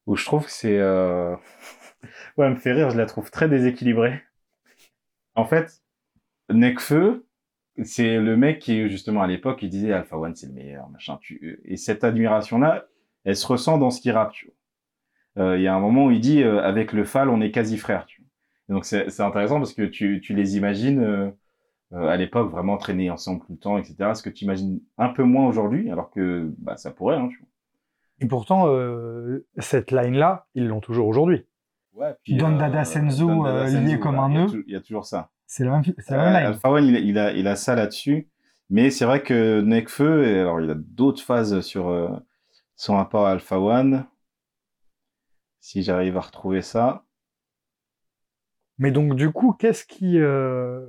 où 0.07 0.17
je 0.17 0.25
trouve 0.25 0.45
que 0.47 0.53
c'est... 0.53 0.79
Euh... 2.07 2.41
ouais, 2.41 2.47
elle 2.47 2.55
me 2.55 2.59
fait 2.59 2.73
rire, 2.73 2.91
je 2.91 2.97
la 2.99 3.07
trouve 3.07 3.31
très 3.31 3.49
déséquilibrée. 3.49 4.23
En 5.35 5.45
fait, 5.45 5.83
Nekfeu, 6.51 7.27
c'est 7.85 8.19
le 8.19 8.37
mec 8.37 8.59
qui, 8.61 8.89
justement, 8.91 9.23
à 9.23 9.27
l'époque, 9.27 9.63
il 9.63 9.71
disait 9.71 9.93
Alpha 9.93 10.17
One, 10.19 10.35
c'est 10.35 10.47
le 10.47 10.53
meilleur, 10.55 10.89
machin. 10.91 11.19
Tu... 11.21 11.61
Et 11.65 11.77
cette 11.77 12.05
admiration-là, 12.05 12.87
elle 13.25 13.37
se 13.37 13.47
ressent 13.47 13.79
dans 13.79 13.91
ce 13.91 14.01
qu'il 14.01 14.13
rappe, 14.13 14.33
tu 14.33 14.47
vois. 15.37 15.45
Euh, 15.45 15.59
Il 15.59 15.63
y 15.63 15.69
a 15.69 15.75
un 15.75 15.81
moment 15.81 16.07
où 16.07 16.11
il 16.11 16.21
dit, 16.21 16.43
euh, 16.43 16.63
avec 16.63 16.93
le 16.93 17.05
Fall, 17.05 17.29
on 17.29 17.41
est 17.41 17.51
quasi 17.51 17.77
frères, 17.79 18.07
tu 18.07 18.23
vois. 18.23 18.77
Donc 18.77 18.85
c'est 18.85 19.21
intéressant 19.21 19.59
parce 19.59 19.75
que 19.75 19.83
tu, 19.83 20.21
les 20.31 20.57
imagines... 20.57 21.01
euh, 21.01 21.31
euh, 21.93 22.09
à 22.09 22.17
l'époque 22.17 22.51
vraiment 22.51 22.77
traîner 22.79 23.11
ensemble 23.11 23.41
tout 23.47 23.53
le 23.53 23.59
temps, 23.59 23.79
etc. 23.79 24.15
Ce 24.15 24.23
que 24.23 24.31
tu 24.31 24.45
imagines 24.45 24.81
un 24.99 25.09
peu 25.09 25.23
moins 25.23 25.47
aujourd'hui, 25.47 25.91
alors 25.91 26.11
que 26.11 26.53
bah, 26.59 26.77
ça 26.77 26.91
pourrait. 26.91 27.17
Hein, 27.17 27.29
tu 27.29 27.45
Et 28.21 28.27
pourtant, 28.27 28.69
euh, 28.69 29.47
cette 29.59 29.93
line-là, 29.93 30.49
ils 30.55 30.67
l'ont 30.67 30.81
toujours 30.81 31.07
aujourd'hui. 31.07 31.47
Vois. 31.97 32.09
Ouais, 32.09 32.17
Don 32.29 32.57
Dada 32.57 32.85
Senzo, 32.85 33.47
euh, 33.47 33.67
lié 33.69 33.99
comme 33.99 34.19
un 34.19 34.29
il 34.31 34.35
y 34.35 34.39
a 34.39 34.47
nœud. 34.47 34.65
Il 34.67 34.73
y 34.73 34.77
a 34.77 34.81
toujours 34.81 35.07
ça. 35.07 35.31
C'est 35.47 35.65
la 35.65 35.71
même, 35.73 35.83
c'est 35.99 36.17
la 36.17 36.23
Euh, 36.23 36.33
même. 36.33 36.47
Alpha 36.47 36.71
One, 36.71 36.85
il, 36.87 36.97
a- 36.97 37.01
il 37.01 37.19
a, 37.19 37.33
il 37.33 37.47
a 37.49 37.57
ça 37.57 37.75
là-dessus. 37.75 38.29
Mais 38.69 38.91
c'est 38.91 39.05
vrai 39.05 39.23
que 39.23 39.61
Nekfeu, 39.61 40.27
et 40.27 40.41
alors 40.41 40.61
il 40.61 40.71
a 40.71 40.75
d'autres 40.77 41.23
phases 41.23 41.61
sur 41.61 41.89
euh, 41.89 42.09
son 42.75 42.97
rapport 42.97 43.27
à 43.27 43.31
Alpha 43.33 43.61
One. 43.61 44.07
Si 45.61 45.83
j'arrive 45.83 46.17
à 46.17 46.21
retrouver 46.21 46.63
ça. 46.63 47.05
Mais 48.79 48.91
donc, 48.91 49.15
du 49.15 49.31
coup, 49.31 49.53
qu'est-ce 49.53 49.85
qui. 49.87 50.19
euh, 50.19 50.85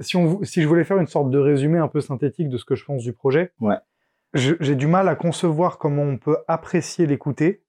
si, 0.00 0.16
on, 0.16 0.42
si 0.44 0.62
je 0.62 0.68
voulais 0.68 0.84
faire 0.84 0.98
une 0.98 1.06
sorte 1.06 1.30
de 1.30 1.38
résumé 1.38 1.78
un 1.78 1.88
peu 1.88 2.00
synthétique 2.00 2.48
de 2.48 2.56
ce 2.58 2.64
que 2.64 2.74
je 2.74 2.84
pense 2.84 3.02
du 3.02 3.12
projet, 3.12 3.52
Ouais. 3.60 3.78
je- 4.34 4.54
j'ai 4.60 4.74
du 4.76 4.86
mal 4.86 5.08
à 5.08 5.14
concevoir 5.14 5.78
comment 5.78 6.02
on 6.02 6.18
peut 6.18 6.36
apprécier 6.48 7.06
l'écouter 7.06 7.62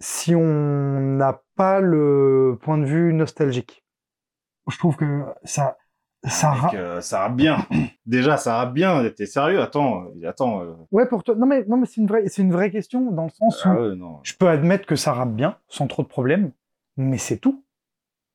si 0.00 0.34
on 0.34 1.00
n'a 1.16 1.42
pas 1.60 1.80
le 1.80 2.56
point 2.62 2.78
de 2.78 2.86
vue 2.86 3.12
nostalgique. 3.12 3.84
Je 4.70 4.78
trouve 4.78 4.96
que 4.96 5.24
ça. 5.44 5.76
ça 6.26 6.50
ra- 6.52 6.70
euh, 6.74 7.00
ça 7.02 7.20
rappe 7.20 7.36
bien. 7.36 7.66
Déjà, 8.06 8.38
ça 8.38 8.56
rappe 8.56 8.72
bien. 8.72 9.06
T'es 9.10 9.26
sérieux 9.26 9.60
Attends, 9.60 10.06
attends. 10.26 10.62
euh, 10.62 10.72
Ouais, 10.90 11.06
pour 11.06 11.22
toi. 11.22 11.34
Non, 11.34 11.46
mais, 11.46 11.64
non, 11.66 11.76
mais 11.76 11.84
c'est 11.86 12.00
une, 12.00 12.06
vraie- 12.06 12.28
c'est 12.28 12.40
une 12.40 12.52
vraie 12.52 12.70
question 12.70 13.10
dans 13.10 13.24
le 13.24 13.30
sens 13.30 13.62
où 13.66 13.68
ah 13.68 13.94
non. 13.94 14.20
je 14.22 14.32
peux 14.34 14.48
admettre 14.48 14.86
que 14.86 14.96
ça 14.96 15.12
rappe 15.12 15.34
bien, 15.34 15.58
sans 15.68 15.86
trop 15.86 16.02
de 16.02 16.08
problèmes, 16.08 16.52
mais 16.96 17.18
c'est 17.18 17.36
tout. 17.38 17.62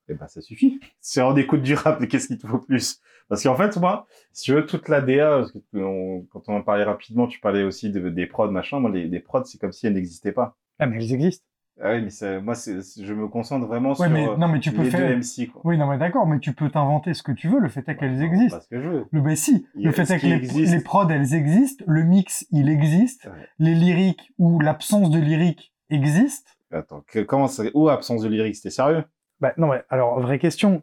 Eh 0.08 0.14
ben, 0.14 0.28
ça 0.28 0.40
suffit. 0.40 0.78
C'est 1.00 1.20
en 1.20 1.34
écoute 1.34 1.62
du 1.62 1.74
rap, 1.74 1.98
mais 2.00 2.06
qu'est-ce 2.06 2.28
qu'il 2.28 2.38
te 2.38 2.46
faut 2.46 2.58
plus? 2.60 3.00
Parce 3.28 3.42
qu'en 3.42 3.56
fait, 3.56 3.76
moi, 3.78 4.06
si 4.32 4.44
tu 4.44 4.52
veux, 4.54 4.64
toute 4.64 4.88
la 4.88 5.00
DA, 5.00 5.38
parce 5.38 5.50
que 5.52 5.58
on- 5.78 6.22
quand 6.30 6.48
on 6.48 6.56
en 6.58 6.62
parlait 6.62 6.84
rapidement, 6.84 7.26
tu 7.26 7.40
parlais 7.40 7.64
aussi 7.64 7.90
de- 7.90 8.08
des 8.08 8.26
prods, 8.28 8.52
machin. 8.52 8.78
Moi, 8.78 8.90
les, 8.92 9.08
les 9.08 9.18
prods, 9.20 9.44
c'est 9.44 9.58
comme 9.60 9.72
si 9.72 9.86
elles 9.88 9.94
n'existaient 9.94 10.30
pas. 10.32 10.56
Ah, 10.78 10.86
mais 10.86 10.96
elles 11.02 11.12
existent. 11.12 11.44
Ah 11.82 11.92
oui, 11.92 12.02
mais 12.02 12.10
ça- 12.10 12.40
moi, 12.40 12.54
je 12.54 13.12
me 13.12 13.28
concentre 13.28 13.66
vraiment 13.66 13.90
Ouais, 13.90 13.94
sur 13.96 14.08
mais- 14.08 14.26
euh, 14.28 14.36
non, 14.36 14.48
mais 14.48 14.60
tu 14.60 14.72
peux 14.72 14.82
les 14.82 14.90
faire- 14.90 15.00
deux 15.00 15.14
MC, 15.16 15.46
quoi. 15.48 15.60
Oui, 15.64 15.76
non, 15.76 15.86
mais 15.86 15.98
d'accord, 15.98 16.26
mais 16.26 16.38
tu 16.38 16.54
peux 16.54 16.70
t'inventer 16.70 17.12
ce 17.12 17.22
que 17.22 17.32
tu 17.32 17.48
veux, 17.48 17.58
le 17.60 17.68
fait 17.68 17.86
est 17.88 17.96
qu'elles 17.96 18.18
Bah, 18.18 18.24
existent. 18.24 18.56
Pas 18.56 18.62
ce 18.62 18.68
que 18.68 18.80
je 18.80 18.88
veux. 18.88 19.06
Le 19.10 19.20
si, 19.36 19.66
Il 19.74 19.82
y 19.82 19.84
a 19.84 19.88
le 19.90 19.94
fait 19.94 20.10
est 20.10 20.18
que 20.18 20.26
les, 20.26 20.38
les 20.38 20.80
prods, 20.80 21.08
elles 21.10 21.34
existent, 21.34 21.84
le 21.86 22.02
mix, 22.04 22.46
il 22.50 22.68
existe, 22.70 23.26
Ouais. 23.26 23.46
les 23.58 23.74
lyriques 23.74 24.32
ou 24.38 24.58
l'absence 24.58 25.10
de 25.10 25.18
lyrique 25.18 25.74
existe. 25.90 26.56
Attends, 26.72 27.04
que- 27.06 27.20
comment 27.20 27.46
ça... 27.46 27.64
Où 27.74 27.88
absence 27.90 28.22
de 28.22 28.28
lyrique 28.28 28.56
C'était 28.56 28.70
sérieux? 28.70 29.04
Bah 29.40 29.52
non, 29.58 29.68
mais 29.68 29.82
alors, 29.90 30.18
vraie 30.20 30.38
question, 30.38 30.82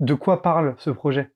de 0.00 0.14
quoi 0.14 0.40
parle 0.40 0.74
ce 0.78 0.88
projet? 0.88 1.30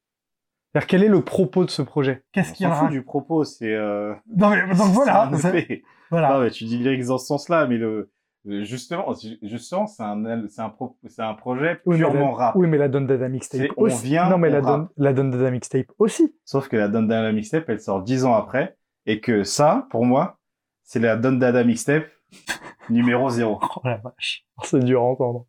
C'est-à-dire, 0.73 0.87
quel 0.89 1.03
est 1.05 1.09
le 1.09 1.21
propos 1.21 1.65
de 1.67 1.71
ce 1.71 1.83
projet? 1.83 2.25
Qu'est-ce 2.33 2.53
qu'il 2.55 2.67
fout 2.67 2.75
raconte? 2.75 2.91
du 2.91 3.03
propos, 3.03 3.45
c'est... 3.45 3.73
Euh... 3.75 4.15
Non, 4.35 4.49
mais 4.51 4.63
donc 4.75 4.77
voilà, 4.93 5.31
voilà. 6.11 6.33
Non, 6.33 6.41
mais 6.41 6.51
tu 6.51 6.65
dis 6.65 6.79
lyrics 6.79 7.05
dans 7.05 7.19
ce 7.19 7.27
sens-là, 7.27 7.67
mais 7.67 7.77
le... 7.77 8.11
le- 8.45 8.65
Justement, 8.65 9.07
justement, 9.43 9.87
c'est 9.87 10.03
un, 10.03 10.47
c'est 10.49 10.61
un, 10.61 10.69
pro... 10.69 10.97
c'est 11.07 11.23
un 11.23 11.35
projet 11.35 11.81
Oui, 11.87 11.97
purement 11.99 12.31
la- 12.31 12.37
rap. 12.47 12.57
Oui, 12.57 12.67
mais 12.67 12.77
la 12.79 12.89
Don 12.89 13.01
Dada 13.03 13.29
mixtape 13.29 13.71
on 13.77 13.85
aussi. 13.85 14.05
vient, 14.07 14.29
non, 14.29 14.39
mais 14.39 14.51
la 14.51 14.61
Don, 14.61 14.89
la 14.97 15.13
Don 15.13 15.25
Dada 15.29 15.51
mixtape 15.51 15.87
aussi. 15.99 16.35
Sauf 16.45 16.69
que 16.69 16.77
la 16.77 16.89
Don 16.89 17.03
Dada 17.03 17.33
Mixtape, 17.33 17.69
elle 17.69 17.81
sort 17.81 18.03
dix 18.03 18.25
ans 18.25 18.35
après, 18.35 18.77
et 19.07 19.21
que 19.21 19.45
ça, 19.45 19.87
pour 19.91 20.05
moi, 20.05 20.39
c'est 20.83 21.01
la 21.01 21.17
Don 21.17 21.33
Dada 21.33 21.65
Mixtape 21.65 22.07
numéro 22.91 23.31
zéro. 23.31 23.59
Oh 23.63 23.81
la 23.85 23.97
vache, 23.97 24.47
c'est 24.63 24.81
dur 24.81 25.01
à 25.01 25.05
entendre. 25.05 25.47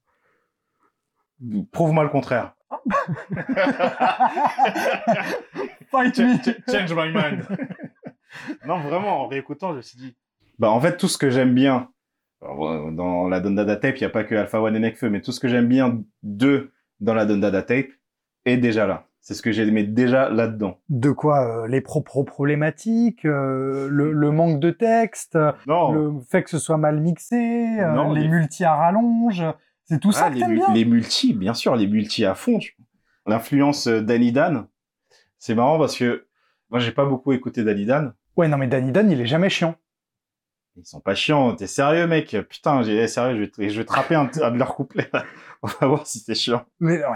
Prouve-moi 1.73 2.03
le 2.03 2.09
contraire. 2.09 2.53
Fight 5.91 6.15
Ch- 6.15 6.25
me 6.25 6.37
ch- 6.43 6.61
Change 6.69 6.93
my 6.93 7.11
mind. 7.13 7.45
non, 8.65 8.79
vraiment, 8.79 9.23
en 9.23 9.27
réécoutant, 9.27 9.71
je 9.71 9.77
me 9.77 9.81
suis 9.81 9.97
dit... 9.97 10.15
Bah, 10.59 10.69
en 10.71 10.79
fait, 10.79 10.97
tout 10.97 11.07
ce 11.07 11.17
que 11.17 11.29
j'aime 11.29 11.53
bien, 11.53 11.89
alors, 12.45 12.69
euh, 12.69 12.91
dans 12.91 13.27
la 13.27 13.39
Don 13.39 13.51
Dada 13.51 13.75
Tape, 13.75 13.97
il 13.97 14.01
n'y 14.01 14.07
a 14.07 14.09
pas 14.09 14.23
que 14.23 14.35
Alpha 14.35 14.61
One 14.61 14.75
et 14.75 14.79
Nekfeu, 14.79 15.09
mais 15.09 15.21
tout 15.21 15.31
ce 15.31 15.39
que 15.39 15.47
j'aime 15.47 15.67
bien 15.67 16.01
de 16.23 16.71
dans 16.99 17.13
la 17.13 17.25
Don 17.25 17.37
Dada 17.37 17.61
Tape 17.61 17.87
est 18.45 18.57
déjà 18.57 18.87
là. 18.87 19.07
C'est 19.21 19.33
ce 19.33 19.41
que 19.41 19.51
j'aimais 19.51 19.83
déjà 19.83 20.29
là-dedans. 20.29 20.77
De 20.89 21.09
quoi 21.09 21.63
euh, 21.63 21.67
Les 21.67 21.81
propos 21.81 22.23
problématiques, 22.23 23.25
euh, 23.25 23.87
le, 23.89 24.11
le 24.11 24.31
manque 24.31 24.59
de 24.59 24.69
texte, 24.69 25.35
Non, 25.65 25.91
le 25.93 26.13
fait 26.29 26.43
que 26.43 26.49
ce 26.51 26.59
soit 26.59 26.77
mal 26.77 26.99
mixé, 27.01 27.35
Non, 27.81 28.13
les 28.13 28.21
les- 28.21 28.27
multi 28.27 28.63
à 28.63 28.75
rallonge, 28.75 29.43
c'est 29.85 29.99
tout 29.99 30.11
ça 30.11 30.25
Ah, 30.27 30.29
que 30.29 30.35
les, 30.35 30.45
bien 30.55 30.71
les 30.73 30.85
multi, 30.85 31.33
bien 31.33 31.55
sûr, 31.55 31.75
les 31.75 31.87
multi 31.87 32.23
à 32.23 32.35
fond. 32.35 32.59
L'influence 33.25 33.87
Danny 33.87 34.31
Dan, 34.31 34.67
c'est 35.39 35.55
marrant 35.55 35.79
parce 35.79 35.97
que 35.97 36.27
moi 36.69 36.79
j'ai 36.79 36.91
pas 36.91 37.05
beaucoup 37.05 37.31
écouté 37.31 37.63
Danny 37.63 37.85
Dan. 37.87 38.13
Ouais, 38.37 38.47
non 38.47 38.57
mais 38.57 38.67
Danny 38.67 38.91
Dan, 38.91 39.09
il 39.09 39.19
est 39.21 39.25
jamais 39.25 39.49
chiant. 39.49 39.73
Ils 40.77 40.85
sont 40.85 40.99
pas 40.99 41.15
chiants. 41.15 41.55
T'es 41.55 41.67
sérieux, 41.67 42.07
mec 42.07 42.35
Putain, 42.49 42.83
j'ai 42.83 42.97
eh, 42.97 43.07
sérieux, 43.07 43.35
je 43.35 43.41
vais, 43.41 43.47
te, 43.49 43.69
je 43.69 43.77
vais 43.79 43.85
te 43.85 43.93
rapper 43.93 44.15
un, 44.15 44.29
un 44.41 44.51
de 44.51 44.57
leurs 44.57 44.75
couplets. 44.75 45.09
On 45.61 45.67
va 45.67 45.87
voir 45.87 46.05
si 46.05 46.19
c'est 46.19 46.35
chiant. 46.35 46.65
Mais, 46.79 46.99
non, 46.99 47.07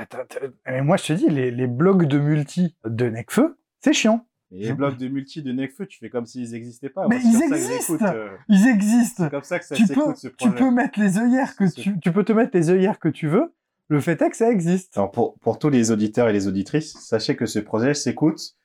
mais 0.66 0.82
moi 0.82 0.98
je 0.98 1.06
te 1.06 1.14
dis, 1.14 1.28
les, 1.30 1.52
les 1.52 1.68
blocs 1.68 2.06
de 2.06 2.18
multi 2.20 2.76
de 2.86 3.10
Necfeu, 3.10 3.58
c'est 3.82 3.94
chiant. 3.94 4.26
Et 4.52 4.66
les 4.66 4.74
blocs 4.74 4.98
de 4.98 5.08
multi 5.08 5.44
de 5.44 5.52
Necfeu, 5.52 5.86
tu 5.86 6.00
fais 6.00 6.10
comme 6.10 6.26
s'ils 6.26 6.56
existaient 6.56 6.90
pas. 6.90 7.08
Mais 7.08 7.20
ils 7.24 7.42
existent 7.44 8.06
euh, 8.06 8.30
Ils 8.48 8.68
existent. 8.68 9.26
C'est 9.26 9.30
comme 9.30 9.44
ça 9.44 9.60
que 9.60 9.66
ça 9.66 9.76
Tu 9.76 9.84
peux, 9.86 9.94
s'écoute 9.94 10.18
ce 10.18 10.28
tu 10.30 10.36
projet. 10.48 10.56
peux 10.56 10.72
mettre 10.72 11.00
les 11.00 11.18
œillères 11.20 11.56
que 11.56 11.72
tu, 11.72 12.00
tu 12.00 12.12
peux 12.12 12.24
te 12.24 12.34
mettre 12.34 12.58
les 12.58 12.70
œillères 12.72 12.98
que 12.98 13.10
tu 13.10 13.28
veux. 13.28 13.54
Le 13.90 14.00
fait 14.00 14.20
est 14.22 14.30
que 14.30 14.36
ça 14.38 14.50
existe. 14.50 14.98
Alors 14.98 15.12
pour, 15.12 15.38
pour 15.40 15.60
tous 15.60 15.70
les 15.70 15.92
auditeurs 15.92 16.30
et 16.30 16.34
les 16.34 16.48
auditrices, 16.48 16.94
sachez 16.98 17.36
que 17.36 17.46
ce 17.46 17.60
projet 17.60 17.94
s'écoute. 17.94 18.56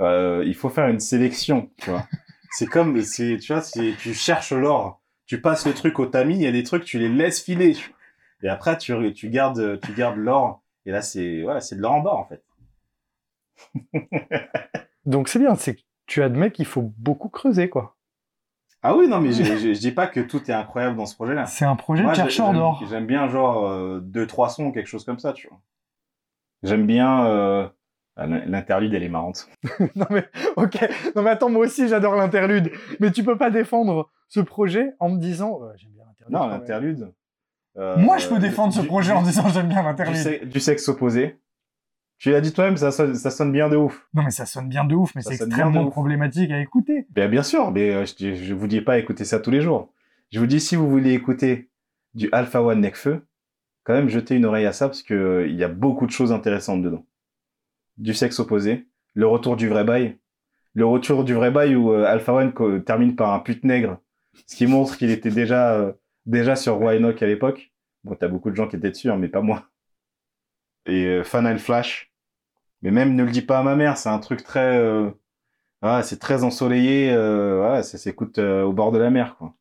Euh, 0.00 0.42
il 0.46 0.54
faut 0.54 0.70
faire 0.70 0.88
une 0.88 1.00
sélection, 1.00 1.70
tu 1.76 1.90
vois. 1.90 2.06
C'est 2.50 2.66
comme, 2.66 3.00
c'est, 3.02 3.38
tu 3.38 3.52
vois, 3.52 3.62
c'est, 3.62 3.94
tu 3.98 4.14
cherches 4.14 4.52
l'or. 4.52 5.00
tu 5.26 5.40
passes 5.40 5.66
le 5.66 5.74
truc 5.74 5.98
au 5.98 6.06
tamis, 6.06 6.34
il 6.34 6.42
y 6.42 6.46
a 6.46 6.52
des 6.52 6.64
trucs, 6.64 6.84
tu 6.84 6.98
les 6.98 7.08
laisses 7.08 7.42
filer. 7.42 7.76
Et 8.42 8.48
après, 8.48 8.76
tu, 8.78 9.12
tu 9.12 9.28
gardes, 9.30 9.80
tu 9.80 9.92
gardes 9.92 10.16
l'or. 10.16 10.62
Et 10.86 10.90
là, 10.90 11.02
c'est, 11.02 11.42
voilà, 11.42 11.60
c'est 11.60 11.76
de 11.76 11.80
l'or 11.80 11.92
en 11.92 12.00
bas, 12.00 12.14
en 12.14 12.24
fait. 12.26 12.42
Donc 15.06 15.28
c'est 15.28 15.38
bien, 15.38 15.54
c'est 15.54 15.76
que 15.76 15.80
tu 16.06 16.22
admets 16.22 16.50
qu'il 16.50 16.66
faut 16.66 16.92
beaucoup 16.98 17.28
creuser, 17.28 17.68
quoi. 17.68 17.96
Ah 18.82 18.96
oui, 18.96 19.08
non, 19.08 19.20
mais 19.20 19.32
je, 19.32 19.44
je, 19.44 19.74
je 19.74 19.78
dis 19.78 19.92
pas 19.92 20.06
que 20.06 20.20
tout 20.20 20.50
est 20.50 20.54
incroyable 20.54 20.96
dans 20.96 21.04
ce 21.04 21.14
projet-là. 21.14 21.44
C'est 21.44 21.66
un 21.66 21.76
projet 21.76 22.02
Moi, 22.02 22.12
de 22.12 22.16
chercheur 22.16 22.52
d'or. 22.52 22.82
J'aime 22.88 23.06
bien 23.06 23.28
genre 23.28 23.66
euh, 23.66 24.00
deux 24.00 24.26
trois 24.26 24.48
sons, 24.48 24.72
quelque 24.72 24.86
chose 24.86 25.04
comme 25.04 25.18
ça, 25.18 25.34
tu 25.34 25.48
vois. 25.48 25.60
J'aime 26.62 26.86
bien 26.86 27.26
euh, 27.26 27.68
l'interlude, 28.16 28.92
elle 28.94 29.02
est 29.02 29.08
marrante. 29.08 29.48
non 29.96 30.06
mais 30.10 30.24
ok, 30.56 30.78
non 31.16 31.22
mais 31.22 31.30
attends, 31.30 31.48
moi 31.50 31.64
aussi 31.66 31.88
j'adore 31.88 32.16
l'interlude, 32.16 32.70
mais 33.00 33.10
tu 33.10 33.22
peux 33.24 33.36
pas 33.38 33.50
défendre 33.50 34.10
ce 34.28 34.40
projet 34.40 34.92
en 35.00 35.08
me 35.10 35.18
disant 35.18 35.60
euh, 35.62 35.72
j'aime 35.76 35.90
bien 35.92 36.04
l'interlude. 36.06 36.32
Non, 36.36 36.46
l'interlude. 36.48 37.12
euh, 37.78 37.96
Moi 37.96 38.18
je 38.18 38.28
peux 38.28 38.38
défendre 38.38 38.72
ce 38.72 38.80
du- 38.80 38.86
projet 38.86 39.12
du- 39.12 39.18
en 39.18 39.22
disant 39.22 39.48
j'aime 39.48 39.68
bien 39.68 39.80
du, 39.80 39.86
l'interlude. 39.86 40.16
se- 40.16 40.44
du 40.44 40.60
sexe 40.60 40.88
opposé. 40.88 41.38
Tu 42.18 42.30
l'as 42.30 42.42
dit 42.42 42.52
toi-même, 42.52 42.76
ça, 42.76 42.90
sonne- 42.90 43.14
ça 43.14 43.30
sonne 43.30 43.50
bien 43.50 43.70
de 43.70 43.76
ouf. 43.76 44.06
Non 44.12 44.22
mais 44.22 44.30
ça 44.30 44.44
sonne 44.44 44.68
bien 44.68 44.84
de 44.84 44.94
ouf, 44.94 45.14
mais 45.14 45.22
c'est 45.22 45.36
bien 45.38 45.46
extrêmement 45.46 45.88
problématique 45.88 46.50
à 46.50 46.60
écouter. 46.60 47.06
Ben, 47.10 47.30
bien 47.30 47.42
sûr, 47.42 47.70
mais 47.70 47.94
euh, 47.94 48.04
je, 48.04 48.34
je 48.34 48.52
vous 48.54 48.66
dis 48.66 48.82
pas 48.82 48.98
écouter 48.98 49.24
ça 49.24 49.40
tous 49.40 49.50
les 49.50 49.62
jours. 49.62 49.90
Je 50.30 50.38
vous 50.38 50.46
dis 50.46 50.60
si 50.60 50.76
vous 50.76 50.88
voulez 50.90 51.12
écouter 51.14 51.70
du 52.12 52.28
Alpha 52.32 52.62
One 52.62 52.80
Necfeu, 52.82 53.24
quand 53.84 53.94
même 53.94 54.10
jetez 54.10 54.34
une 54.36 54.44
oreille 54.44 54.66
à 54.66 54.72
ça 54.72 54.86
parce 54.88 55.02
que 55.02 55.14
euh, 55.14 55.46
il 55.48 55.54
y 55.56 55.64
a 55.64 55.68
beaucoup 55.68 56.06
de 56.06 56.10
choses 56.12 56.30
intéressantes 56.32 56.82
dedans. 56.82 57.06
Du 58.00 58.14
sexe 58.14 58.40
opposé, 58.40 58.88
le 59.14 59.28
retour 59.28 59.56
du 59.56 59.68
vrai 59.68 59.84
bail, 59.84 60.18
le 60.74 60.86
retour 60.86 61.24
du 61.24 61.34
vrai 61.34 61.50
bail 61.52 61.76
où 61.76 61.92
euh, 61.92 62.04
Alpha 62.06 62.34
One 62.34 62.52
co- 62.52 62.80
termine 62.80 63.16
par 63.16 63.32
un 63.34 63.40
pute 63.40 63.64
nègre, 63.64 63.98
ce 64.46 64.56
qui 64.56 64.66
montre 64.66 64.96
qu'il 64.98 65.10
était 65.10 65.30
déjà 65.30 65.74
euh, 65.74 65.92
déjà 66.26 66.56
sur 66.56 66.76
Roi 66.76 66.96
Enoch 66.96 67.22
à 67.22 67.26
l'époque. 67.28 67.72
Bon, 68.04 68.16
t'as 68.16 68.28
beaucoup 68.28 68.50
de 68.50 68.56
gens 68.56 68.68
qui 68.68 68.76
étaient 68.76 68.90
dessus, 68.90 69.10
hein, 69.10 69.18
mais 69.18 69.28
pas 69.28 69.42
moi. 69.42 69.68
Et 70.86 71.04
euh, 71.06 71.24
Final 71.24 71.58
Flash, 71.58 72.12
mais 72.82 72.90
même 72.92 73.14
ne 73.16 73.24
le 73.24 73.30
dis 73.30 73.42
pas 73.42 73.58
à 73.60 73.62
ma 73.64 73.76
mère, 73.76 73.98
c'est 73.98 74.08
un 74.10 74.18
truc 74.20 74.44
très 74.44 74.78
euh, 74.78 75.10
ah, 75.82 76.02
c'est 76.02 76.18
très 76.18 76.44
ensoleillé, 76.44 77.12
euh, 77.12 77.58
voilà, 77.58 77.82
ça 77.82 77.98
s'écoute 77.98 78.38
euh, 78.38 78.64
au 78.64 78.72
bord 78.72 78.92
de 78.92 78.98
la 78.98 79.10
mer, 79.10 79.36
quoi. 79.38 79.54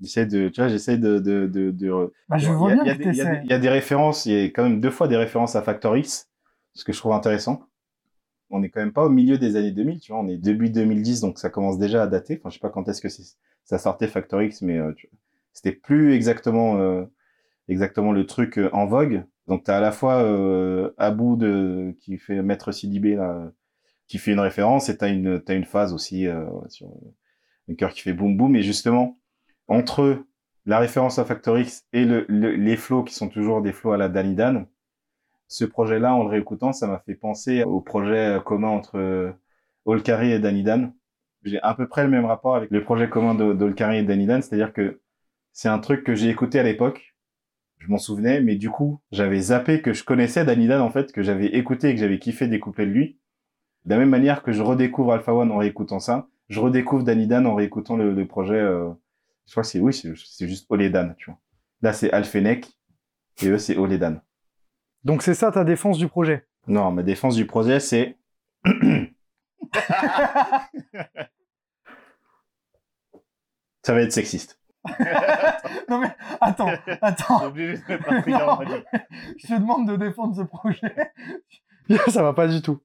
J'essaie 0.00 0.26
de, 0.26 0.48
tu 0.48 0.60
vois, 0.60 0.68
j'essaie 0.68 0.96
de, 0.96 1.18
de, 1.18 1.46
de, 1.46 1.70
de- 1.72 2.12
Bah, 2.28 2.38
je 2.38 2.50
vois 2.52 2.74
bien. 2.74 2.84
Il 3.44 3.50
y 3.50 3.52
a 3.52 3.58
des 3.58 3.68
références, 3.68 4.26
il 4.26 4.32
y 4.32 4.40
a 4.40 4.44
quand 4.44 4.62
même 4.62 4.80
deux 4.80 4.90
fois 4.90 5.08
des 5.08 5.16
références 5.16 5.56
à 5.56 5.62
Factor 5.62 5.96
X, 5.96 6.28
ce 6.78 6.84
que 6.84 6.92
je 6.92 6.98
trouve 6.98 7.12
intéressant. 7.12 7.64
On 8.50 8.62
est 8.62 8.70
quand 8.70 8.80
même 8.80 8.92
pas 8.92 9.04
au 9.04 9.10
milieu 9.10 9.38
des 9.38 9.56
années 9.56 9.72
2000, 9.72 10.00
tu 10.00 10.12
vois, 10.12 10.20
on 10.22 10.28
est 10.28 10.36
début 10.38 10.70
2010, 10.70 11.20
donc 11.20 11.38
ça 11.38 11.50
commence 11.50 11.78
déjà 11.78 12.02
à 12.02 12.06
dater. 12.06 12.38
Enfin, 12.40 12.50
je 12.50 12.54
sais 12.54 12.60
pas 12.60 12.70
quand 12.70 12.88
est-ce 12.88 13.02
que 13.02 13.08
ça 13.64 13.78
sortait 13.78 14.08
Factor 14.08 14.42
X, 14.42 14.62
mais 14.62 14.78
euh, 14.78 14.92
tu 14.94 15.10
c'était 15.52 15.72
plus 15.72 16.14
exactement, 16.14 16.78
euh, 16.78 17.04
exactement 17.68 18.12
le 18.12 18.26
truc 18.26 18.58
euh, 18.58 18.70
en 18.72 18.86
vogue. 18.86 19.24
Donc 19.48 19.64
t'as 19.64 19.78
à 19.78 19.80
la 19.80 19.92
fois 19.92 20.22
euh, 20.22 20.92
Abou 20.98 21.36
de, 21.36 21.96
qui 22.00 22.18
fait 22.18 22.42
Maître 22.42 22.72
Sidibé, 22.72 23.16
là, 23.16 23.52
qui 24.08 24.18
fait 24.18 24.32
une 24.32 24.40
référence, 24.40 24.88
et 24.90 24.96
une, 25.08 25.40
t'as 25.42 25.54
une 25.56 25.64
phase 25.66 25.92
aussi 25.94 26.26
sur 26.68 26.88
cœur 27.76 27.92
qui 27.92 28.00
fait 28.02 28.12
boum 28.12 28.36
boum, 28.36 28.56
et 28.56 28.62
justement, 28.62 29.18
entre 29.68 30.24
la 30.66 30.78
référence 30.78 31.18
à 31.18 31.24
Factor 31.24 31.58
X 31.58 31.84
et 31.92 32.04
le, 32.04 32.24
le- 32.28 32.54
les 32.56 32.76
flows 32.76 33.04
qui 33.04 33.14
sont 33.14 33.28
toujours 33.28 33.62
des 33.62 33.72
flows 33.72 33.92
à 33.92 33.96
la 33.96 34.08
Danny 34.08 34.34
Dan, 34.34 34.66
ce 35.48 35.64
projet-là, 35.64 36.14
en 36.14 36.24
le 36.24 36.28
réécoutant, 36.28 36.72
ça 36.72 36.86
m'a 36.86 36.98
fait 37.00 37.14
penser 37.14 37.64
au 37.64 37.80
projet 37.80 38.36
euh, 38.36 38.40
commun 38.40 38.68
entre 38.68 38.98
euh, 38.98 39.32
Olkari 39.86 40.30
et 40.30 40.38
Danny 40.38 40.62
Dan. 40.62 40.92
J'ai 41.42 41.60
à 41.62 41.74
peu 41.74 41.88
près 41.88 42.04
le 42.04 42.10
même 42.10 42.26
rapport 42.26 42.54
avec 42.54 42.70
le 42.70 42.82
projet 42.82 43.08
commun 43.08 43.34
d'Olkari 43.34 43.98
et 43.98 44.02
Danny 44.02 44.26
Dan, 44.26 44.42
c'est-à-dire 44.42 44.72
que 44.72 45.00
c'est 45.52 45.68
un 45.68 45.78
truc 45.78 46.04
que 46.04 46.14
j'ai 46.14 46.28
écouté 46.28 46.58
à 46.58 46.62
l'époque, 46.62 47.14
je 47.78 47.88
m'en 47.88 47.98
souvenais, 47.98 48.40
mais 48.40 48.56
du 48.56 48.70
coup, 48.70 49.00
j'avais 49.12 49.40
zappé 49.40 49.80
que 49.80 49.92
je 49.92 50.04
connaissais 50.04 50.44
Danny 50.44 50.66
Dan, 50.66 50.82
en 50.82 50.90
fait, 50.90 51.12
que 51.12 51.22
j'avais 51.22 51.46
écouté 51.46 51.88
et 51.88 51.94
que 51.94 52.00
j'avais 52.00 52.18
kiffé 52.18 52.48
des 52.48 52.60
couplets 52.60 52.86
de 52.86 52.90
lui. 52.90 53.18
De 53.84 53.90
la 53.90 53.98
même 53.98 54.10
manière 54.10 54.42
que 54.42 54.52
je 54.52 54.62
redécouvre 54.62 55.12
Alpha 55.12 55.32
One 55.32 55.50
en 55.50 55.56
réécoutant 55.56 56.00
ça, 56.00 56.28
je 56.48 56.60
redécouvre 56.60 57.04
Danny 57.04 57.26
Dan 57.26 57.46
en 57.46 57.54
réécoutant 57.54 57.96
le, 57.96 58.26
projet, 58.26 58.56
euh, 58.56 58.90
je 59.46 59.52
crois 59.52 59.62
que 59.62 59.68
c'est, 59.68 59.80
oui, 59.80 59.94
c'est 59.94 60.48
juste 60.48 60.66
Oledan, 60.68 61.14
tu 61.16 61.30
vois. 61.30 61.38
Là, 61.80 61.92
c'est 61.92 62.10
Alfenec, 62.10 62.68
et 63.42 63.48
eux, 63.48 63.58
c'est 63.58 63.76
Oledan. 63.76 64.16
Donc 65.04 65.22
c'est 65.22 65.34
ça 65.34 65.52
ta 65.52 65.64
défense 65.64 65.98
du 65.98 66.08
projet? 66.08 66.46
Non, 66.66 66.90
ma 66.90 67.02
défense 67.02 67.34
du 67.34 67.46
projet, 67.46 67.80
c'est... 67.80 68.16
ça 73.82 73.94
va 73.94 74.02
être 74.02 74.12
sexiste. 74.12 74.58
non 75.88 75.98
mais 75.98 76.14
attends, 76.40 76.70
attends. 77.02 77.50
Non. 77.50 77.54
Je 77.54 79.46
te 79.46 79.58
demande 79.58 79.88
de 79.88 79.96
défendre 79.96 80.36
ce 80.36 80.42
projet. 80.42 81.12
ça 82.08 82.22
va 82.22 82.32
pas 82.32 82.48
du 82.48 82.62
tout. 82.62 82.80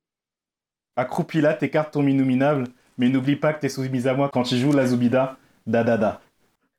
Accroupi 0.95 1.41
là, 1.41 1.53
tes 1.53 1.69
cartes 1.69 1.93
tombent 1.93 2.09
innominables, 2.09 2.67
mais 2.97 3.09
n'oublie 3.09 3.35
pas 3.35 3.53
que 3.53 3.61
t'es 3.61 3.69
soumise 3.69 4.07
à 4.07 4.13
moi 4.13 4.29
quand 4.31 4.43
tu 4.43 4.57
joues 4.57 4.71
la 4.71 4.85
Zubida, 4.85 5.37
da 5.65 5.83
da 5.83 5.97
da. 5.97 6.21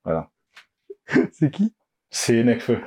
Voilà. 0.04 0.30
C'est 1.32 1.50
qui? 1.50 1.74
C'est 2.10 2.44
Necfeu. 2.44 2.80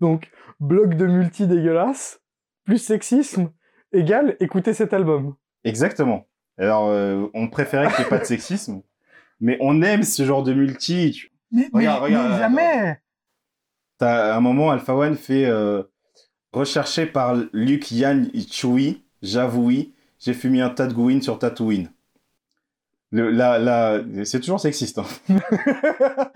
Donc 0.00 0.30
bloc 0.60 0.94
de 0.94 1.06
multi 1.06 1.46
dégueulasse 1.46 2.20
plus 2.64 2.78
sexisme 2.78 3.50
égale 3.92 4.36
écouter 4.40 4.74
cet 4.74 4.92
album. 4.92 5.34
Exactement. 5.64 6.26
Alors, 6.58 6.88
euh, 6.88 7.26
on 7.34 7.48
préférait 7.48 7.88
qu'il 7.88 7.98
n'y 7.98 8.06
ait 8.06 8.08
pas 8.10 8.18
de 8.18 8.24
sexisme, 8.24 8.82
mais 9.40 9.56
on 9.60 9.82
aime 9.82 10.02
ce 10.02 10.24
genre 10.24 10.42
de 10.42 10.52
multi. 10.54 11.22
Mais, 11.52 11.68
Regarde, 11.72 12.00
mais- 12.00 12.06
regarde, 12.06 12.28
mais 12.30 12.34
regarde. 12.36 12.40
jamais. 12.40 13.00
T'as 13.98 14.32
à 14.34 14.36
un 14.36 14.40
moment, 14.40 14.70
Alpha 14.70 14.94
One 14.94 15.16
fait 15.16 15.44
euh, 15.46 15.82
recherché 16.52 17.06
par 17.06 17.34
Luc 17.52 17.90
Yann 17.92 18.30
Chui, 18.50 19.04
j'avoue, 19.22 19.70
j'ai 20.18 20.34
fumé 20.34 20.60
un 20.60 20.70
tas 20.70 20.86
de 20.86 20.92
gouine 20.94 21.22
sur 21.22 21.38
Tatooine. 21.38 21.90
Le, 23.12 23.30
là, 23.30 23.58
là, 23.58 24.00
c'est 24.24 24.40
toujours 24.40 24.60
sexiste. 24.60 24.98
hein. 24.98 25.06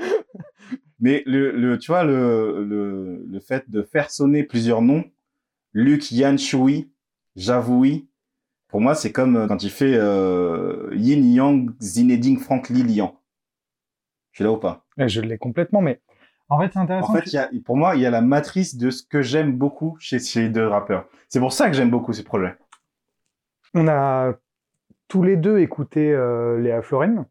Mais 1.01 1.23
le, 1.27 1.51
le, 1.53 1.79
tu 1.79 1.91
vois, 1.91 2.05
le, 2.05 2.65
le, 2.65 3.25
le 3.27 3.41
fait 3.41 3.69
de 3.71 3.83
faire 3.83 4.11
sonner 4.11 4.45
plusieurs 4.45 4.83
noms, 4.83 5.05
Luc 5.73 6.13
Yann 6.13 6.39
Chui, 6.39 6.91
j'avoue, 7.37 7.87
pour 8.69 8.81
moi, 8.81 8.95
c'est 8.95 9.13
comme 9.13 9.37
euh, 9.37 9.47
quand 9.47 9.63
il 9.63 9.71
fait 9.71 9.95
euh, 9.95 10.91
Yin 10.93 11.25
Yang 11.33 11.71
Zinedine 11.81 12.39
Frank 12.39 12.69
Lilian. 12.69 13.17
Je 14.33 14.39
suis 14.39 14.45
là 14.45 14.53
ou 14.53 14.59
pas? 14.59 14.85
Eh, 14.99 15.09
Je 15.09 15.21
l'ai 15.21 15.39
complètement, 15.39 15.81
mais 15.81 16.01
en 16.49 16.61
fait 16.61 16.71
c'est 16.73 16.79
intéressant. 16.79 17.11
En 17.11 17.15
fait, 17.15 17.27
il 17.33 17.35
y 17.35 17.39
a, 17.39 17.51
pour 17.65 17.77
moi, 17.77 17.97
il 17.97 18.03
y 18.03 18.07
a 18.07 18.11
la 18.11 18.21
matrice 18.21 18.77
de 18.77 18.91
ce 18.91 19.03
que 19.03 19.23
j'aime 19.23 19.57
beaucoup 19.57 19.97
chez 20.01 20.19
ces 20.19 20.49
deux 20.49 20.67
rappeurs. 20.67 21.09
C'est 21.29 21.41
pour 21.41 21.53
ça 21.53 21.69
que 21.69 21.75
j'aime 21.75 21.91
beaucoup 21.91 22.13
ces 22.13 22.25
projets. 22.25 22.55
On 23.75 23.89
a 23.89 24.35
tous 25.09 25.23
les 25.23 25.37
deux 25.37 25.59
écouté 25.59 26.13
euh, 26.13 26.61
Léa 26.61 26.83
Floren. 26.83 27.27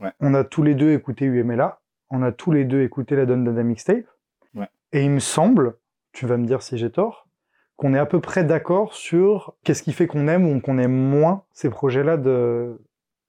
Ouais. 0.00 0.12
On 0.20 0.34
a 0.34 0.44
tous 0.44 0.62
les 0.62 0.74
deux 0.74 0.92
écouté 0.92 1.24
UMLA. 1.24 1.77
On 2.10 2.22
a 2.22 2.32
tous 2.32 2.52
les 2.52 2.64
deux 2.64 2.82
écouté 2.82 3.16
la 3.16 3.26
Don 3.26 3.38
Dada 3.42 3.62
Mixtape. 3.62 4.06
Ouais. 4.54 4.68
Et 4.92 5.04
il 5.04 5.10
me 5.10 5.18
semble, 5.18 5.76
tu 6.12 6.26
vas 6.26 6.36
me 6.36 6.46
dire 6.46 6.62
si 6.62 6.78
j'ai 6.78 6.90
tort, 6.90 7.28
qu'on 7.76 7.94
est 7.94 7.98
à 7.98 8.06
peu 8.06 8.20
près 8.20 8.44
d'accord 8.44 8.94
sur 8.94 9.54
qu'est-ce 9.62 9.82
qui 9.82 9.92
fait 9.92 10.06
qu'on 10.06 10.26
aime 10.26 10.46
ou 10.46 10.60
qu'on 10.60 10.78
aime 10.78 10.92
moins 10.94 11.44
ces 11.52 11.70
projets-là 11.70 12.16
de, 12.16 12.80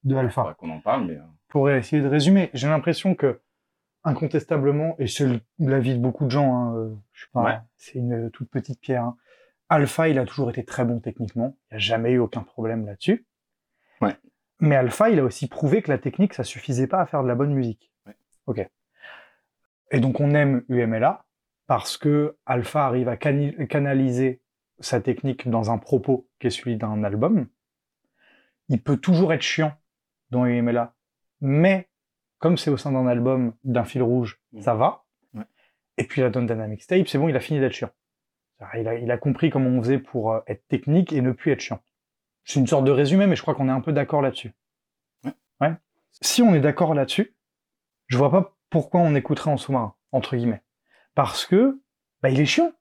de 0.04 0.16
Alpha. 0.16 0.56
Qu'on 0.58 0.70
en 0.72 0.80
parle, 0.82 1.06
mais... 1.06 1.18
euh, 1.18 1.22
Pour 1.50 1.70
essayer 1.70 2.02
de 2.02 2.08
résumer, 2.08 2.50
j'ai 2.54 2.68
l'impression 2.68 3.14
que, 3.16 3.40
incontestablement, 4.04 4.96
et 4.98 5.08
c'est 5.08 5.28
l'avis 5.60 5.94
de 5.96 6.00
beaucoup 6.02 6.26
de 6.26 6.32
gens, 6.32 6.56
hein, 6.56 6.76
euh, 6.78 6.96
je 7.12 7.22
suis 7.24 7.32
pas, 7.32 7.44
Ouais. 7.44 7.58
c'est 7.78 8.00
une 8.00 8.32
toute 8.32 8.50
petite 8.50 8.80
pierre, 8.80 9.04
hein, 9.04 9.18
Alpha, 9.72 10.08
il 10.10 10.18
a 10.18 10.26
toujours 10.26 10.50
été 10.50 10.64
très 10.66 10.84
bon 10.84 11.00
techniquement, 11.00 11.56
il 11.70 11.74
n'y 11.74 11.76
a 11.76 11.80
jamais 11.80 12.12
eu 12.14 12.18
aucun 12.18 12.42
problème 12.42 12.88
là-dessus. 12.88 13.28
Ouais. 14.02 14.16
Mais 14.60 14.76
Alpha, 14.76 15.10
il 15.12 15.20
a 15.20 15.24
aussi 15.24 15.48
prouvé 15.48 15.84
que 15.84 15.92
la 15.92 16.00
technique, 16.00 16.34
ça 16.34 16.44
suffisait 16.44 16.88
pas 16.88 17.02
à 17.02 17.06
faire 17.06 17.22
de 17.22 17.28
la 17.28 17.36
bonne 17.36 17.54
musique. 17.54 17.92
Ouais. 18.08 18.16
Ok. 18.48 18.68
Et 19.92 20.00
donc 20.00 20.20
on 20.20 20.32
aime 20.32 20.64
UMLA 20.70 21.26
parce 21.68 21.98
que 21.98 22.38
Alpha 22.46 22.86
arrive 22.86 23.10
à 23.10 23.18
canaliser 23.18 24.42
sa 24.80 25.02
technique 25.02 25.50
dans 25.50 25.72
un 25.72 25.78
propos 25.78 26.28
qui 26.40 26.48
est 26.48 26.52
celui 26.52 26.78
d'un 26.78 27.04
album. 27.04 27.48
Il 28.70 28.82
peut 28.82 28.98
toujours 28.98 29.34
être 29.34 29.42
chiant 29.42 29.74
dans 30.30 30.46
UMLA, 30.46 30.96
mais 31.42 31.90
comme 32.38 32.58
c'est 32.58 32.70
au 32.70 32.78
sein 32.78 32.92
d'un 32.92 33.08
album 33.08 33.54
d'un 33.64 33.84
fil 33.84 34.02
rouge, 34.04 34.40
Mhm. 34.54 34.62
ça 34.62 34.76
va. 34.76 35.06
Ouais. 35.34 35.44
Et 35.98 36.04
puis 36.06 36.22
la 36.22 36.30
Don 36.30 36.44
Dynamics 36.44 36.86
Tape, 36.88 37.08
c'est 37.08 37.18
bon, 37.18 37.28
il 37.30 37.36
a 37.36 37.40
fini 37.40 37.60
d'être 37.60 37.74
chiant. 37.74 37.90
Il 38.78 38.88
a, 38.88 38.96
il 38.96 39.10
a 39.10 39.18
compris 39.18 39.50
comment 39.50 39.70
on 39.70 39.82
faisait 39.82 40.00
pour 40.00 40.34
euh, 40.34 40.42
être 40.48 40.68
technique 40.68 41.14
et 41.14 41.22
ne 41.22 41.32
plus 41.32 41.52
être 41.52 41.62
chiant. 41.62 41.82
C'est 42.44 42.60
une 42.60 42.68
sorte 42.68 42.84
de 42.86 42.92
résumé, 42.92 43.26
mais 43.26 43.36
je 43.36 43.42
crois 43.42 43.56
qu'on 43.56 43.70
est 43.70 43.72
un 43.72 43.80
peu 43.82 43.94
d'accord 43.94 44.22
là-dessus. 44.22 44.54
Ouais. 45.24 45.32
Ouais. 45.62 45.74
Si 46.22 46.42
on 46.42 46.54
est 46.54 46.60
d'accord 46.60 46.94
là-dessus, 46.94 47.36
je 48.08 48.18
vois 48.18 48.32
pas 48.32 48.58
pourquoi 48.70 49.02
on 49.02 49.16
écouterait 49.16 49.52
en 49.52 49.58
sous-marin, 49.58 49.96
entre 50.12 50.36
guillemets. 50.36 50.62
Parce 51.16 51.46
que, 51.46 51.80
bah, 52.22 52.30
il 52.30 52.40
est 52.40 52.46
chiant. 52.46 52.72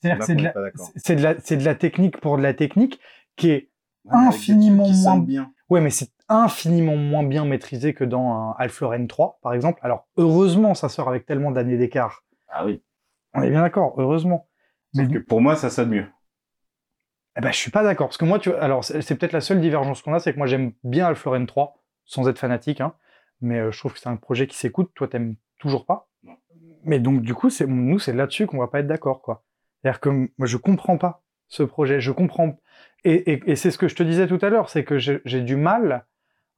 C'est-à-dire 0.00 0.16
que 0.16 0.20
Là 0.20 0.26
c'est 0.26 0.34
de, 0.36 0.42
la- 0.42 0.54
c'est 0.96 1.16
de 1.16 1.22
la, 1.22 1.40
c'est 1.40 1.56
de 1.56 1.64
la 1.64 1.74
technique 1.74 2.20
pour 2.20 2.36
de 2.36 2.42
la 2.42 2.54
technique 2.54 3.00
qui 3.36 3.50
est 3.50 3.70
Ouais, 4.04 4.16
Infiniment 4.16 4.88
moins- 4.88 5.18
bien. 5.18 5.52
Ouais, 5.70 5.80
mais 5.80 5.90
c'est 5.90 6.10
infiniment 6.28 6.96
moins 6.96 7.22
bien 7.22 7.44
maîtrisé 7.44 7.94
que 7.94 8.02
dans 8.02 8.32
un 8.32 8.54
Alpha 8.58 8.90
3, 9.08 9.38
par 9.42 9.54
exemple. 9.54 9.78
Alors, 9.84 10.08
heureusement, 10.16 10.74
ça 10.74 10.88
sort 10.88 11.08
avec 11.08 11.24
tellement 11.24 11.52
d'années 11.52 11.78
d'écart. 11.78 12.24
Ah 12.48 12.66
oui. 12.66 12.82
On 13.32 13.42
est 13.42 13.50
bien 13.50 13.62
d'accord, 13.62 13.94
heureusement. 13.98 14.48
Mais 14.94 15.06
que 15.06 15.18
pour 15.18 15.40
moi, 15.40 15.54
ça 15.54 15.70
sonne 15.70 15.90
mieux. 15.90 16.06
Eh 17.36 17.40
ben, 17.40 17.52
je 17.52 17.56
suis 17.56 17.70
pas 17.70 17.82
d'accord. 17.84 18.08
Parce 18.08 18.18
que 18.18 18.24
moi, 18.24 18.38
tu 18.40 18.52
alors, 18.52 18.84
c'est 18.84 19.14
peut-être 19.14 19.32
la 19.32 19.40
seule 19.40 19.60
divergence 19.60 20.02
qu'on 20.02 20.12
a, 20.14 20.18
c'est 20.18 20.32
que 20.32 20.38
moi, 20.38 20.46
j'aime 20.48 20.72
bien 20.82 21.06
Alpha 21.06 21.30
3, 21.46 21.74
sans 22.04 22.28
être 22.28 22.38
fanatique, 22.38 22.80
hein. 22.80 22.94
Mais 23.42 23.58
euh, 23.58 23.72
je 23.72 23.78
trouve 23.78 23.92
que 23.92 23.98
c'est 23.98 24.08
un 24.08 24.16
projet 24.16 24.46
qui 24.46 24.56
s'écoute. 24.56 24.90
Toi, 24.94 25.08
t'aimes 25.08 25.34
toujours 25.58 25.84
pas. 25.84 26.08
Mais 26.84 26.98
donc, 26.98 27.22
du 27.22 27.34
coup, 27.34 27.48
nous, 27.66 27.98
c'est 27.98 28.12
là-dessus 28.12 28.46
qu'on 28.46 28.58
va 28.58 28.68
pas 28.68 28.80
être 28.80 28.86
d'accord. 28.86 29.42
C'est-à-dire 29.82 30.00
que 30.00 30.08
moi, 30.08 30.46
je 30.46 30.56
comprends 30.56 30.96
pas 30.96 31.22
ce 31.48 31.62
projet. 31.62 32.00
Je 32.00 32.12
comprends. 32.12 32.58
Et, 33.04 33.50
et, 33.50 33.56
c'est 33.56 33.70
ce 33.70 33.78
que 33.78 33.88
je 33.88 33.96
te 33.96 34.02
disais 34.02 34.26
tout 34.26 34.38
à 34.42 34.48
l'heure, 34.48 34.68
c'est 34.70 34.84
que 34.84 34.98
j'ai 34.98 35.40
du 35.40 35.56
mal 35.56 36.06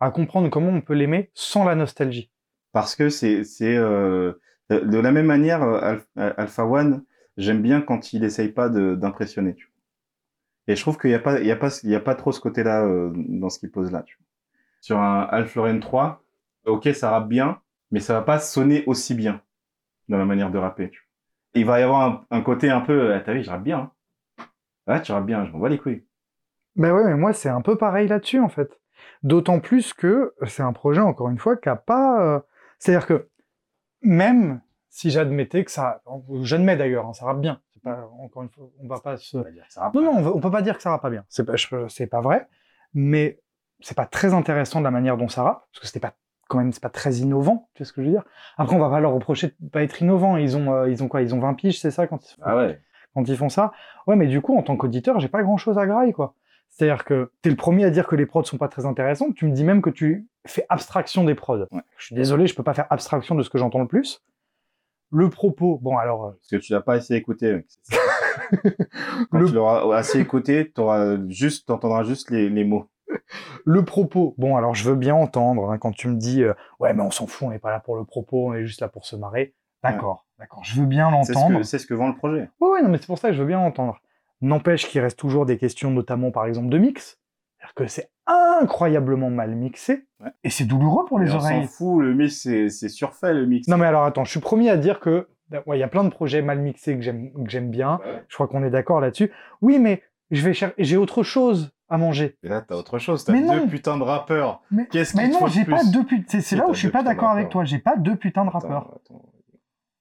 à 0.00 0.10
comprendre 0.10 0.48
comment 0.50 0.70
on 0.70 0.82
peut 0.82 0.94
l'aimer 0.94 1.30
sans 1.34 1.64
la 1.64 1.74
nostalgie. 1.74 2.30
Parce 2.72 2.96
que 2.96 3.08
c'est, 3.08 3.44
euh, 3.62 4.34
de 4.70 4.98
la 4.98 5.10
même 5.10 5.26
manière, 5.26 5.62
euh, 5.62 5.96
Alpha 6.16 6.66
One, 6.66 7.04
j'aime 7.38 7.62
bien 7.62 7.80
quand 7.80 8.12
il 8.12 8.24
essaye 8.24 8.48
pas 8.48 8.68
d'impressionner. 8.68 9.56
Et 10.66 10.76
je 10.76 10.80
trouve 10.80 10.98
qu'il 10.98 11.10
n'y 11.10 11.16
a 11.16 11.18
pas, 11.18 11.36
a 11.36 11.96
a 11.96 12.00
pas 12.00 12.14
trop 12.14 12.32
ce 12.32 12.40
côté-là 12.40 12.86
dans 13.14 13.48
ce 13.48 13.58
qu'il 13.58 13.70
pose 13.70 13.90
là. 13.90 14.04
Sur 14.80 14.98
un 14.98 15.20
Alpha 15.20 15.62
3, 15.78 16.23
ok, 16.66 16.88
ça 16.94 17.10
rappe 17.10 17.28
bien, 17.28 17.60
mais 17.90 18.00
ça 18.00 18.14
va 18.14 18.22
pas 18.22 18.38
sonner 18.38 18.84
aussi 18.86 19.14
bien 19.14 19.40
dans 20.08 20.18
la 20.18 20.24
manière 20.24 20.50
de 20.50 20.58
rapper. 20.58 20.90
Tu 20.90 20.98
vois. 20.98 21.60
Il 21.60 21.66
va 21.66 21.80
y 21.80 21.82
avoir 21.82 22.02
un, 22.02 22.26
un 22.30 22.40
côté 22.40 22.70
un 22.70 22.80
peu, 22.80 23.14
ah, 23.14 23.20
t'as 23.20 23.32
vu, 23.32 23.42
je 23.42 23.50
rappe 23.50 23.62
bien. 23.62 23.78
Hein. 23.78 24.44
Ouais, 24.86 25.02
tu 25.02 25.12
rappes 25.12 25.26
bien, 25.26 25.44
je 25.44 25.52
m'en 25.52 25.58
vois 25.58 25.68
les 25.68 25.78
couilles. 25.78 26.04
Ben 26.76 26.92
ouais, 26.92 27.04
mais 27.04 27.14
moi 27.14 27.32
c'est 27.32 27.48
un 27.48 27.60
peu 27.60 27.76
pareil 27.78 28.08
là-dessus 28.08 28.40
en 28.40 28.48
fait. 28.48 28.80
D'autant 29.22 29.60
plus 29.60 29.94
que 29.94 30.34
c'est 30.46 30.62
un 30.62 30.72
projet, 30.72 31.00
encore 31.00 31.28
une 31.28 31.38
fois, 31.38 31.56
qui 31.56 31.68
a 31.68 31.76
pas. 31.76 32.22
Euh... 32.22 32.40
C'est-à-dire 32.78 33.06
que 33.06 33.28
même 34.02 34.60
si 34.88 35.10
j'admettais 35.10 35.64
que 35.64 35.70
ça. 35.70 36.02
J'admets 36.42 36.76
d'ailleurs, 36.76 37.06
hein, 37.06 37.12
ça 37.12 37.26
rappe 37.26 37.40
bien. 37.40 37.60
Pas, 37.82 38.08
encore 38.18 38.42
une 38.42 38.48
fois, 38.48 38.70
on 38.78 38.86
va 38.86 39.00
pas 39.00 39.16
se. 39.16 39.36
non, 39.36 40.02
non, 40.02 40.18
on, 40.18 40.36
on, 40.36 40.40
peut 40.40 40.50
pas 40.50 40.62
dire 40.62 40.76
que 40.76 40.82
ça 40.82 40.90
rappe 40.90 41.02
pas 41.02 41.10
bien. 41.10 41.24
C'est 41.28 41.44
pas, 41.44 41.54
pas 42.10 42.20
vrai. 42.20 42.48
Mais 42.94 43.40
c'est 43.80 43.96
pas 43.96 44.06
très 44.06 44.32
intéressant 44.34 44.78
de 44.78 44.84
la 44.84 44.90
manière 44.90 45.16
dont 45.16 45.28
ça 45.28 45.42
rappe, 45.42 45.66
parce 45.70 45.80
que 45.80 45.86
c'était 45.86 46.00
pas 46.00 46.14
quand 46.48 46.58
même 46.58 46.72
c'est 46.72 46.82
pas 46.82 46.90
très 46.90 47.14
innovant, 47.16 47.68
tu 47.74 47.82
vois 47.82 47.86
ce 47.86 47.92
que 47.92 48.02
je 48.02 48.06
veux 48.06 48.12
dire. 48.12 48.24
Après 48.56 48.76
on 48.76 48.78
va 48.78 48.90
pas 48.90 49.00
leur 49.00 49.12
reprocher 49.12 49.54
de 49.58 49.68
pas 49.70 49.82
être 49.82 50.00
innovant, 50.02 50.36
ils 50.36 50.56
ont 50.56 50.72
euh, 50.72 50.90
ils 50.90 51.02
ont 51.02 51.08
quoi? 51.08 51.22
Ils 51.22 51.34
ont 51.34 51.40
20 51.40 51.54
piges, 51.54 51.80
c'est 51.80 51.90
ça 51.90 52.06
quand 52.06 52.30
ils 52.30 52.36
ah 52.42 52.56
ouais. 52.56 52.80
quand 53.14 53.28
ils 53.28 53.36
font 53.36 53.48
ça? 53.48 53.72
Ouais, 54.06 54.16
mais 54.16 54.26
du 54.26 54.40
coup 54.40 54.56
en 54.56 54.62
tant 54.62 54.76
qu'auditeur, 54.76 55.20
j'ai 55.20 55.28
pas 55.28 55.42
grand-chose 55.42 55.78
à 55.78 55.86
grailler 55.86 56.12
quoi. 56.12 56.34
C'est-à-dire 56.70 57.04
que 57.04 57.30
tu 57.42 57.48
es 57.48 57.50
le 57.50 57.56
premier 57.56 57.84
à 57.84 57.90
dire 57.90 58.08
que 58.08 58.16
les 58.16 58.26
prods 58.26 58.42
sont 58.42 58.58
pas 58.58 58.68
très 58.68 58.84
intéressants, 58.84 59.30
tu 59.30 59.46
me 59.46 59.52
dis 59.52 59.62
même 59.62 59.80
que 59.80 59.90
tu 59.90 60.26
fais 60.44 60.66
abstraction 60.68 61.22
des 61.22 61.36
prods. 61.36 61.66
Ouais. 61.70 61.82
Je 61.96 62.06
suis 62.06 62.16
désolé, 62.16 62.48
je 62.48 62.54
peux 62.54 62.64
pas 62.64 62.74
faire 62.74 62.86
abstraction 62.90 63.36
de 63.36 63.42
ce 63.42 63.50
que 63.50 63.58
j'entends 63.58 63.78
le 63.78 63.86
plus. 63.86 64.24
Le 65.12 65.30
propos, 65.30 65.78
bon 65.80 65.96
alors... 65.96 66.32
Parce 66.32 66.48
que 66.50 66.56
tu 66.56 66.72
l'as 66.72 66.80
pas 66.80 66.94
assez 66.94 67.14
écouté. 67.14 67.64
Quand 69.30 69.38
le... 69.38 69.46
tu 69.46 69.54
l'auras 69.54 69.96
assez 69.96 70.18
écouté, 70.18 70.72
t'auras 70.72 71.16
juste, 71.28 71.68
t'entendras 71.68 72.02
juste 72.02 72.30
les, 72.32 72.50
les, 72.50 72.64
mots. 72.64 72.88
Le 73.64 73.84
propos, 73.84 74.34
bon 74.38 74.56
alors 74.56 74.74
je 74.74 74.88
veux 74.88 74.96
bien 74.96 75.14
entendre 75.14 75.70
hein, 75.70 75.78
quand 75.78 75.92
tu 75.92 76.08
me 76.08 76.16
dis 76.16 76.42
euh, 76.42 76.54
ouais 76.80 76.94
mais 76.94 77.02
on 77.02 77.10
s'en 77.10 77.26
fout, 77.26 77.48
on 77.48 77.50
n'est 77.50 77.58
pas 77.58 77.70
là 77.70 77.80
pour 77.80 77.96
le 77.96 78.04
propos, 78.04 78.48
on 78.48 78.54
est 78.54 78.64
juste 78.64 78.80
là 78.80 78.88
pour 78.88 79.06
se 79.06 79.16
marrer. 79.16 79.54
D'accord, 79.82 80.26
ouais. 80.38 80.44
d'accord, 80.44 80.64
je 80.64 80.80
veux 80.80 80.86
bien 80.86 81.10
l'entendre. 81.10 81.62
C'est 81.62 81.78
ce, 81.78 81.84
ce, 81.84 81.86
que 81.86 81.94
vend 81.94 82.08
le 82.08 82.16
projet. 82.16 82.48
Oui, 82.60 82.68
ouais, 82.70 82.82
non 82.82 82.88
mais 82.88 82.98
c'est 82.98 83.06
pour 83.06 83.18
ça 83.18 83.28
que 83.28 83.34
je 83.34 83.40
veux 83.40 83.48
bien 83.48 83.58
entendre. 83.58 84.00
N'empêche 84.40 84.88
qu'il 84.88 85.00
reste 85.00 85.18
toujours 85.18 85.46
des 85.46 85.58
questions, 85.58 85.90
notamment 85.90 86.30
par 86.30 86.46
exemple 86.46 86.68
de 86.68 86.78
mix. 86.78 87.18
C'est-à-dire 87.58 87.74
que 87.74 87.86
c'est 87.86 88.10
incroyablement 88.26 89.30
mal 89.30 89.54
mixé. 89.54 90.06
Ouais. 90.20 90.30
Et 90.42 90.50
c'est 90.50 90.64
douloureux 90.64 91.04
pour 91.06 91.18
les 91.18 91.30
on 91.32 91.36
oreilles. 91.36 91.60
On 91.60 91.66
s'en 91.66 91.68
fout, 91.68 92.02
le 92.02 92.14
mix, 92.14 92.42
c'est 92.42 92.88
surfait 92.88 93.34
le 93.34 93.46
mix. 93.46 93.68
Non 93.68 93.76
mais 93.76 93.86
alors 93.86 94.04
attends, 94.04 94.24
je 94.24 94.30
suis 94.30 94.40
promis 94.40 94.68
à 94.68 94.76
dire 94.76 95.00
que 95.00 95.28
il 95.52 95.62
ouais, 95.66 95.78
y 95.78 95.82
a 95.82 95.88
plein 95.88 96.04
de 96.04 96.08
projets 96.08 96.42
mal 96.42 96.58
mixés 96.58 96.96
que 96.96 97.02
j'aime 97.02 97.70
bien. 97.70 98.00
Ouais. 98.04 98.24
Je 98.28 98.34
crois 98.34 98.48
qu'on 98.48 98.64
est 98.64 98.70
d'accord 98.70 99.00
là-dessus. 99.00 99.30
Oui, 99.60 99.78
mais 99.78 100.02
je 100.30 100.48
vais 100.48 100.72
j'ai 100.78 100.96
autre 100.96 101.22
chose 101.22 101.72
à 101.94 101.98
manger. 101.98 102.36
Et 102.42 102.48
là, 102.48 102.60
t'as 102.60 102.74
autre 102.74 102.98
chose. 102.98 103.24
T'as 103.24 103.32
deux 103.32 103.66
putains 103.66 103.96
de 103.96 104.02
rappeurs. 104.02 104.62
Qu'est-ce 104.90 105.16
Mais 105.16 105.28
non, 105.28 105.46
j'ai 105.46 105.64
pas 105.64 105.84
deux 105.84 106.04
putains. 106.04 106.40
C'est 106.40 106.56
là 106.56 106.68
où 106.68 106.74
je 106.74 106.80
suis 106.80 106.90
pas 106.90 107.02
d'accord 107.02 107.30
avec 107.30 107.48
toi. 107.48 107.64
J'ai 107.64 107.78
pas 107.78 107.96
deux 107.96 108.16
putains 108.16 108.44
de 108.44 108.50
rappeurs. 108.50 108.98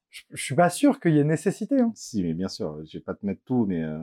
Je, 0.10 0.22
je 0.32 0.44
suis 0.44 0.56
pas 0.56 0.70
sûr 0.70 1.00
qu'il 1.00 1.14
y 1.14 1.20
ait 1.20 1.24
nécessité. 1.24 1.80
Hein. 1.80 1.92
Si, 1.96 2.24
mais 2.24 2.34
bien 2.34 2.50
sûr. 2.50 2.78
Je 2.86 2.98
vais 2.98 3.04
pas 3.04 3.14
te 3.14 3.26
mettre 3.26 3.42
tout, 3.46 3.66
mais. 3.68 3.82
Euh... 3.84 4.00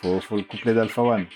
Faut, 0.00 0.20
faut 0.20 0.36
le 0.36 0.44
couplet 0.44 0.74
d'Alpha 0.74 1.02
One. 1.02 1.26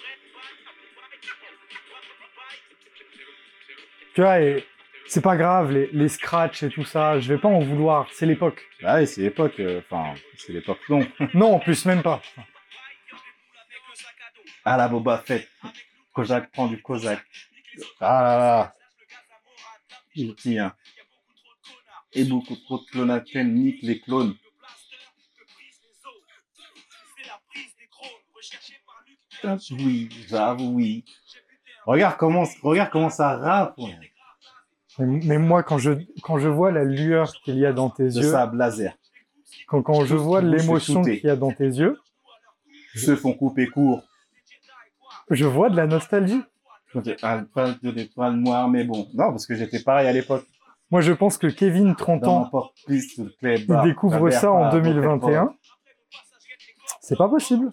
Tu 4.15 4.21
vois, 4.21 4.41
et 4.41 4.65
c'est 5.07 5.23
pas 5.23 5.37
grave, 5.37 5.73
les, 5.73 5.89
les 5.93 6.09
scratchs 6.09 6.63
et 6.63 6.69
tout 6.69 6.85
ça, 6.85 7.19
je 7.19 7.33
vais 7.33 7.41
pas 7.41 7.49
en 7.49 7.61
vouloir, 7.61 8.09
c'est 8.13 8.27
l'époque. 8.27 8.63
Ah 8.85 8.99
oui, 8.99 9.07
c'est 9.07 9.23
l'époque, 9.23 9.61
enfin, 9.79 10.13
euh, 10.13 10.17
c'est 10.37 10.53
l'époque, 10.53 10.81
non. 10.89 11.07
non, 11.35 11.55
en 11.55 11.59
plus, 11.59 11.87
même 11.87 12.03
pas. 12.03 12.21
Ah 14.65 14.77
la 14.77 14.89
Boba 14.89 15.19
Fett, 15.19 15.49
Kozak 16.13 16.51
prend 16.53 16.69
du 16.69 16.81
Kozak. 16.81 17.21
Ah 18.01 18.23
là 18.23 18.39
là. 18.39 18.75
Il 20.15 20.35
tient. 20.35 20.75
Et 22.13 22.25
beaucoup 22.25 22.57
trop 22.57 22.79
de 22.79 22.85
clonatènes 22.85 23.55
nique 23.55 23.83
les 23.83 24.01
clones. 24.01 24.37
Oui, 29.73 30.09
j'avoue, 30.29 30.75
oui. 30.75 31.05
Regarde 31.87 32.17
comment, 32.17 32.45
regarde 32.63 32.91
comment 32.91 33.11
ça 33.11 33.37
rappe. 33.37 33.77
Mais, 34.99 35.21
mais, 35.25 35.39
moi, 35.39 35.63
quand 35.63 35.79
je, 35.79 35.93
quand 36.23 36.39
je 36.39 36.49
vois 36.49 36.71
la 36.71 36.85
lueur 36.85 37.33
qu'il 37.45 37.59
y 37.59 37.67
a 37.67 37.73
dans 37.73 37.91
tes 37.91 38.05
de 38.05 38.21
yeux. 38.21 38.31
sable 38.31 38.59
laser. 38.59 38.97
Quand, 39.67 39.83
quand 39.83 40.05
je 40.05 40.15
vois 40.15 40.43
l'émotion 40.43 41.03
qu'il 41.03 41.25
y 41.25 41.29
a 41.29 41.37
dans 41.37 41.51
tes 41.51 41.67
yeux. 41.67 41.99
Se 42.95 43.17
font 43.17 43.33
couper 43.33 43.67
court. 43.67 44.03
Je 45.33 45.45
vois 45.45 45.71
de 45.71 45.77
la 45.77 45.87
nostalgie. 45.87 46.43
Pas 46.93 47.73
de 47.83 47.91
l'étoile 47.91 48.37
noire, 48.37 48.69
mais 48.69 48.85
bon. 48.85 49.09
Non, 49.15 49.31
parce 49.31 49.47
que 49.47 49.55
j'étais 49.55 49.81
pareil 49.81 50.07
à 50.07 50.13
l'époque. 50.13 50.45
Moi, 50.91 51.01
je 51.01 51.13
pense 51.13 51.39
que 51.39 51.47
Kevin, 51.47 51.97
30 51.97 52.27
ans, 52.27 52.51
il 52.89 53.67
découvre 53.83 54.31
ça 54.31 54.53
en 54.53 54.71
2021. 54.71 55.55
C'est 57.01 57.17
pas 57.17 57.29
possible. 57.29 57.73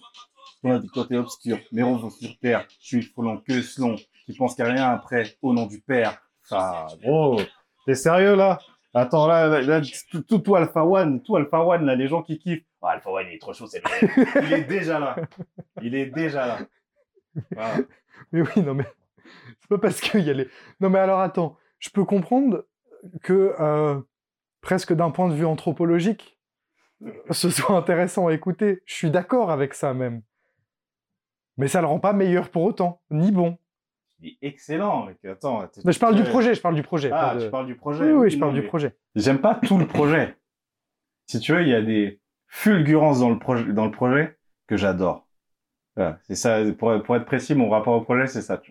Ouais, 0.63 0.79
du 0.79 0.89
côté 0.89 1.17
obscur, 1.17 1.57
mais 1.71 1.83
on 1.83 1.95
va 1.95 2.09
sur 2.09 2.37
terre, 2.39 2.65
je 2.81 2.87
suis 2.87 3.01
frôlant 3.01 3.37
que 3.37 3.61
selon, 3.61 3.95
qui 4.25 4.35
pense 4.37 4.55
qu'à 4.55 4.65
rien 4.65 4.89
après, 4.89 5.37
au 5.41 5.53
nom 5.53 5.65
du 5.67 5.79
père. 5.79 6.21
Ah, 6.51 6.87
gros, 7.01 7.39
t'es 7.85 7.95
sérieux 7.95 8.35
là? 8.35 8.59
Attends, 8.93 9.27
là, 9.27 9.81
tout, 10.27 10.55
Alpha 10.55 10.83
One, 10.83 11.21
tout 11.21 11.37
Alpha 11.37 11.63
One, 11.63 11.85
là, 11.85 11.95
les 11.95 12.07
gens 12.07 12.23
qui 12.23 12.39
kiffent. 12.39 12.65
Oh, 12.81 12.87
Alpha 12.87 13.09
One, 13.09 13.27
il 13.29 13.35
est 13.35 13.39
trop 13.39 13.53
chaud, 13.53 13.67
c'est 13.67 13.81
Il 14.43 14.51
est 14.51 14.63
déjà 14.63 14.99
là. 14.99 15.15
Il 15.81 15.95
est 15.95 16.07
déjà 16.07 16.45
là. 16.45 16.59
Mais 18.31 18.41
oui, 18.41 18.63
non, 18.63 18.73
mais 18.73 18.85
c'est 19.59 19.69
pas 19.69 19.77
parce 19.77 20.01
qu'il 20.01 20.21
y 20.21 20.29
a 20.29 20.33
les. 20.33 20.47
Non, 20.79 20.89
mais 20.89 20.99
alors 20.99 21.19
attends, 21.19 21.57
je 21.79 21.89
peux 21.89 22.05
comprendre 22.05 22.65
que, 23.23 23.55
euh, 23.59 23.99
presque 24.61 24.93
d'un 24.93 25.09
point 25.09 25.29
de 25.29 25.33
vue 25.33 25.45
anthropologique, 25.45 26.37
ce 27.31 27.49
soit 27.49 27.75
intéressant 27.75 28.27
à 28.27 28.33
écouter. 28.33 28.81
Je 28.85 28.93
suis 28.93 29.11
d'accord 29.11 29.51
avec 29.51 29.73
ça 29.73 29.93
même. 29.93 30.21
Mais 31.57 31.67
ça 31.67 31.81
le 31.81 31.87
rend 31.87 31.99
pas 31.99 32.13
meilleur 32.13 32.49
pour 32.49 32.63
autant, 32.63 33.01
ni 33.09 33.31
bon. 33.31 33.57
Il 34.21 34.29
est 34.29 34.37
excellent, 34.41 35.05
mec. 35.05 35.23
Attends. 35.25 35.65
Mais 35.85 35.93
je 35.93 35.99
parle 35.99 36.15
du 36.15 36.23
projet, 36.23 36.53
je 36.53 36.61
parle 36.61 36.75
du 36.75 36.83
projet. 36.83 37.09
Ah, 37.13 37.35
de... 37.35 37.45
tu 37.45 37.49
parles 37.49 37.67
du 37.67 37.75
projet. 37.75 38.05
Oui, 38.05 38.11
oui, 38.11 38.29
je 38.29 38.37
parle 38.37 38.53
du 38.53 38.63
projet. 38.63 38.97
J'aime 39.15 39.39
pas 39.39 39.55
tout 39.55 39.77
le 39.77 39.87
projet. 39.87 40.35
si 41.25 41.39
tu 41.39 41.53
veux, 41.53 41.61
il 41.61 41.69
y 41.69 41.75
a 41.75 41.81
des 41.81 42.19
fulgurances 42.47 43.19
dans 43.19 43.29
le 43.29 43.39
projet, 43.39 43.71
dans 43.71 43.85
le 43.85 43.91
projet 43.91 44.37
que 44.67 44.75
j'adore. 44.75 45.28
C'est 46.23 46.35
ça. 46.35 46.59
Pour, 46.77 46.93
être 46.93 47.25
précis, 47.25 47.55
mon 47.55 47.69
rapport 47.69 47.95
au 47.95 48.01
projet, 48.01 48.27
c'est 48.27 48.41
ça. 48.41 48.61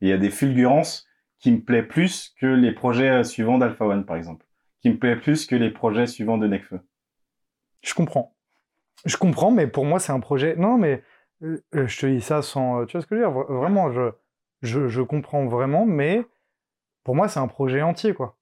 Il 0.00 0.08
y 0.08 0.12
a 0.12 0.18
des 0.18 0.30
fulgurances 0.30 1.06
qui 1.38 1.52
me 1.52 1.60
plaisent 1.60 1.88
plus 1.88 2.34
que 2.40 2.46
les 2.46 2.72
projets 2.72 3.24
suivants 3.24 3.58
d'Alpha 3.58 3.84
One, 3.84 4.04
par 4.04 4.16
exemple. 4.16 4.46
Qui 4.80 4.90
me 4.90 4.98
plaisent 4.98 5.20
plus 5.20 5.46
que 5.46 5.56
les 5.56 5.70
projets 5.70 6.06
suivants 6.06 6.38
de 6.38 6.46
Necfeu. 6.46 6.80
Je 7.82 7.94
comprends. 7.94 8.34
Je 9.04 9.16
comprends, 9.16 9.50
mais 9.50 9.66
pour 9.66 9.84
moi, 9.84 9.98
c'est 10.00 10.12
un 10.12 10.20
projet. 10.20 10.56
Non, 10.56 10.78
mais 10.78 11.02
euh, 11.42 11.60
je 11.72 11.98
te 11.98 12.06
dis 12.06 12.20
ça 12.20 12.42
sans. 12.42 12.86
Tu 12.86 12.92
vois 12.92 13.02
ce 13.02 13.06
que 13.06 13.16
je 13.16 13.22
veux 13.22 13.26
dire? 13.26 13.32
Vraiment, 13.32 13.90
je 14.62 15.02
comprends 15.02 15.46
vraiment, 15.46 15.86
mais 15.86 16.24
pour 17.06 17.14
moi, 17.14 17.28
c'est 17.28 17.38
un 17.38 17.46
projet 17.46 17.82
entier, 17.82 18.14
quoi. 18.14 18.36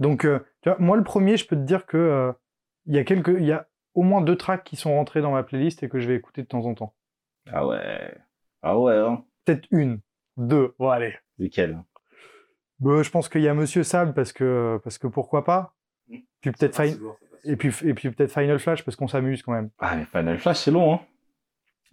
Donc, 0.00 0.24
euh, 0.24 0.40
moi, 0.80 0.96
le 0.96 1.04
premier, 1.04 1.36
je 1.36 1.46
peux 1.46 1.54
te 1.54 1.62
dire 1.62 1.86
que 1.86 1.96
euh, 1.96 2.32
il 2.86 2.94
y 2.96 2.98
a 2.98 3.04
quelques, 3.04 3.28
il 3.28 3.44
y 3.44 3.52
a 3.52 3.68
au 3.94 4.02
moins 4.02 4.20
deux 4.20 4.36
tracks 4.36 4.64
qui 4.64 4.74
sont 4.74 4.94
rentrés 4.94 5.20
dans 5.20 5.30
ma 5.30 5.44
playlist 5.44 5.84
et 5.84 5.88
que 5.88 6.00
je 6.00 6.08
vais 6.08 6.16
écouter 6.16 6.42
de 6.42 6.48
temps 6.48 6.66
en 6.66 6.74
temps. 6.74 6.94
Ah 7.52 7.66
ouais, 7.66 8.14
ah 8.62 8.78
ouais. 8.78 8.96
Hein. 8.96 9.24
Peut-être 9.44 9.66
une, 9.70 10.00
deux. 10.36 10.74
Bon, 10.78 10.88
allez. 10.90 11.14
Lesquelles 11.38 11.78
bah, 12.80 13.02
Je 13.02 13.10
pense 13.10 13.28
qu'il 13.28 13.42
y 13.42 13.48
a 13.48 13.54
Monsieur 13.54 13.82
Sable 13.82 14.12
parce 14.14 14.32
que 14.32 14.80
parce 14.84 14.98
que 14.98 15.06
pourquoi 15.06 15.44
pas. 15.44 15.74
Puis 16.40 16.52
peut-être 16.52 16.76
Final 16.76 16.98
et 17.44 17.56
puis 17.56 17.72
et 17.84 17.94
puis 17.94 18.10
peut-être 18.10 18.32
Final 18.32 18.58
Flash 18.58 18.84
parce 18.84 18.96
qu'on 18.96 19.08
s'amuse 19.08 19.42
quand 19.42 19.52
même. 19.52 19.70
Ah 19.78 19.96
mais 19.96 20.04
Final 20.04 20.38
Flash 20.38 20.58
c'est 20.58 20.70
long 20.70 20.94
hein. 20.94 21.00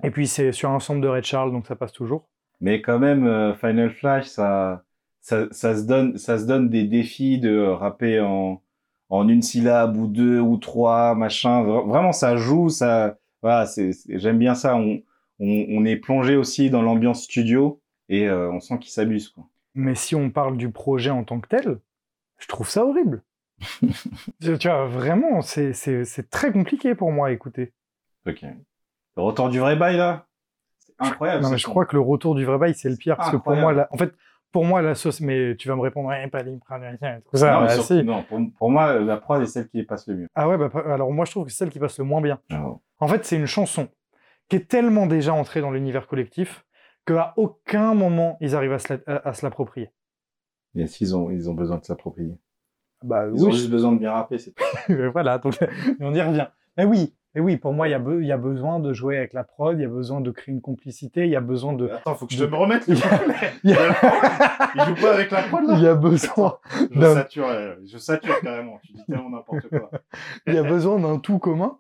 Et 0.04 0.12
puis 0.12 0.28
c'est 0.28 0.52
sur 0.52 0.70
un 0.70 0.76
ensemble 0.76 1.02
de 1.02 1.08
Red 1.08 1.24
Charles 1.24 1.52
donc 1.52 1.66
ça 1.68 1.76
passe 1.76 1.92
toujours. 1.94 2.28
Mais 2.62 2.82
quand 2.82 3.00
même, 3.00 3.28
euh, 3.28 3.54
Final 3.54 3.90
Flash, 3.92 4.26
ça, 4.28 4.84
ça, 5.20 5.48
ça, 5.52 5.76
se 5.76 5.84
donne, 5.84 6.18
ça 6.18 6.38
se 6.40 6.46
donne 6.46 6.70
des 6.70 6.86
défis 6.86 7.38
de 7.38 7.60
rapper 7.68 8.22
en, 8.22 8.62
en 9.10 9.28
une 9.28 9.42
syllabe 9.42 9.98
ou 9.98 10.08
deux 10.08 10.40
ou 10.40 10.56
trois, 10.58 11.16
machin. 11.16 11.64
Vra- 11.64 11.86
Vraiment, 11.86 12.14
ça 12.14 12.38
joue, 12.38 12.70
ça, 12.70 13.18
voilà, 13.42 13.66
c'est- 13.66 13.92
j'aime 14.18 14.40
bien 14.40 14.56
ça. 14.56 14.78
On, 14.78 15.02
on, 15.40 15.66
on 15.70 15.86
est 15.86 15.98
plongé 15.98 16.36
aussi 16.36 16.70
dans 16.70 16.82
l'ambiance 16.82 17.24
studio 17.24 17.82
et 18.10 18.28
euh, 18.28 18.52
on 18.52 18.60
sent 18.60 18.80
qu'il 18.80 18.92
s'abuse, 18.92 19.30
quoi. 19.30 19.46
Mais 19.74 19.96
si 19.96 20.16
on 20.16 20.30
parle 20.30 20.56
du 20.58 20.72
projet 20.72 21.10
en 21.10 21.24
tant 21.24 21.40
que 21.40 21.48
tel, 21.50 21.80
je 22.38 22.48
trouve 22.48 22.70
ça 22.70 22.86
horrible. 22.86 23.24
tu 24.42 24.54
vois, 24.68 24.86
vraiment, 24.88 25.42
c'est- 25.42 25.74
c'est 25.74 26.06
c'est 26.06 26.30
très 26.30 26.52
compliqué 26.52 26.96
pour 26.96 27.12
moi 27.12 27.28
à 27.28 27.32
écouter. 27.32 27.74
Ok. 28.28 28.44
Le 29.18 29.22
retour 29.24 29.50
du 29.50 29.60
vrai 29.60 29.76
bail, 29.76 29.98
là? 29.98 30.28
C'est 30.80 30.94
incroyable. 31.00 31.44
Non, 31.44 31.50
mais 31.50 31.58
je 31.58 31.64
son. 31.64 31.72
crois 31.72 31.86
que 31.86 31.96
le 31.96 32.02
retour 32.02 32.36
du 32.36 32.46
vrai 32.46 32.58
bail, 32.58 32.74
c'est 32.76 32.90
le 32.90 32.98
pire. 32.98 33.16
Parce 33.18 33.32
que 33.32 33.38
pour 33.38 33.56
moi, 33.56 33.74
la- 33.74 33.88
en 33.92 33.98
fait, 33.98 34.14
pour 34.52 34.66
moi, 34.66 34.82
la 34.82 34.96
sauce, 34.96 35.20
mais 35.22 35.56
tu 35.58 35.68
vas 35.68 35.76
me 35.76 35.82
répondre, 35.82 36.10
ouais, 36.10 36.28
pas 36.28 36.42
libre, 36.44 36.66
tout 37.30 37.38
ça. 37.38 37.52
non, 37.54 37.62
bah, 37.66 37.70
si. 37.78 38.04
pour, 38.30 38.40
pour 38.58 38.72
moi, 38.72 38.94
la 39.00 39.18
prod 39.18 39.42
est 39.42 39.48
celle 39.48 39.68
qui 39.68 39.84
passe 39.84 40.08
le 40.08 40.16
mieux. 40.16 40.28
Ah 40.36 40.48
ouais, 40.48 40.58
bah, 40.58 40.70
alors 40.86 41.12
moi, 41.12 41.26
je 41.26 41.32
trouve 41.32 41.46
que 41.46 41.52
c'est 41.52 41.58
celle 41.58 41.70
qui 41.70 41.80
passe 41.80 41.98
le 42.00 42.06
moins 42.06 42.22
bien. 42.22 42.40
Alors, 42.50 42.82
En 43.00 43.08
fait, 43.08 43.26
c'est 43.26 43.36
une 43.36 43.46
chanson 43.46 43.90
qui 44.50 44.56
est 44.58 44.68
tellement 44.68 45.06
déjà 45.08 45.34
entrée 45.34 45.62
dans 45.62 45.72
l'univers 45.72 46.08
collectif 46.08 46.66
qu'à 47.06 47.34
aucun 47.38 47.94
moment 47.94 48.38
ils 48.42 48.56
arrivent 48.56 48.78
à 49.08 49.34
se 49.34 49.46
l'approprier. 49.46 49.90
Et 50.76 50.88
s'ils 50.88 51.16
ont, 51.16 51.30
ils 51.32 51.50
ont 51.50 51.54
besoin 51.54 51.78
de 51.78 51.86
s'approprier. 51.86 52.38
Bah 53.04 53.26
Ils 53.34 53.46
ont 53.46 53.52
juste 53.52 53.70
besoin 53.70 53.92
de 53.94 54.00
bien 54.00 54.12
rapper, 54.12 54.38
c'est 54.40 54.54
tout. 54.54 54.64
voilà, 55.14 55.38
donc 55.38 55.58
on 56.00 56.14
y 56.14 56.22
revient. 56.22 56.48
Mais 56.78 56.84
oui, 56.86 57.16
mais 57.34 57.42
oui, 57.42 57.58
pour 57.58 57.72
moi, 57.74 57.88
il 57.88 57.92
y, 57.92 57.94
a 57.94 58.00
be- 58.00 58.20
il 58.22 58.26
y 58.28 58.32
a 58.32 58.38
besoin 58.38 58.80
de 58.80 58.92
jouer 58.92 59.18
avec 59.18 59.34
la 59.34 59.44
prod, 59.44 59.78
il 59.78 59.82
y 59.82 59.86
a 59.86 59.90
besoin 59.90 60.20
de 60.22 60.32
créer 60.32 60.54
une 60.54 60.62
complicité, 60.62 61.26
il 61.26 61.30
y 61.30 61.36
a 61.36 61.42
besoin 61.42 61.74
de. 61.74 61.88
Attends, 61.90 62.16
faut 62.16 62.26
que 62.26 62.34
je 62.34 62.44
te 62.44 62.50
me 62.50 62.56
remette. 62.58 62.86
Il 62.88 62.98
y 62.98 63.74
a, 63.74 64.72
il 64.76 64.82
joue 64.82 65.02
pas 65.02 65.14
avec 65.14 65.32
la 65.32 65.44
prod, 65.44 65.64
il 65.70 65.82
y 65.84 65.88
a 65.88 65.96
besoin, 65.96 66.58
Je 66.92 67.00
d'un- 67.00 67.14
sature, 67.14 67.48
euh, 67.48 67.76
je 67.86 67.98
sature 67.98 68.40
carrément. 68.42 68.80
Tu 68.84 68.94
dis 68.94 69.06
tellement 69.06 69.30
n'importe 69.30 69.70
quoi. 69.70 69.92
il 70.48 70.54
y 70.54 70.58
a 70.58 70.64
besoin 70.64 71.00
d'un 71.00 71.20
tout 71.20 71.40
commun. 71.40 71.78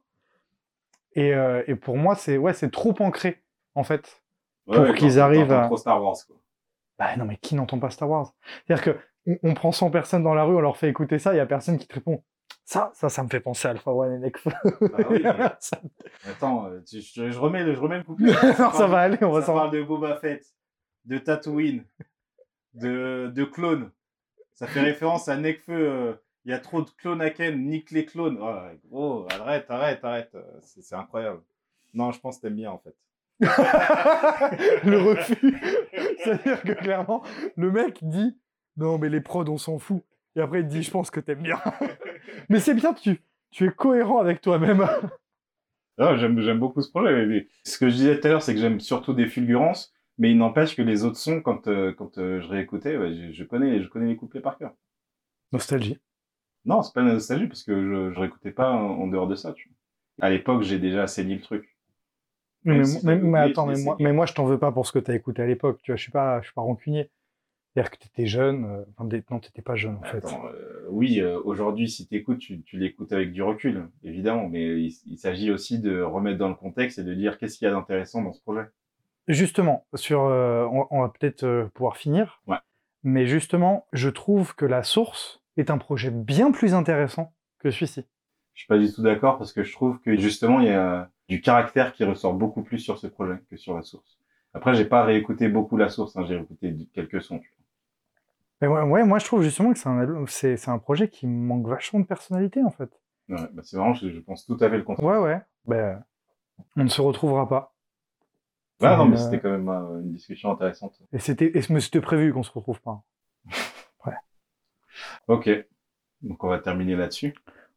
Et, 1.15 1.33
euh, 1.33 1.63
et 1.67 1.75
pour 1.75 1.97
moi, 1.97 2.15
c'est 2.15 2.37
ouais, 2.37 2.53
c'est 2.53 2.69
trop 2.71 2.93
ancré, 2.99 3.41
en 3.73 3.83
fait. 3.83 4.21
Ouais, 4.67 4.85
Pour 4.87 4.95
qu'ils 4.95 5.19
arrivent 5.19 5.51
à- 5.51 5.65
trop 5.65 5.77
Star 5.77 6.01
Wars, 6.03 6.15
quoi. 6.27 6.35
Bah 6.97 7.15
non, 7.17 7.25
mais 7.25 7.37
qui 7.37 7.55
n'entend 7.55 7.77
pas 7.79 7.89
Star 7.89 8.09
Wars? 8.09 8.33
C'est-à-dire 8.67 8.83
que 8.83 8.99
on, 9.27 9.49
on 9.49 9.53
prend 9.53 9.71
100 9.71 9.91
personnes 9.91 10.23
dans 10.23 10.33
la 10.33 10.43
rue, 10.43 10.55
on 10.55 10.61
leur 10.61 10.77
fait 10.77 10.89
écouter 10.89 11.19
ça, 11.19 11.33
il 11.33 11.37
y 11.37 11.39
a 11.41 11.45
personne 11.45 11.77
qui 11.77 11.87
te 11.87 11.93
répond. 11.95 12.23
Ça, 12.63 12.91
ça, 12.95 13.09
ça 13.09 13.21
me 13.23 13.27
fait 13.29 13.39
penser 13.39 13.67
à 13.67 13.71
Alpha 13.71 13.91
One 13.91 14.13
et 14.13 14.17
Nekfeu. 14.19 14.51
Ah 14.53 14.67
oui, 15.09 15.21
mais- 15.23 15.49
Ça- 15.59 15.79
Attends, 16.29 16.67
euh, 16.67 16.79
tu- 16.87 17.01
je, 17.01 17.29
je 17.29 17.39
remets 17.39 17.63
le, 17.63 17.75
je 17.75 17.79
remets 17.79 17.97
le 17.97 18.03
couplet. 18.03 18.31
non, 18.59 18.71
ça 18.71 18.87
va 18.87 18.99
aller, 18.99 19.17
on 19.23 19.31
va 19.31 19.41
s'en 19.41 19.53
parle 19.53 19.71
de 19.71 19.83
Boba 19.83 20.15
Fett, 20.17 20.45
de 21.05 21.17
Tatooine, 21.17 21.83
de, 22.73 23.31
de 23.33 23.43
clones. 23.43 23.91
Ça 24.53 24.67
fait 24.67 24.81
référence 24.81 25.27
à 25.27 25.35
Nekfeu. 25.37 25.73
euh, 25.73 26.13
Il 26.45 26.51
y 26.51 26.53
a 26.53 26.59
trop 26.59 26.81
de 26.81 26.89
clones 26.91 27.21
à 27.21 27.29
Ken, 27.31 27.59
nique 27.65 27.91
les 27.91 28.05
clones. 28.05 28.37
Oh, 28.91 29.25
arrête, 29.31 29.65
arrête, 29.69 30.03
arrête. 30.03 30.29
euh, 30.35 30.43
C'est 30.61 30.95
incroyable. 30.95 31.41
Non, 31.93 32.11
je 32.11 32.19
pense 32.19 32.37
que 32.37 32.43
t'aimes 32.43 32.55
bien 32.55 32.71
en 32.71 32.77
fait. 32.77 32.95
le 33.39 34.97
refus. 35.01 35.57
C'est-à-dire 36.23 36.61
que 36.61 36.71
clairement, 36.73 37.23
le 37.57 37.71
mec 37.71 37.99
dit 38.03 38.37
Non, 38.77 38.97
mais 38.97 39.09
les 39.09 39.21
prods, 39.21 39.49
on 39.49 39.57
s'en 39.57 39.79
fout. 39.79 40.03
Et 40.35 40.41
après, 40.41 40.59
il 40.61 40.67
dit 40.67 40.83
Je 40.83 40.91
pense 40.91 41.09
que 41.09 41.19
t'aimes 41.19 41.41
bien. 41.41 41.59
mais 42.49 42.59
c'est 42.59 42.73
bien, 42.75 42.93
tu, 42.93 43.21
tu 43.51 43.65
es 43.65 43.71
cohérent 43.71 44.19
avec 44.19 44.41
toi-même. 44.41 44.85
J'aime, 45.97 46.39
j'aime 46.41 46.59
beaucoup 46.59 46.81
ce 46.81 46.89
projet. 46.91 47.25
mais 47.25 47.47
ce 47.63 47.77
que 47.77 47.89
je 47.89 47.95
disais 47.95 48.19
tout 48.19 48.27
à 48.27 48.31
l'heure, 48.31 48.41
c'est 48.41 48.53
que 48.53 48.59
j'aime 48.59 48.79
surtout 48.81 49.13
des 49.13 49.27
fulgurances, 49.27 49.93
mais 50.17 50.29
il 50.31 50.37
n'empêche 50.37 50.75
que 50.75 50.81
les 50.81 51.05
autres 51.05 51.17
sons, 51.17 51.41
quand, 51.41 51.67
euh, 51.67 51.93
quand 51.93 52.17
euh, 52.17 52.41
je 52.41 52.47
réécoutais, 52.47 52.97
ouais, 52.97 53.13
je, 53.13 53.31
je 53.31 53.43
connais, 53.45 53.81
je 53.81 53.87
connais 53.87 54.07
les 54.07 54.17
couplets 54.17 54.41
par 54.41 54.57
cœur. 54.57 54.73
Nostalgie. 55.53 55.97
Non, 56.65 56.81
c'est 56.81 56.93
pas 56.93 57.03
la 57.03 57.13
nostalgie, 57.13 57.47
parce 57.47 57.63
que 57.63 57.73
je, 57.81 58.13
je 58.13 58.19
réécoutais 58.19 58.51
pas 58.51 58.71
en, 58.71 59.07
dehors 59.07 59.27
de 59.27 59.35
ça. 59.35 59.53
Tu 59.53 59.69
vois. 59.69 60.27
À 60.27 60.29
l'époque, 60.29 60.63
j'ai 60.63 60.79
déjà 60.79 61.07
saigné 61.07 61.35
le 61.35 61.41
truc. 61.41 61.75
Mais, 62.63 62.71
Même 62.73 62.79
mais- 62.79 62.85
si 62.85 62.95
mais- 62.95 63.01
t'as 63.01 63.21
mais 63.21 63.27
oublié, 63.29 63.51
attends, 63.51 63.67
tu 63.67 63.77
mais 63.77 63.83
moi, 63.83 63.97
mais 63.99 64.13
moi, 64.13 64.25
je 64.25 64.33
t'en 64.33 64.45
veux 64.45 64.57
pas 64.57 64.71
pour 64.71 64.87
ce 64.87 64.91
que 64.91 64.99
t'as 64.99 65.13
écouté 65.13 65.41
à 65.43 65.45
l'époque. 65.45 65.79
Tu 65.83 65.91
vois, 65.91 65.97
je 65.97 66.01
suis 66.01 66.11
pas, 66.11 66.39
je 66.41 66.45
suis 66.47 66.53
pas 66.55 66.61
rancunier. 66.61 67.11
C'est-à-dire 67.73 67.91
que 67.91 67.97
t'étais 67.97 68.25
jeune. 68.25 68.65
euh, 68.65 68.83
Enfin, 68.97 69.09
non, 69.29 69.39
t'étais 69.39 69.61
pas 69.61 69.75
jeune 69.75 69.97
en 69.97 70.01
fait. 70.03 70.17
Attends, 70.25 70.45
euh, 70.47 70.85
oui, 70.89 71.19
euh, 71.19 71.39
aujourd'hui, 71.43 71.89
si 71.89 72.07
t'écoutes, 72.07 72.39
tu, 72.39 72.61
tu 72.63 72.77
l'écoutes 72.79 73.11
avec 73.11 73.33
du 73.33 73.43
recul, 73.43 73.89
évidemment, 74.03 74.47
mais 74.47 74.81
il, 74.81 74.93
il 75.07 75.17
s'agit 75.17 75.51
aussi 75.51 75.79
de 75.79 76.01
remettre 76.01 76.37
dans 76.39 76.47
le 76.47 76.55
contexte 76.55 76.97
et 76.99 77.03
de 77.03 77.13
dire 77.13 77.37
qu'est-ce 77.37 77.57
qu'il 77.57 77.67
y 77.67 77.69
a 77.69 77.73
d'intéressant 77.73 78.21
dans 78.23 78.31
ce 78.33 78.41
projet. 78.41 78.65
Justement, 79.27 79.85
sur, 79.95 80.21
on, 80.21 80.87
on 80.89 81.01
va 81.01 81.09
peut-être 81.09 81.69
pouvoir 81.73 81.97
finir. 81.97 82.41
Ouais. 82.47 82.57
Mais 83.03 83.27
justement, 83.27 83.85
je 83.93 84.09
trouve 84.09 84.55
que 84.55 84.65
la 84.65 84.81
source 84.83 85.43
est 85.57 85.69
un 85.69 85.77
projet 85.77 86.11
bien 86.11 86.51
plus 86.51 86.73
intéressant 86.73 87.33
que 87.59 87.71
celui-ci. 87.71 88.05
Je 88.53 88.59
suis 88.61 88.67
pas 88.67 88.77
du 88.77 88.91
tout 88.91 89.01
d'accord 89.01 89.37
parce 89.37 89.51
que 89.53 89.63
je 89.63 89.71
trouve 89.73 89.99
que 89.99 90.15
justement, 90.17 90.59
il 90.59 90.67
y 90.67 90.71
a 90.71 91.09
du 91.27 91.41
caractère 91.41 91.93
qui 91.93 92.03
ressort 92.03 92.33
beaucoup 92.33 92.63
plus 92.63 92.79
sur 92.79 92.97
ce 92.97 93.07
projet 93.07 93.39
que 93.49 93.57
sur 93.57 93.75
la 93.75 93.81
source. 93.81 94.19
Après, 94.53 94.73
j'ai 94.73 94.85
pas 94.85 95.03
réécouté 95.03 95.49
beaucoup 95.49 95.75
la 95.75 95.89
source, 95.89 96.15
hein, 96.15 96.23
j'ai 96.25 96.35
réécouté 96.37 96.73
quelques 96.93 97.21
sons. 97.21 97.41
Mais 98.61 98.67
ouais, 98.67 98.83
ouais, 98.83 99.03
moi 99.03 99.19
je 99.19 99.25
trouve 99.25 99.41
justement 99.43 99.73
que 99.73 99.79
c'est 99.79 100.69
un, 100.69 100.73
un 100.73 100.79
projet 100.79 101.09
qui 101.09 101.27
manque 101.27 101.67
vachement 101.67 101.99
de 101.99 102.05
personnalité 102.05 102.63
en 102.63 102.71
fait. 102.71 102.89
Ouais, 103.27 103.37
bah, 103.51 103.61
c'est 103.65 103.75
vraiment, 103.75 103.93
je, 103.93 104.09
je 104.09 104.19
pense 104.19 104.45
tout 104.45 104.57
à 104.61 104.69
fait 104.69 104.77
le 104.77 104.83
contraire. 104.83 105.05
Ouais, 105.05 105.17
ouais. 105.17 105.41
Ben, 105.65 106.03
on 106.77 106.83
ne 106.83 106.89
se 106.89 107.01
retrouvera 107.01 107.49
pas. 107.49 107.73
Ah 108.81 108.95
non, 108.97 109.05
mais 109.05 109.17
Euh, 109.17 109.19
c'était 109.19 109.39
quand 109.39 109.49
même 109.49 109.67
euh, 109.69 110.01
une 110.01 110.11
discussion 110.13 110.51
intéressante. 110.51 111.01
Et 111.11 111.19
c'était, 111.19 111.51
mais 111.69 111.79
c'était 111.79 112.01
prévu 112.01 112.31
qu'on 112.33 112.43
se 112.43 112.51
retrouve 112.51 112.81
pas. 112.81 113.03
Ok, 115.27 115.49
donc 116.21 116.43
on 116.43 116.47
va 116.49 116.59
terminer 116.59 116.95
là-dessus. 116.95 117.33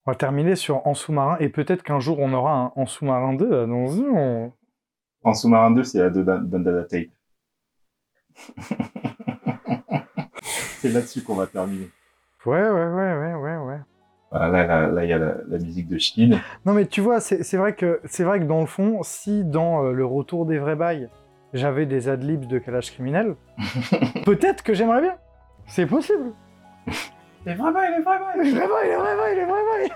On 0.06 0.12
va 0.12 0.14
terminer 0.14 0.56
sur 0.56 0.86
En 0.86 0.94
sous-marin 0.94 1.36
et 1.40 1.48
peut-être 1.48 1.82
qu'un 1.82 2.00
jour 2.00 2.18
on 2.18 2.32
aura 2.32 2.52
un 2.54 2.72
En 2.76 2.86
sous-marin 2.86 3.34
2. 3.34 3.62
Attention. 3.62 4.52
En 5.24 5.34
sous-marin 5.34 5.70
2, 5.72 5.84
c'est 5.84 5.98
la 5.98 6.10
de 6.10 6.22
Dan- 6.22 6.48
Dandada 6.48 6.84
Tape. 6.84 7.08
c'est 10.42 10.90
là-dessus 10.90 11.22
qu'on 11.22 11.34
va 11.34 11.46
terminer. 11.46 11.88
Ouais, 12.46 12.60
ouais, 12.60 12.68
ouais, 12.70 13.16
ouais, 13.16 13.34
ouais, 13.34 13.56
ouais. 13.56 13.78
Voilà, 14.30 14.66
là, 14.66 14.86
là, 14.88 15.04
il 15.04 15.10
y 15.10 15.12
a 15.12 15.18
la, 15.18 15.36
la 15.48 15.58
musique 15.58 15.88
de 15.88 15.98
Chine. 15.98 16.38
Non 16.66 16.74
mais 16.74 16.86
tu 16.86 17.00
vois, 17.00 17.18
c'est 17.18 17.42
c'est 17.42 17.56
vrai 17.56 17.74
que 17.74 18.00
c'est 18.04 18.24
vrai 18.24 18.40
que 18.40 18.44
dans 18.44 18.60
le 18.60 18.66
fond, 18.66 19.02
si 19.02 19.42
dans 19.42 19.84
euh, 19.84 19.92
le 19.92 20.04
retour 20.04 20.44
des 20.44 20.58
vrais 20.58 20.76
bails, 20.76 21.08
j'avais 21.54 21.86
des 21.86 22.10
adlibs 22.10 22.46
de 22.46 22.58
calage 22.58 22.92
criminel, 22.92 23.36
peut-être 24.26 24.62
que 24.62 24.74
j'aimerais 24.74 25.00
bien. 25.00 25.16
C'est 25.66 25.86
possible. 25.86 26.32
Les 27.46 27.54
vrais 27.54 27.72
bails, 27.72 27.90
les 27.96 28.02
vrais 28.02 28.18
bails 28.18 28.44
Les 28.44 28.50
vrais 28.52 28.68
bails, 28.68 28.88
les 28.88 28.96
vrais 28.96 29.16
bails, 29.16 29.36
les 29.36 29.44
vrais 29.44 29.88
bails. 29.88 29.90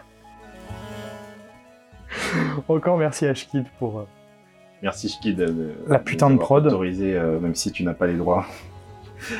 Encore 2.68 2.98
merci 2.98 3.26
à 3.26 3.34
Shkid 3.34 3.64
pour. 3.78 4.00
euh, 4.00 4.04
Merci 4.82 5.08
Shkid 5.08 5.36
de, 5.36 5.74
La 5.86 5.98
putain 5.98 6.30
de 6.30 6.38
prod. 6.38 6.66
autorisé, 6.66 7.14
euh, 7.16 7.38
même 7.38 7.54
si 7.54 7.70
tu 7.72 7.84
n'as 7.84 7.94
pas 7.94 8.06
les 8.06 8.16
droits, 8.16 8.46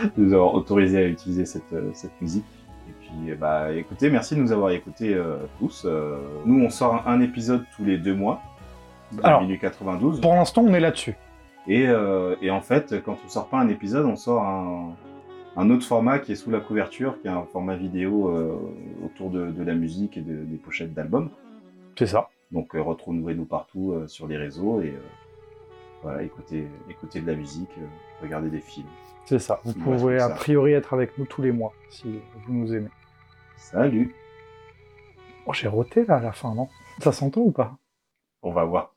de 0.05 0.11
nous 0.23 0.33
avoir 0.33 0.55
autorisé 0.55 0.99
à 0.99 1.07
utiliser 1.07 1.45
cette, 1.47 1.73
euh, 1.73 1.91
cette 1.95 2.19
musique. 2.21 2.45
Et 2.89 2.93
puis, 3.01 3.35
bah, 3.35 3.73
écoutez, 3.73 4.09
merci 4.11 4.35
de 4.37 4.41
nous 4.41 4.53
avoir 4.53 4.71
écoutés 4.71 5.15
euh, 5.15 5.37
tous. 5.59 5.85
Euh, 5.87 6.19
nous, 6.45 6.65
on 6.65 6.71
sort 6.71 7.07
un, 7.07 7.13
un 7.15 7.21
épisode 7.21 7.65
tous 7.77 7.85
les 7.85 7.99
deux 7.99 8.15
mois, 8.15 8.41
Alors, 9.23 9.43
minuit 9.43 9.59
92. 9.59 10.21
Pour 10.21 10.35
l'instant, 10.35 10.63
on 10.63 10.73
est 10.75 10.81
là-dessus. 10.81 11.15
Et, 11.69 11.87
euh, 11.89 12.35
et 12.43 12.51
en 12.51 12.61
fait, 12.61 13.03
quand 13.05 13.17
on 13.25 13.29
sort 13.29 13.49
pas 13.49 13.59
un 13.59 13.69
épisode, 13.69 14.07
on 14.07 14.17
sort 14.17 14.43
un, 14.43 14.95
un 15.57 15.71
autre 15.71 15.85
format 15.85 16.19
qui 16.19 16.33
est 16.33 16.37
sous 16.37 16.51
la 16.51 16.61
couverture, 16.61 17.21
qui 17.21 17.27
est 17.29 17.31
un 17.31 17.45
format 17.45 17.77
vidéo 17.77 18.29
euh, 18.29 18.59
autour 19.05 19.31
de, 19.31 19.51
de 19.51 19.63
la 19.63 19.75
musique 19.75 20.17
et 20.17 20.23
de- 20.23 20.45
des 20.45 20.57
pochettes 20.57 20.95
d'albums. 20.95 21.31
C'est 21.99 22.07
ça. 22.07 22.29
Donc 22.51 22.75
euh, 22.75 22.83
retrouvez-nous 22.83 23.45
partout 23.45 23.93
euh, 23.93 24.07
sur 24.07 24.27
les 24.27 24.37
réseaux 24.37 24.81
et 24.81 24.91
euh, 24.91 25.01
voilà, 26.03 26.23
écoutez, 26.23 26.67
écoutez 26.89 27.21
de 27.21 27.27
la 27.27 27.35
musique, 27.37 27.71
euh, 27.79 27.87
regardez 28.23 28.51
des 28.51 28.61
films. 28.61 28.87
C'est 29.25 29.39
ça. 29.39 29.61
Vous 29.65 29.73
pouvez 29.75 30.19
a 30.19 30.31
priori 30.31 30.73
être 30.73 30.95
avec 30.95 31.17
nous 31.19 31.27
tous 31.27 31.43
les 31.43 31.53
mois 31.53 31.73
si 31.91 32.19
vous 32.47 32.53
nous 32.53 32.75
aimez. 32.75 32.89
Salut 33.57 34.15
Oh, 35.47 35.53
j'ai 35.53 35.69
roté 35.69 36.05
là 36.05 36.17
à 36.17 36.21
la 36.21 36.33
fin, 36.33 36.55
non? 36.55 36.69
Ça 37.01 37.11
s'entend 37.13 37.41
ou 37.43 37.51
pas? 37.51 37.77
On 38.43 38.53
va 38.53 38.65
voir. 38.65 38.95